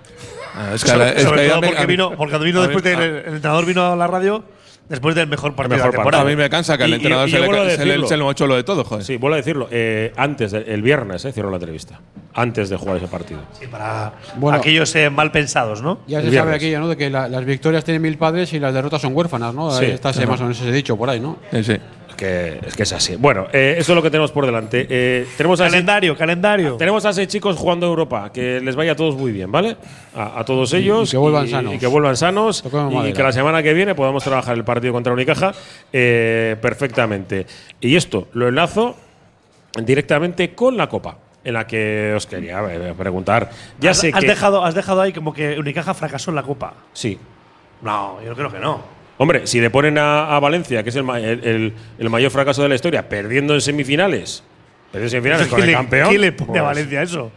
Ah, 0.58 0.72
es 0.74 0.84
que 0.84 0.90
Sobre, 0.92 1.06
la- 1.06 1.12
es 1.12 1.24
sobre 1.24 1.42
que 1.44 1.50
todo 1.50 1.62
porque 1.62 1.80
mí- 1.82 1.86
vino, 1.88 2.10
porque 2.12 2.30
cuando 2.32 2.46
vino 2.46 2.60
a 2.60 2.68
mí- 2.68 2.74
después 2.74 2.84
de, 2.84 2.96
a- 2.96 3.06
el 3.28 3.34
entrenador 3.36 3.66
vino 3.66 3.92
a 3.92 3.96
la 3.96 4.08
radio 4.08 4.44
después 4.90 5.16
del 5.16 5.28
mejor 5.28 5.56
partido 5.56 5.78
mejor 5.78 5.92
de 5.92 5.98
la 5.98 6.04
temporada. 6.04 6.24
A 6.24 6.26
mí 6.28 6.36
me 6.36 6.50
cansa 6.50 6.78
que 6.78 6.84
al 6.84 6.90
Y- 6.90 6.94
y- 6.94 6.96
entrenador 6.96 7.28
y 7.28 7.32
se, 7.32 7.40
le, 7.40 7.46
se, 7.46 7.52
le, 7.54 7.66
decirlo. 7.92 8.08
se 8.08 8.18
le 8.18 8.24
mochó 8.24 8.48
lo 8.48 8.56
de 8.56 8.64
todo, 8.64 8.84
joder. 8.84 9.04
Sí, 9.04 9.18
vuelvo 9.18 9.34
a 9.36 9.38
decirlo. 9.38 9.68
eh, 9.72 10.14
antes, 10.16 10.52
de- 10.52 10.74
el 10.74 10.82
viernes, 10.82 11.26
eh, 11.26 11.32
cerró 11.32 11.50
la 11.50 11.58
entrevista. 11.58 12.00
Antes 12.34 12.70
de 12.70 12.76
jugar 12.76 12.98
ese 12.98 13.08
partido. 13.08 13.40
Sí, 13.58 13.66
para 13.68 14.14
Bueno. 14.36 14.58
aquellos 14.58 14.94
eh, 14.96 15.10
mal 15.10 15.32
pensados, 15.32 15.82
¿no? 15.82 16.00
Ya 16.06 16.22
se 16.22 16.32
sabe 16.34 16.54
aquello, 16.56 16.80
¿no? 16.82 16.88
De 16.90 16.98
que 16.98 17.10
la- 17.10 17.30
las 17.30 17.46
victorias 17.46 17.84
tienen 17.86 18.02
mil 18.02 18.18
padres 18.18 18.52
y 18.54 18.60
las 18.60 18.74
derrotas 18.74 19.02
son 19.02 19.16
huérfanas, 19.16 19.54
¿no? 19.56 19.72
Sí. 19.72 19.86
Está 19.86 20.10
más 20.28 20.40
o 20.42 20.44
menos 20.44 20.60
ese 20.60 20.72
dicho 20.72 20.98
por 20.98 21.10
ahí, 21.10 21.20
¿no? 21.20 21.38
Sí, 21.52 21.64
sí. 21.64 21.78
Que, 22.16 22.60
es 22.66 22.76
que 22.76 22.84
es 22.84 22.94
así. 22.94 23.16
Bueno, 23.16 23.48
eh, 23.54 23.76
eso 23.78 23.92
es 23.92 23.96
lo 23.96 24.02
que 24.02 24.10
tenemos 24.10 24.32
por 24.32 24.46
delante. 24.46 24.88
Eh, 24.90 25.28
tenemos 25.38 25.60
a 25.62 25.66
Calendario, 25.66 26.18
calendario. 26.18 26.76
Tenemos 26.78 27.06
a 27.06 27.14
seis 27.14 27.28
chicos 27.28 27.58
jugando 27.58 27.86
Europa. 27.88 28.32
Que 28.34 28.60
les 28.62 28.76
vaya 28.76 28.94
a 28.94 28.96
todos 28.96 29.16
muy 29.16 29.32
bien, 29.32 29.52
¿vale? 29.52 29.78
A, 30.16 30.40
a 30.40 30.46
todos 30.46 30.74
ellos. 30.74 31.12
que 31.12 31.18
vuelvan 31.18 31.48
sanos. 31.48 31.74
Y 31.74 31.78
que 31.78 31.88
vuelvan 31.88 32.18
sanos. 32.18 32.64
Y 33.06 33.14
que 33.14 33.24
la 33.24 33.32
semana 33.32 33.62
que 33.62 33.74
viene 33.74 33.96
podamos 33.96 34.24
trabajar 34.24 34.56
el 34.56 34.64
partido 34.64 34.94
contra 34.94 35.14
Unicaja 35.14 35.54
eh, 35.94 36.56
perfectamente. 36.62 37.46
Y 37.80 37.96
esto 37.96 38.28
lo 38.34 38.48
enlazo 38.48 38.96
directamente 39.84 40.54
con 40.54 40.78
la 40.78 40.88
Copa. 40.88 41.18
En 41.44 41.54
la 41.54 41.68
que 41.68 42.12
os 42.16 42.26
quería 42.26 42.60
eh, 42.72 42.94
preguntar. 42.98 43.52
Ya 43.80 43.92
has, 43.92 44.00
sé 44.00 44.12
has 44.14 44.22
que. 44.22 44.28
dejado, 44.28 44.66
has 44.66 44.74
dejado 44.74 45.02
ahí 45.02 45.14
como 45.14 45.32
que 45.32 45.60
Unicaja 45.60 45.94
fracasó 45.94 46.32
en 46.32 46.36
la 46.36 46.44
Copa. 46.44 46.74
Sí. 46.94 47.20
No, 47.84 48.20
yo 48.26 48.34
creo 48.34 48.52
que 48.52 48.58
no. 48.58 48.82
Hombre, 49.18 49.48
si 49.48 49.62
le 49.62 49.70
ponen 49.70 49.98
a, 49.98 50.36
a 50.36 50.40
Valencia, 50.40 50.84
que 50.84 50.90
es 50.90 50.96
el, 50.96 51.10
el- 51.10 51.44
el- 51.44 51.74
el 52.00 52.10
mayor 52.10 52.32
fracaso 52.32 52.62
de 52.64 52.70
la 52.70 52.76
historia, 52.76 53.08
perdiendo 53.08 53.54
en 53.54 53.62
semifinales, 53.62 54.44
perdiendo 54.92 55.06
en 55.06 55.10
semifinales 55.24 55.48
con 55.50 55.58
¿Quién 55.60 55.70
el 55.70 55.76
campeón. 55.76 56.10
¿Quién 56.10 56.22
le 56.22 56.32
pone 56.34 56.48
pues, 56.50 56.60
a 56.62 56.64
Valencia 56.64 57.02
eso? 57.02 57.32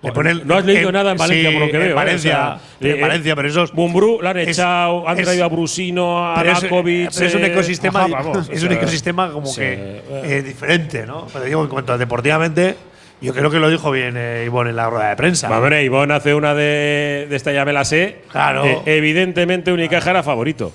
Pues, 0.00 0.12
ponen- 0.14 0.42
no 0.44 0.54
has 0.54 0.64
leído 0.64 0.90
en- 0.90 0.92
nada 0.92 1.10
en 1.12 1.16
Valencia 1.18 1.50
sí, 1.50 1.56
por 1.56 1.66
lo 1.66 1.70
que 1.72 1.76
en 1.78 1.82
veo. 1.82 1.90
¿eh? 1.90 1.94
Valencia, 1.94 2.32
O 2.54 2.58
sea, 2.80 2.90
en 2.90 2.96
eh, 2.96 3.00
Valencia, 3.00 3.34
pero 3.34 3.48
esos. 3.48 3.72
Bumbrú 3.72 4.20
la 4.22 4.30
han 4.30 4.38
es- 4.38 4.48
echado, 4.48 5.08
han 5.08 5.18
es- 5.18 5.24
traído 5.24 5.44
a 5.44 5.48
Brusino, 5.48 6.32
a 6.32 6.42
es, 6.44 6.62
Rakovic. 6.62 7.10
pero 7.12 7.26
es 7.26 7.34
un 7.34 7.42
eh, 7.42 7.46
ecosistema, 7.46 8.00
ajá, 8.04 8.08
vamos, 8.22 8.48
es 8.52 8.62
un 8.62 8.72
ecosistema 8.72 9.32
como 9.32 9.46
sí, 9.46 9.60
que 9.62 9.72
eh, 9.72 10.02
eh, 10.24 10.42
diferente, 10.42 11.06
¿no? 11.06 11.26
Pero 11.32 11.44
digo, 11.44 11.62
en 11.62 11.68
cuanto 11.68 11.92
a 11.94 11.98
deportivamente, 11.98 12.76
yo 13.20 13.32
creo 13.34 13.50
que 13.50 13.58
lo 13.58 13.68
dijo 13.68 13.90
bien 13.90 14.14
eh, 14.16 14.44
Ivonne 14.46 14.70
en 14.70 14.76
la 14.76 14.88
rueda 14.90 15.08
de 15.08 15.16
prensa. 15.16 15.50
Hombre, 15.50 15.82
Ivonne 15.82 16.14
hace 16.14 16.34
una 16.34 16.54
de, 16.54 17.26
de 17.28 17.34
esta 17.34 17.64
me 17.64 17.72
la 17.72 17.84
sé. 17.84 18.18
Claro. 18.30 18.64
Eh, 18.64 18.78
evidentemente, 18.84 19.72
Unicaja 19.72 20.10
era 20.10 20.22
favorito. 20.22 20.72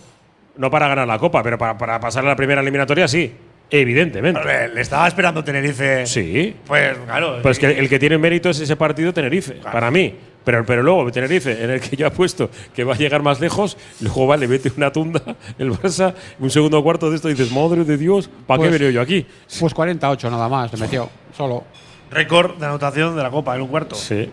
No 0.57 0.69
para 0.69 0.87
ganar 0.87 1.07
la 1.07 1.17
Copa, 1.17 1.41
pero 1.43 1.57
para, 1.57 1.77
para 1.77 1.99
pasar 1.99 2.23
a 2.25 2.27
la 2.29 2.35
primera 2.35 2.61
eliminatoria, 2.61 3.07
sí. 3.07 3.33
Evidentemente. 3.73 4.41
Le 4.73 4.81
estaba 4.81 5.07
esperando 5.07 5.43
Tenerife. 5.43 6.05
Sí. 6.05 6.53
Pues 6.67 6.97
claro. 7.05 7.39
Pues 7.41 7.57
que 7.57 7.67
el 7.67 7.87
que 7.87 7.97
tiene 7.99 8.17
mérito 8.17 8.49
es 8.49 8.59
ese 8.59 8.75
partido 8.75 9.13
Tenerife, 9.13 9.53
para 9.53 9.89
mí. 9.89 10.13
Pero, 10.43 10.65
pero 10.65 10.83
luego 10.83 11.09
Tenerife, 11.11 11.63
en 11.63 11.69
el 11.69 11.79
que 11.79 11.95
yo 11.95 12.07
apuesto 12.07 12.49
que 12.73 12.83
va 12.83 12.95
a 12.95 12.97
llegar 12.97 13.21
más 13.21 13.39
lejos, 13.39 13.77
luego 14.01 14.27
vale, 14.27 14.47
mete 14.47 14.71
una 14.75 14.91
tunda 14.91 15.21
el 15.57 15.71
Barça, 15.71 16.13
un 16.39 16.49
segundo 16.49 16.83
cuarto 16.83 17.09
de 17.09 17.15
esto 17.15 17.29
y 17.29 17.33
dices, 17.33 17.51
madre 17.53 17.85
de 17.85 17.95
Dios, 17.97 18.29
¿para 18.47 18.57
qué 18.57 18.67
Pues- 18.69 18.71
venido 18.79 18.91
yo 18.91 19.01
aquí? 19.01 19.25
Pues 19.59 19.73
48 19.73 20.29
nada 20.29 20.49
más, 20.49 20.73
le 20.73 20.79
metió. 20.79 21.09
Solo. 21.37 21.63
Récord 22.09 22.57
de 22.57 22.65
anotación 22.65 23.15
de 23.15 23.23
la 23.23 23.29
Copa 23.29 23.55
en 23.55 23.61
un 23.61 23.67
cuarto. 23.69 23.95
Sí. 23.95 24.29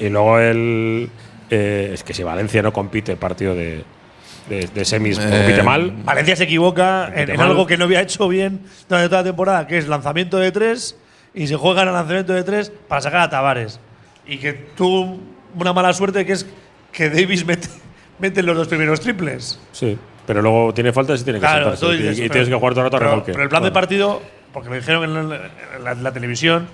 Y 0.00 0.08
luego 0.08 0.38
el. 0.38 1.10
eh, 1.50 1.90
es 1.92 2.02
que 2.04 2.14
si 2.14 2.22
Valencia 2.22 2.62
no 2.62 2.72
compite 2.72 3.12
el 3.12 3.18
partido 3.18 3.54
de, 3.54 3.82
de, 4.48 4.66
de 4.66 4.84
semis, 4.84 5.18
Eh, 5.18 5.28
compite 5.30 5.62
mal. 5.62 5.92
Valencia 6.04 6.36
se 6.36 6.44
equivoca 6.44 7.10
en, 7.14 7.30
en 7.30 7.40
algo 7.40 7.66
que 7.66 7.76
no 7.76 7.84
había 7.84 8.00
hecho 8.00 8.28
bien 8.28 8.60
durante 8.88 9.08
toda 9.08 9.20
la 9.22 9.28
temporada, 9.28 9.66
que 9.66 9.78
es 9.78 9.88
lanzamiento 9.88 10.38
de 10.38 10.50
tres, 10.52 10.96
y 11.34 11.46
se 11.46 11.56
juega 11.56 11.82
en 11.82 11.88
el 11.88 11.94
lanzamiento 11.94 12.32
de 12.32 12.42
tres 12.44 12.72
para 12.88 13.00
sacar 13.00 13.20
a 13.20 13.30
Tavares. 13.30 13.78
Y 14.26 14.38
que 14.38 14.52
tuvo 14.52 15.18
una 15.58 15.72
mala 15.72 15.92
suerte 15.92 16.24
que 16.26 16.32
es 16.32 16.46
que 16.92 17.08
Davis 17.10 17.44
mete, 17.46 17.68
mete 18.18 18.42
los 18.42 18.56
dos 18.56 18.68
primeros 18.68 19.00
triples. 19.00 19.60
Sí. 19.72 19.96
Pero 20.26 20.42
luego 20.42 20.74
tiene 20.74 20.92
faltas 20.92 21.20
y 21.22 21.24
tiene 21.24 21.38
que 21.38 21.46
Claro, 21.46 21.74
sentarse. 21.76 21.94
Y- 21.94 21.98
dices, 22.02 22.18
y, 22.18 22.20
pero- 22.22 22.32
tienes 22.32 22.48
que 22.50 22.54
jugar 22.54 22.72
todo 22.74 22.80
el 22.80 22.86
rato 22.86 22.96
a 22.96 23.00
pero, 23.00 23.10
remolque. 23.12 23.32
pero 23.32 23.42
el 23.44 23.48
plan 23.48 23.62
de 23.62 23.70
partido, 23.70 24.20
porque 24.52 24.68
lo 24.68 24.74
dijeron 24.74 25.04
en 25.04 25.14
la, 25.14 25.20
en 25.76 25.84
la- 25.84 25.92
en 25.92 26.02
la 26.04 26.12
televisión, 26.12 26.68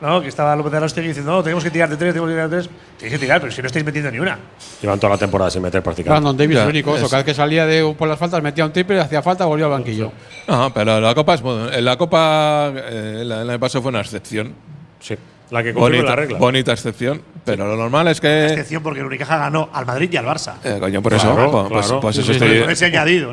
¿no? 0.00 0.20
que 0.20 0.28
estaba 0.28 0.54
López 0.56 0.72
de 0.72 0.78
Arostegui 0.78 1.08
diciendo, 1.08 1.32
no, 1.32 1.42
tenemos 1.42 1.64
que 1.64 1.70
tirar 1.70 1.88
de 1.88 1.96
tres, 1.96 2.12
tenemos 2.12 2.28
que 2.28 2.34
tirar 2.34 2.50
de 2.50 2.56
tres. 2.56 2.70
Tenéis 2.98 3.12
que 3.12 3.18
tirar, 3.18 3.40
pero 3.40 3.52
si 3.52 3.60
no 3.62 3.66
estáis 3.66 3.84
metiendo 3.84 4.10
ni 4.10 4.18
una. 4.18 4.38
Llevan 4.80 4.98
toda 4.98 5.14
la 5.14 5.18
temporada 5.18 5.50
sin 5.50 5.62
meter 5.62 5.82
prácticamente. 5.82 6.20
Brandon 6.20 6.36
Davis, 6.36 6.56
Ya, 6.56 6.62
el 6.64 6.68
único. 6.68 6.94
Cada 6.94 7.16
vez 7.18 7.24
que 7.24 7.34
salía 7.34 7.66
de, 7.66 7.94
por 7.96 8.08
las 8.08 8.18
faltas, 8.18 8.42
metía 8.42 8.64
un 8.64 8.72
triple, 8.72 9.00
hacía 9.00 9.22
falta, 9.22 9.44
volvía 9.44 9.66
al 9.66 9.72
banquillo. 9.72 10.12
No, 10.46 10.72
pero 10.72 11.00
la 11.00 11.14
Copa 11.14 11.34
es 11.34 11.42
bueno. 11.42 11.70
La 11.80 11.96
Copa 11.96 12.72
eh, 12.74 13.18
el 13.22 13.32
año 13.32 13.58
pasado 13.58 13.82
fue 13.82 13.90
una 13.90 14.00
excepción. 14.00 14.54
Sí. 15.00 15.16
La 15.50 15.62
que 15.62 15.72
confirma 15.72 15.96
Bonita, 15.96 16.10
la 16.10 16.16
regla. 16.16 16.38
bonita 16.38 16.72
excepción. 16.72 17.22
Pero 17.44 17.66
lo 17.66 17.76
normal 17.76 18.08
es 18.08 18.20
que. 18.20 18.46
Excepción 18.48 18.82
porque 18.82 19.00
el 19.00 19.06
Unicaja 19.06 19.38
ganó 19.38 19.70
al 19.72 19.86
Madrid 19.86 20.10
y 20.12 20.16
al 20.18 20.26
Barça. 20.26 20.56
Eh, 20.62 20.76
coño, 20.78 21.00
por 21.00 21.14
eso. 21.14 21.34
Claro, 21.34 21.50
pues, 21.50 21.86
claro. 21.86 22.10
eso 22.10 22.20
estoy, 22.20 22.48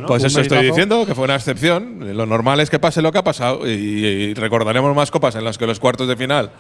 pues 0.08 0.24
eso 0.24 0.40
estoy 0.40 0.66
diciendo, 0.66 1.06
que 1.06 1.14
fue 1.14 1.26
una 1.26 1.36
excepción. 1.36 2.16
Lo 2.16 2.26
normal 2.26 2.62
es 2.62 2.70
que 2.70 2.80
pase 2.80 3.02
lo 3.02 3.12
que 3.12 3.18
ha 3.18 3.24
pasado. 3.24 3.68
Y, 3.68 3.72
y 3.72 4.34
recordaremos 4.34 4.96
más 4.96 5.12
copas 5.12 5.36
en 5.36 5.44
las 5.44 5.58
que 5.58 5.68
los 5.68 5.80
cuartos 5.82 6.08
de 6.08 6.16
final, 6.16 6.52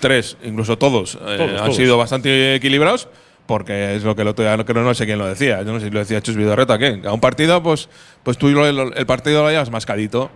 tres, 0.00 0.36
incluso 0.42 0.78
todos, 0.78 1.16
eh, 1.16 1.36
Todos, 1.36 1.50
han 1.50 1.56
todos. 1.58 1.76
sido 1.76 1.98
bastante 1.98 2.54
equilibrados. 2.54 3.08
Porque 3.46 3.94
es 3.94 4.02
lo 4.02 4.16
que 4.16 4.22
el 4.22 4.28
otro 4.28 4.44
día, 4.44 4.56
no, 4.56 4.64
no 4.82 4.94
sé 4.94 5.06
quién 5.06 5.18
lo 5.18 5.26
decía. 5.26 5.62
Yo 5.62 5.72
no 5.72 5.78
sé 5.78 5.86
si 5.86 5.90
lo 5.92 6.00
decía 6.00 6.20
Chus 6.20 6.34
Vidorreta, 6.34 6.78
que 6.78 7.00
a 7.04 7.12
un 7.12 7.20
partido, 7.20 7.62
pues, 7.62 7.88
pues 8.24 8.36
tú 8.38 8.48
lo- 8.48 8.66
el 8.92 9.06
partido 9.06 9.42
lo 9.44 9.50
llevas 9.50 9.70
mascadito. 9.70 10.30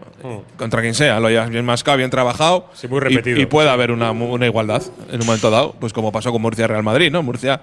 Contra 0.56 0.80
quien 0.80 0.94
sea, 0.94 1.18
lo 1.18 1.28
llevas 1.28 1.50
bien 1.50 1.64
mascado, 1.64 1.96
bien 1.98 2.10
trabajado. 2.10 2.60
Mm. 2.72 2.76
Sí, 2.76 2.86
muy 2.88 3.00
repetido. 3.00 3.40
Y, 3.40 3.46
puede 3.46 3.68
haber 3.68 3.90
una, 3.90 4.12
una 4.12 4.46
igualdad 4.46 4.82
en 5.10 5.20
un 5.20 5.26
momento 5.26 5.50
dado, 5.50 5.74
pues 5.80 5.92
como 5.92 6.12
pasó 6.12 6.30
con 6.30 6.40
Murcia 6.40 6.68
Real 6.68 6.84
Madrid, 6.84 7.10
¿no? 7.10 7.22
Murcia, 7.24 7.60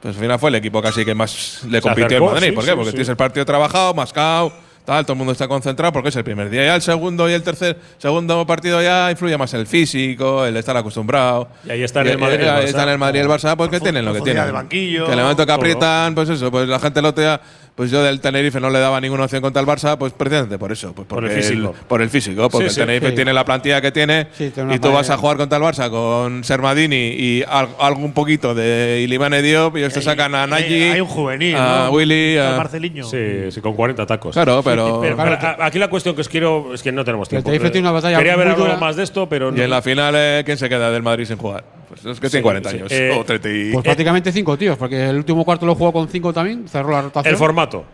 pues 0.00 0.16
al 0.16 0.20
final 0.22 0.38
fue 0.38 0.48
el 0.48 0.54
equipo 0.56 0.80
casi 0.80 1.04
que 1.04 1.14
más 1.14 1.60
le 1.68 1.78
Se 1.78 1.82
compitió 1.82 2.06
acercó, 2.06 2.28
en 2.28 2.32
Madrid. 2.34 2.48
sí, 2.48 2.54
¿Por 2.54 2.64
qué? 2.64 2.70
sí, 2.70 2.76
Porque 2.76 2.90
tienes 2.92 3.08
el 3.10 3.16
partido 3.16 3.44
trabajado, 3.44 3.92
mascado, 3.92 4.52
tal, 4.86 5.04
todo 5.04 5.12
el 5.12 5.18
mundo 5.18 5.32
está 5.32 5.46
concentrado 5.48 5.92
porque 5.92 6.08
es 6.08 6.16
el 6.16 6.24
primer 6.24 6.48
día. 6.48 6.64
Ya 6.64 6.74
el 6.76 6.80
segundo 6.82 7.28
y 7.28 7.34
el 7.34 7.42
tercer, 7.42 7.76
segundo 7.98 8.46
partido 8.46 8.80
ya 8.80 9.10
influye 9.10 9.36
más 9.36 9.52
el 9.52 9.66
físico, 9.66 10.46
el 10.46 10.56
estar 10.56 10.76
acostumbrado. 10.76 11.48
Y 11.66 11.70
ahí 11.72 11.82
está 11.82 12.00
en 12.00 12.06
Y- 12.06 12.10
el 12.12 12.18
Madrid 12.18 12.38
y 12.40 12.42
el 12.44 12.48
ahí 12.50 12.62
Barça. 12.62 12.68
está 12.68 12.82
en 12.84 12.88
el 12.88 12.98
Madrid 12.98 13.18
y 13.18 13.22
el 13.22 13.28
Barça, 13.28 13.56
pues 13.56 13.68
que 13.68 13.80
tienen 13.80 14.04
lo 14.04 14.14
que 14.14 14.20
tienen. 14.22 14.52
banquillo, 14.52 15.04
que 15.06 15.12
en 15.12 15.18
el 15.18 15.24
momento 15.24 15.44
que 15.44 15.52
aprietan, 15.52 16.14
pues 16.14 16.28
eso, 16.30 16.50
pues 16.50 16.66
la 16.68 16.78
gente 16.78 17.02
lo 17.02 17.12
te 17.12 17.38
pues 17.76 17.90
yo 17.90 18.02
del 18.02 18.20
Tenerife 18.22 18.58
no 18.58 18.70
le 18.70 18.78
daba 18.78 18.98
ninguna 19.02 19.24
opción 19.24 19.42
contra 19.42 19.60
el 19.60 19.68
Barça, 19.68 19.98
pues 19.98 20.14
precisamente 20.14 20.58
por 20.58 20.72
eso, 20.72 20.94
pues 20.94 21.06
Por 21.06 21.24
el 21.26 21.30
físico. 21.30 21.74
por 21.86 22.00
el 22.00 22.08
físico, 22.08 22.48
porque 22.48 22.70
Sí, 22.70 22.80
el 22.80 22.86
Tenerife 22.86 23.10
sí. 23.10 23.14
tiene 23.16 23.34
la 23.34 23.44
plantilla 23.44 23.82
que 23.82 23.92
tiene 23.92 24.28
Sí, 24.32 24.48
tiene 24.50 24.68
una 24.68 24.74
y 24.76 24.78
tú 24.78 24.90
vas 24.92 25.10
a 25.10 25.18
jugar 25.18 25.36
contra 25.36 25.58
el 25.58 25.62
Barça 25.64 25.90
con 25.90 26.42
Sermadini 26.42 26.96
y 26.96 27.44
al- 27.46 27.68
algún 27.78 28.12
poquito 28.14 28.54
de 28.54 29.02
Ilimane 29.04 29.42
Diop 29.42 29.76
y 29.76 29.80
ellos 29.80 29.92
te 29.92 30.00
sacan 30.00 30.34
a 30.34 30.44
Hay- 30.44 30.50
Nagy, 30.50 30.82
Hay 30.84 31.00
un 31.02 31.06
juvenil, 31.06 31.54
a 31.56 31.84
¿no? 31.84 31.90
Willy, 31.92 32.38
a- 32.38 32.56
Marceliño. 32.56 33.04
Sí, 33.04 33.50
sí, 33.50 33.60
con 33.60 33.74
40 33.74 34.06
tacos. 34.06 34.32
Claro, 34.32 34.62
pero, 34.64 34.98
Pero, 35.02 35.16
pero 35.18 35.32
a- 35.34 35.66
aquí 35.66 35.78
la 35.78 35.88
cuestión 35.88 36.14
que 36.14 36.22
os 36.22 36.28
quiero 36.30 36.72
es 36.72 36.82
que 36.82 36.92
no 36.92 37.04
tenemos 37.04 37.28
tiempo. 37.28 37.44
Tenerife 37.44 37.70
tiene 37.70 37.86
una 37.88 37.92
batalla 37.92 38.16
Quería 38.16 38.36
ver 38.36 38.48
algo 38.48 38.66
más 38.78 38.96
de 38.96 39.02
esto, 39.02 39.28
pero 39.28 39.54
y 39.54 39.60
en 39.60 39.68
la 39.68 39.82
final 39.82 40.14
eh, 40.16 40.42
quién 40.46 40.56
se 40.56 40.70
queda 40.70 40.90
del 40.90 41.02
Madrid 41.02 41.26
sin 41.26 41.36
jugar? 41.36 41.62
Pues 41.88 42.02
los 42.04 42.18
que 42.20 42.26
Sí, 42.28 42.32
tienen 42.32 42.42
40 42.42 42.70
sí. 42.70 42.76
años 42.76 42.92
Eh, 42.92 43.12
o 43.16 43.24
30 43.24 43.48
y- 43.48 43.72
Pues 43.72 43.84
prácticamente 43.84 44.32
cinco 44.32 44.56
tíos, 44.58 44.76
porque 44.76 45.08
el 45.08 45.16
último 45.16 45.44
cuarto 45.44 45.66
lo 45.66 45.74
jugó 45.74 45.92
con 45.92 46.08
cinco 46.08 46.32
también, 46.32 46.68
cerró 46.68 46.90
la 46.92 47.02
rotación. 47.02 47.32
El 47.32 47.38
formato. 47.38 47.84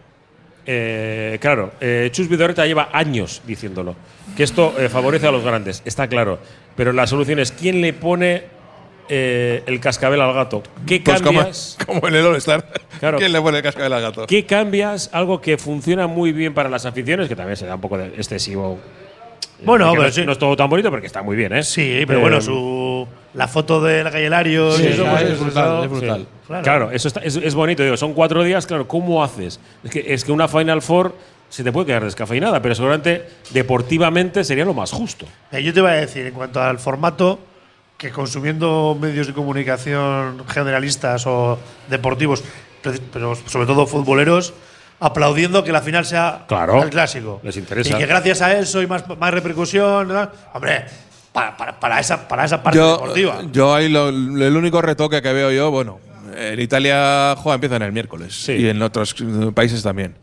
Eh, 0.65 1.39
claro, 1.41 1.73
eh, 1.81 2.09
Chus 2.13 2.29
Vidorreta 2.29 2.65
lleva 2.67 2.89
años 2.93 3.43
diciéndolo. 3.47 3.97
Que 4.37 4.45
esto 4.45 4.75
eh, 4.79 4.89
favorece 4.89 5.27
a 5.27 5.33
los 5.33 5.43
grandes, 5.45 5.83
está 5.85 6.07
claro. 6.09 6.39
Pero 6.77 6.93
la 6.93 7.07
solución 7.07 7.39
es 7.41 7.53
quién 7.53 7.81
le 7.81 7.93
pone 7.93 8.45
eh, 9.09 9.63
el 9.67 9.81
cascabel 9.81 10.21
al 10.21 10.33
gato. 10.33 10.63
¿Qué 10.87 11.01
Pues 11.01 11.21
como, 11.21 11.39
cambias? 11.41 11.77
como 11.87 12.07
en 12.09 12.15
el 12.15 12.25
All-Star. 12.25 12.65
Claro. 13.01 13.19
¿Quién 13.19 13.33
le 13.33 13.41
pone 13.43 13.59
el 13.59 13.63
cascabel 13.65 13.93
al 13.93 14.01
gato? 14.03 14.27
¿Qué 14.27 14.47
cambias? 14.47 15.11
Algo 15.13 15.41
que 15.41 15.59
funciona 15.59 16.07
muy 16.07 16.33
bien 16.33 16.55
para 16.55 16.69
las 16.69 16.87
aficiones, 16.87 17.29
que 17.29 17.35
también 17.37 17.57
se 17.57 17.67
da 17.67 17.75
un 17.75 17.81
poco 17.81 17.99
de 17.99 18.07
excesivo. 18.07 18.79
Bueno, 19.65 19.87
Que 19.93 19.97
pero 19.99 20.09
no, 20.09 20.13
sí. 20.13 20.27
no 20.27 20.33
es 20.33 20.39
todo 20.39 20.57
tan 20.57 20.69
bonito, 20.71 20.91
porque 20.91 21.07
está 21.07 21.23
muy 21.23 21.37
bien, 21.37 21.53
¿eh? 21.53 21.63
Sí, 21.63 22.05
pero 22.07 22.19
Eh, 22.19 22.23
bueno, 22.23 22.41
su, 22.41 23.07
la 23.35 23.49
foto 23.49 23.81
de 23.83 24.03
la 24.05 24.11
calle 24.11 24.29
Larios 24.31 24.77
Sí, 24.77 24.85
y 24.85 24.87
eso, 24.89 25.05
ya 25.05 25.11
pues, 25.13 25.23
es 25.31 25.41
brutal, 25.41 25.85
es 25.85 25.91
brutal. 25.91 26.21
Sí. 26.21 26.27
Claro. 26.47 26.63
Claro, 26.65 26.91
eso 26.91 27.09
está- 27.09 27.21
es, 27.21 27.37
es 27.37 27.55
bonito. 27.55 27.83
Digo, 27.83 27.97
son 27.97 28.13
cuatro 28.15 28.43
días, 28.43 28.67
claro, 28.67 28.87
¿cómo 28.89 29.23
haces? 29.25 29.59
Es 29.85 29.91
que, 29.91 30.05
es 30.15 30.25
que 30.25 30.33
una 30.33 30.49
Final 30.49 30.83
Four 30.83 31.15
se 31.49 31.63
te 31.65 31.71
puede 31.73 31.87
quedar 31.87 32.05
descafeinada, 32.05 32.61
pero 32.63 32.75
seguramente 32.75 33.27
deportivamente 33.51 34.45
sería 34.45 34.65
lo 34.65 34.75
más 34.75 34.91
justo. 34.93 35.27
Eh, 35.51 35.63
Yo 35.63 35.73
te 35.73 35.81
voy 35.81 35.91
a 35.91 35.95
decir, 35.95 36.27
en 36.27 36.35
cuanto 36.35 36.61
al 36.61 36.79
formato, 36.79 37.39
que 37.97 38.11
consumiendo 38.11 38.97
medios 39.01 39.27
de 39.29 39.33
comunicación 39.33 40.43
generalistas 40.49 41.27
o 41.27 41.59
deportivos, 41.89 42.43
pero 43.13 43.35
sobre 43.35 43.67
todo 43.67 43.87
futboleros, 43.87 44.53
aplaudiendo 45.05 45.65
que 45.65 45.73
la 45.73 45.81
final 45.83 46.05
sea 46.07 46.45
Claro. 46.47 46.83
el 46.83 46.91
clásico. 46.91 47.41
Les 47.43 47.57
interesa. 47.57 47.95
Y 47.97 47.99
que 47.99 48.07
gracias 48.07 48.41
a 48.41 48.57
eso 48.59 48.81
y 48.81 48.87
más, 48.87 49.05
más 49.19 49.35
repercusión, 49.35 50.07
¿no? 50.09 50.31
hombre, 50.55 50.85
para, 51.33 51.57
para- 51.57 51.81
para 51.81 51.99
esa, 52.01 52.29
para 52.29 52.45
esa 52.45 52.63
parte 52.63 52.79
Yo, 52.79 52.93
deportiva. 52.93 53.41
yo 53.53 53.75
ahí 53.75 53.89
lo- 53.89 54.09
el 54.11 54.57
único 54.57 54.81
retoque 54.81 55.21
que 55.21 55.33
veo 55.33 55.51
yo, 55.51 55.71
bueno, 55.71 55.99
en 56.37 56.61
Italia 56.61 57.35
juega 57.37 57.55
empiezan 57.57 57.83
el 57.83 57.93
miércoles 57.93 58.33
Sí. 58.45 58.53
y 58.53 58.69
en 58.69 58.81
otros 58.81 59.15
eh, 59.21 59.51
países 59.53 59.83
también. 59.83 60.15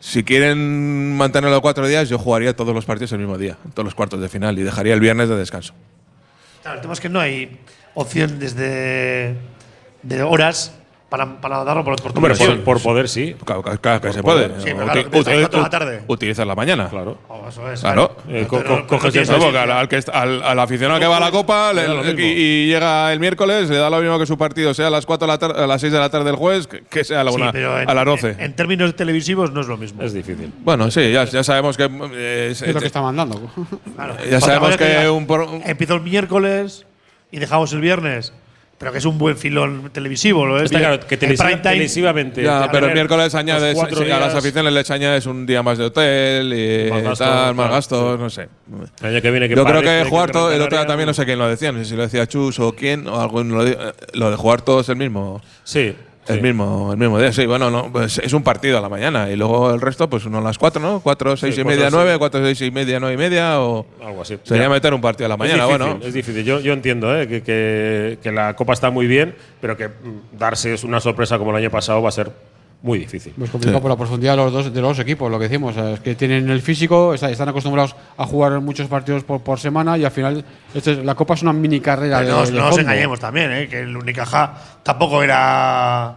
Si 0.00 0.24
quieren 0.24 1.16
mantenerlo 1.16 1.62
cuatro 1.62 1.86
días, 1.86 2.08
yo 2.08 2.18
jugaría 2.18 2.56
todos 2.56 2.74
los 2.74 2.84
partidos 2.84 3.12
el 3.12 3.18
mismo 3.20 3.38
día, 3.38 3.56
todos 3.72 3.84
los 3.84 3.94
cuartos 3.94 4.20
de 4.20 4.28
final 4.28 4.58
y 4.58 4.62
dejaría 4.64 4.94
el 4.94 5.00
viernes 5.00 5.28
de 5.28 5.36
descanso. 5.36 5.74
Claro, 6.62 6.76
el 6.78 6.82
tema 6.82 6.94
es 6.94 7.00
que 7.00 7.08
no 7.08 7.20
hay 7.20 7.60
opción 7.94 8.40
desde 8.40 9.36
de 10.02 10.22
horas 10.24 10.72
para, 11.12 11.40
para 11.42 11.62
darlo 11.62 11.84
por, 11.84 11.94
por 12.00 12.06
Hombre, 12.16 12.32
televisión. 12.32 12.64
por, 12.64 12.76
por 12.78 12.82
poder 12.82 13.06
sí. 13.06 13.36
Claro, 13.44 13.62
claro, 13.62 13.78
claro 13.80 14.00
que 14.00 14.06
Por 14.08 14.14
se 14.16 14.22
puede. 14.22 14.48
poder. 14.48 14.60
Sí, 14.62 14.64
pero 14.72 14.84
claro, 14.86 15.00
empieza 15.00 15.30
a 15.30 15.34
las 15.34 15.42
uti- 15.42 15.42
cuatro 15.42 15.58
de 15.58 15.62
la 15.62 15.70
tarde. 15.70 16.02
Utilizas 16.08 16.46
la 16.46 16.54
mañana. 16.54 16.88
Claro. 16.88 17.18
Oh, 17.28 17.46
eso 17.48 17.70
es, 17.70 17.80
Claro. 17.82 18.16
Eh, 18.28 18.46
co- 18.48 18.64
co- 18.64 18.86
coges 18.86 19.12
que- 19.12 19.20
porque 19.26 19.58
al, 19.58 19.70
al 19.70 19.88
que 19.88 20.00
al- 20.10 20.42
al 20.42 20.58
aficionado 20.58 20.98
que 20.98 21.06
va 21.06 21.18
a 21.18 21.20
la 21.20 21.30
Copa 21.30 21.72
le- 21.74 22.12
y, 22.22 22.24
y 22.24 22.66
llega 22.68 23.12
el 23.12 23.20
miércoles, 23.20 23.68
le 23.68 23.76
da 23.76 23.90
lo 23.90 24.00
mismo 24.00 24.18
que 24.18 24.24
su 24.24 24.38
partido, 24.38 24.72
sea 24.72 24.86
a 24.86 24.90
las 24.90 25.04
4 25.04 25.26
de 25.26 25.32
la 25.34 25.38
tarde, 25.38 25.62
a 25.62 25.66
las 25.66 25.80
6 25.82 25.92
de 25.92 25.98
la 25.98 26.08
tarde 26.08 26.24
del 26.24 26.36
jueves, 26.36 26.66
que, 26.66 26.80
que 26.82 27.04
sea 27.04 27.20
a, 27.20 27.24
la 27.24 27.30
Sí, 27.30 27.36
una- 27.36 27.52
pero 27.52 27.78
en- 27.78 27.90
a 27.90 27.94
las 27.94 28.04
12. 28.06 28.30
En, 28.30 28.40
en 28.40 28.56
términos 28.56 28.96
televisivos 28.96 29.52
no 29.52 29.60
es 29.60 29.66
lo 29.66 29.76
mismo. 29.76 30.02
Es 30.02 30.14
difícil. 30.14 30.50
bueno, 30.64 30.90
sí, 30.90 31.12
ya, 31.12 31.24
ya 31.24 31.44
sabemos 31.44 31.76
que. 31.76 31.84
eh, 32.14 32.48
es- 32.52 32.62
Es 32.62 32.72
lo 32.74 32.80
que 32.80 32.86
está 32.86 33.02
mandando. 33.02 33.38
Claro. 33.96 34.16
Ya 34.30 34.40
sabemos 34.40 34.76
que 34.78 35.08
un 35.10 35.30
un- 35.30 35.62
empezó 35.66 35.94
el 35.94 36.00
miércoles 36.00 36.86
y 37.30 37.38
dejamos 37.38 37.72
el 37.74 37.80
viernes. 37.82 38.32
Pero 38.82 38.90
que 38.90 38.98
es 38.98 39.04
un 39.04 39.16
buen 39.16 39.36
filón 39.36 39.90
televisivo, 39.92 40.44
¿lo 40.44 40.56
es? 40.56 40.64
Está 40.64 40.80
claro 40.80 40.98
que 41.06 41.14
El 41.14 41.20
televisiva- 41.20 41.44
prime 41.46 41.60
time- 41.62 41.72
televisivamente. 41.72 42.42
Ya, 42.42 42.68
pero 42.72 42.88
el 42.88 42.94
miércoles 42.94 43.32
añades, 43.36 43.78
a 43.78 44.18
las 44.18 44.34
aficiones 44.34 44.72
les 44.72 44.90
añades 44.90 45.24
un 45.26 45.46
día 45.46 45.62
más 45.62 45.78
de 45.78 45.84
hotel 45.84 46.52
y 46.52 46.90
Más 46.90 47.02
gastos, 47.04 47.18
tal, 47.20 47.54
más 47.54 47.66
claro, 47.66 47.72
gastos, 47.74 48.16
sí. 48.16 48.20
no 48.22 48.30
sé. 48.30 48.48
El 49.00 49.06
año 49.14 49.22
que 49.22 49.30
viene 49.30 49.48
que 49.48 49.54
Yo 49.54 49.64
creo 49.64 49.82
que 49.82 50.04
jugar 50.08 50.32
todo, 50.32 50.50
el 50.52 50.60
otro 50.60 50.76
día 50.78 50.86
también 50.86 51.06
no 51.06 51.14
sé 51.14 51.24
quién 51.24 51.38
lo 51.38 51.48
decía, 51.48 51.70
no 51.70 51.78
sé 51.78 51.84
si 51.84 51.94
lo 51.94 52.02
decía 52.02 52.26
Chus 52.26 52.58
o 52.58 52.72
quién, 52.74 53.06
o 53.06 53.24
eh, 53.40 53.92
lo 54.14 54.30
de 54.32 54.36
jugar 54.36 54.62
todos 54.62 54.88
el 54.88 54.96
mismo. 54.96 55.40
Sí. 55.62 55.94
El 56.28 56.40
mismo, 56.40 56.90
el 56.92 56.98
mismo 56.98 57.18
día, 57.18 57.32
sí, 57.32 57.46
bueno, 57.46 57.68
no, 57.70 57.90
pues 57.90 58.18
es 58.18 58.32
un 58.32 58.44
partido 58.44 58.78
a 58.78 58.80
la 58.80 58.88
mañana 58.88 59.28
y 59.28 59.34
luego 59.36 59.74
el 59.74 59.80
resto, 59.80 60.08
pues 60.08 60.24
uno 60.24 60.38
a 60.38 60.40
las 60.40 60.56
4, 60.56 60.80
¿no? 60.80 61.00
4, 61.00 61.36
6 61.36 61.52
Sí, 61.54 61.60
y 61.60 61.64
media, 61.64 61.82
cuatro, 61.90 61.98
9, 62.04 62.18
4, 62.18 62.44
6 62.44 62.60
y 62.62 62.70
media, 62.70 63.00
9 63.00 63.14
y 63.14 63.16
media, 63.18 63.60
o. 63.60 63.84
Algo 64.00 64.22
así. 64.22 64.38
Sería 64.44 64.64
Ya. 64.64 64.68
meter 64.70 64.94
un 64.94 65.00
partido 65.00 65.26
a 65.26 65.28
la 65.30 65.36
mañana, 65.36 65.64
es 65.64 65.68
difícil, 65.68 65.86
bueno. 65.88 66.06
Es 66.06 66.14
difícil. 66.14 66.44
Yo, 66.44 66.60
yo 66.60 66.72
entiendo 66.74 67.18
¿eh? 67.20 67.26
que, 67.26 67.42
que- 67.42 68.18
que 68.22 68.30
la 68.32 68.54
Copa 68.54 68.72
está 68.72 68.90
muy 68.90 69.06
bien, 69.08 69.34
pero 69.60 69.76
que 69.76 69.88
darse 70.38 70.72
es 70.74 70.84
una 70.84 71.00
sorpresa 71.00 71.38
como 71.38 71.50
el 71.50 71.56
año 71.56 71.70
pasado 71.70 72.00
va 72.02 72.10
a 72.10 72.12
ser 72.12 72.30
muy 72.82 72.98
difícil. 72.98 73.32
Pues 73.38 73.50
complicado 73.50 73.80
por 73.80 73.90
la 73.90 73.96
profundidad 73.96 74.32
de 74.32 74.36
los 74.38 74.52
dos, 74.52 74.74
de 74.74 74.80
los 74.80 74.98
equipos, 74.98 75.30
lo 75.30 75.38
que 75.38 75.44
decimos. 75.44 75.76
Es 75.76 76.00
que 76.00 76.14
tienen 76.16 76.50
el 76.50 76.60
físico, 76.62 77.14
está- 77.14 77.30
están 77.30 77.48
acostumbrados 77.48 77.94
a 78.16 78.26
jugar 78.26 78.60
muchos 78.60 78.88
partidos 78.88 79.22
por, 79.24 79.40
por 79.40 79.60
semana 79.60 79.96
y 79.96 80.04
al 80.04 80.10
final 80.10 80.44
este 80.74 80.92
es- 80.92 80.98
la 81.04 81.14
Copa 81.14 81.34
es 81.34 81.42
una 81.42 81.52
mini 81.52 81.80
carrera 81.80 82.18
Pero 82.18 82.28
de, 82.30 82.34
no, 82.36 82.42
os- 82.42 82.50
de 82.52 82.58
no 82.58 82.66
nos 82.70 82.78
engañemos 82.78 83.20
también, 83.20 83.52
¿eh? 83.52 83.68
que 83.68 83.80
el 83.80 83.96
Unicaja 83.96 84.54
tampoco 84.82 85.22
era 85.22 86.14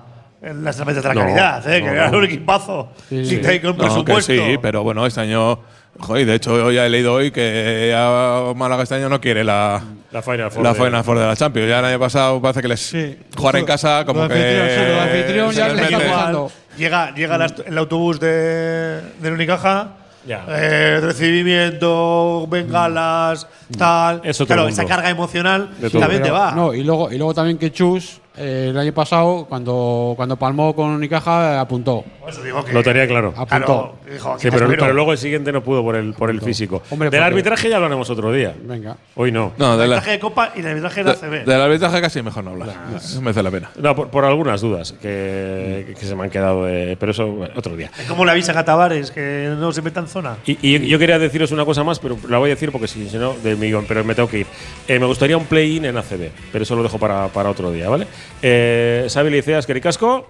las 0.54 0.76
herramientas 0.78 1.04
de 1.04 1.10
la 1.10 1.14
No, 1.16 1.22
calidad, 1.22 1.68
¿eh? 1.74 1.80
que 1.82 1.86
no, 1.88 1.92
era 1.94 2.10
no. 2.12 2.18
un 2.20 2.24
equipazo. 2.26 2.90
Sí, 3.10 3.26
sí. 3.26 3.38
que 3.42 3.48
hay 3.48 3.60
con 3.60 3.72
No, 3.72 3.76
que 3.78 3.84
presupuesto. 3.84 4.34
sí, 4.34 4.58
pero 4.62 4.84
bueno, 4.84 5.06
este 5.06 5.22
año. 5.22 5.60
Joder, 5.98 6.26
de 6.26 6.36
hecho, 6.36 6.54
hoy 6.54 6.76
ya 6.76 6.86
he 6.86 6.90
leído 6.90 7.14
hoy 7.14 7.32
que 7.32 7.88
ya 7.90 8.54
Málaga 8.54 8.84
este 8.84 8.96
año 8.96 9.08
no 9.08 9.22
quiere 9.22 9.46
la, 9.46 9.82
La 10.12 10.22
Final 10.22 10.52
Four 10.52 10.62
la 10.64 10.74
de- 10.74 10.76
Final 10.84 11.04
Four 11.06 11.20
de 11.20 11.26
la 11.26 11.36
Champions. 11.38 11.70
Ya 11.70 11.80
el 11.80 11.86
año 11.86 12.00
pasado 12.00 12.42
parece 12.42 12.62
que 12.62 12.68
les 12.68 12.94
jugar 13.38 13.56
en 13.56 13.66
casa 13.66 14.04
como 14.06 14.24
Lo 14.24 14.28
de 14.28 14.36
que. 14.36 14.42
anfitrión, 14.62 14.70
sí, 14.70 14.76
de 14.92 15.00
anfitrión 15.00 15.52
ya 15.52 15.68
les 15.70 15.82
está 15.92 16.00
jugando. 16.10 16.52
Llega, 16.78 17.16
llega 17.16 17.38
las- 17.38 17.54
el 17.66 17.78
autobús 17.78 18.20
de, 18.20 19.00
del 19.22 19.34
Unicaja. 19.34 19.88
Ya. 20.28 20.44
eh, 20.50 21.00
recibimiento, 21.02 22.48
bengalas, 22.50 23.48
tal. 23.78 24.22
Eso 24.24 24.46
claro, 24.46 24.68
esa 24.68 24.84
carga 24.86 25.10
emocional 25.10 25.70
De 25.80 25.90
también 25.90 26.22
te 26.24 26.32
va. 26.32 26.52
No, 26.52 26.74
y 26.74 26.84
luego, 26.84 27.12
y 27.12 27.18
luego 27.18 27.34
también 27.34 27.58
que 27.58 27.72
Chus, 27.72 28.20
eh, 28.38 28.68
el 28.70 28.78
año 28.78 28.94
pasado, 28.94 29.46
cuando, 29.48 30.14
cuando 30.16 30.36
palmó 30.38 30.76
con 30.76 30.90
Unicaja, 30.92 31.54
eh, 31.56 31.58
apuntó. 31.58 32.04
Por 32.20 32.30
eso 32.30 32.42
digo 32.44 32.64
que- 32.66 32.74
Lo 32.74 32.84
tenía 32.84 33.08
claro. 33.08 33.34
Apuntó. 33.36 33.66
Claro, 33.66 33.96
dijo, 34.12 34.32
aquí 34.34 34.42
Sí, 34.44 34.50
te 34.50 34.58
pero, 34.58 34.94
luego 34.94 35.12
el 35.12 35.18
siguiente 35.18 35.52
no 35.52 35.64
pudo 35.64 35.84
por 35.84 35.96
el, 35.96 36.14
por 36.14 36.30
el 36.30 36.42
físico. 36.42 36.82
Hombre, 36.90 37.10
Del 37.10 37.24
arbitraje 37.24 37.70
ya 37.70 37.76
hablaremos 37.78 38.10
otro 38.10 38.32
día. 38.32 38.54
Venga. 38.64 38.98
Hoy 39.16 39.32
no. 39.32 39.54
No, 39.58 39.78
de 39.78 39.84
El 39.86 39.90
la, 39.90 39.96
arbitraje 39.98 40.12
de 40.12 40.20
Copa 40.20 40.52
y 40.56 40.60
el 40.60 40.68
arbitraje 40.68 41.04
de 41.04 41.10
la 41.10 41.16
CB. 41.16 41.46
del 41.46 41.62
arbitraje 41.62 42.02
casi 42.02 42.22
mejor 42.22 42.44
no 42.44 42.52
hablar. 42.52 42.68
No 43.16 43.22
merece 43.22 43.44
la 43.44 43.52
pena. 43.52 43.72
No, 43.78 43.96
por, 43.96 44.10
por 44.10 44.26
algunas 44.26 44.62
dudas 44.62 44.94
que, 45.02 45.94
que 46.00 46.06
se 46.06 46.16
me 46.16 46.24
han 46.24 46.30
quedado, 46.30 46.66
de- 46.66 46.98
pero 47.00 47.12
eso 47.12 47.28
bueno, 47.28 47.54
otro 47.58 47.76
día. 47.76 47.92
¿Cómo 48.08 48.26
le 48.26 48.32
avisan 48.32 48.58
a 48.58 48.66
Tavares 48.66 49.12
que 49.12 49.54
no 49.58 49.72
se 49.72 49.82
meta 49.82 50.00
en 50.00 50.08
zona? 50.08 50.38
Y, 50.46 50.58
y 50.62 50.88
yo 50.88 51.00
quería 51.00 51.20
deciros 51.20 51.52
una 51.52 51.66
cosa 51.66 51.84
más, 51.84 52.00
pero 52.00 52.18
la 52.28 52.38
voy 52.38 52.50
a 52.50 52.54
decir 52.56 52.72
porque 52.72 52.88
si, 52.88 53.08
si 53.10 53.18
no, 53.18 53.34
de 53.34 53.56
millón, 53.56 53.86
pero 53.88 54.04
me 54.04 54.16
tengo 54.16 54.30
que 54.30 54.40
ir. 54.40 54.48
Eh, 54.88 55.00
me 55.00 55.06
gustaría 55.06 55.38
un 55.38 55.46
play-in 55.46 55.86
en 55.86 55.98
ACB, 55.98 56.30
pero 56.52 56.64
eso 56.64 56.76
lo 56.76 56.84
dejo 56.84 56.98
para, 56.98 57.28
para 57.30 57.50
otro 57.50 57.72
día, 57.72 57.90
¿vale? 57.90 58.08
Eh, 58.42 59.08
Xavi 59.10 59.30
Liceas, 59.30 59.66
Quericasco. 59.66 60.28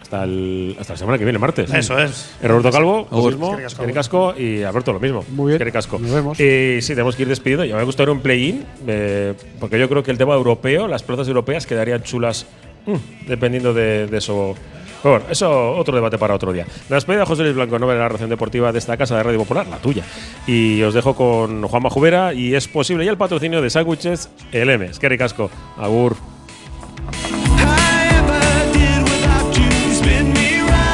Hasta, 0.00 0.24
el, 0.24 0.76
hasta 0.80 0.94
la 0.94 0.98
semana 0.98 1.18
que 1.18 1.24
viene, 1.24 1.38
martes. 1.38 1.72
Eso 1.72 1.98
es. 1.98 2.34
Eh, 2.42 2.48
Roberto 2.48 2.70
Calvo, 2.70 3.06
lo 3.10 3.22
mismo, 3.22 3.56
Quericasco. 3.78 4.34
Y 4.36 4.62
Alberto 4.62 4.92
lo 4.92 5.00
mismo. 5.00 5.24
Muy 5.30 5.48
bien. 5.48 5.58
Quericasco. 5.58 5.98
Nos 5.98 6.10
vemos. 6.10 6.40
Y 6.40 6.80
sí, 6.80 6.94
tenemos 6.94 7.16
que 7.16 7.22
ir 7.22 7.28
despidiendo. 7.28 7.64
Ya 7.64 7.76
me 7.76 7.84
gustaría 7.84 8.12
un 8.12 8.20
play-in, 8.20 8.64
eh, 8.86 9.34
porque 9.60 9.78
yo 9.78 9.88
creo 9.88 10.02
que 10.02 10.10
el 10.10 10.18
tema 10.18 10.34
europeo, 10.34 10.88
las 10.88 11.02
plazas 11.02 11.28
europeas 11.28 11.66
quedarían 11.66 12.02
chulas 12.02 12.46
mm, 12.86 13.28
dependiendo 13.28 13.74
de, 13.74 14.06
de 14.06 14.18
eso. 14.18 14.54
Pero 15.02 15.14
bueno, 15.14 15.26
eso 15.30 15.72
otro 15.76 15.94
debate 15.94 16.18
para 16.18 16.34
otro 16.34 16.52
día. 16.52 16.66
La 16.88 16.96
despedida 16.96 17.20
de 17.20 17.26
José 17.26 17.42
Luis 17.42 17.54
Blanco, 17.54 17.78
nombre 17.78 17.94
de 17.94 18.00
la 18.00 18.04
narración 18.06 18.28
deportiva 18.28 18.72
de 18.72 18.78
esta 18.78 18.96
casa 18.96 19.16
de 19.16 19.22
Radio 19.22 19.38
Popular, 19.38 19.66
la 19.66 19.78
tuya. 19.78 20.04
Y 20.46 20.82
os 20.82 20.92
dejo 20.92 21.14
con 21.14 21.62
Juanma 21.62 21.88
Jubera 21.88 22.34
y 22.34 22.54
es 22.54 22.68
posible 22.68 23.04
ya 23.04 23.10
el 23.10 23.16
patrocinio 23.16 23.62
de 23.62 23.70
sándwiches 23.70 24.28
El 24.52 24.68
M. 24.70 24.86
Es 24.86 24.98
que 24.98 25.08
ricasco. 25.08 25.50
Agur. 25.78 26.16
Bye. 27.06 27.39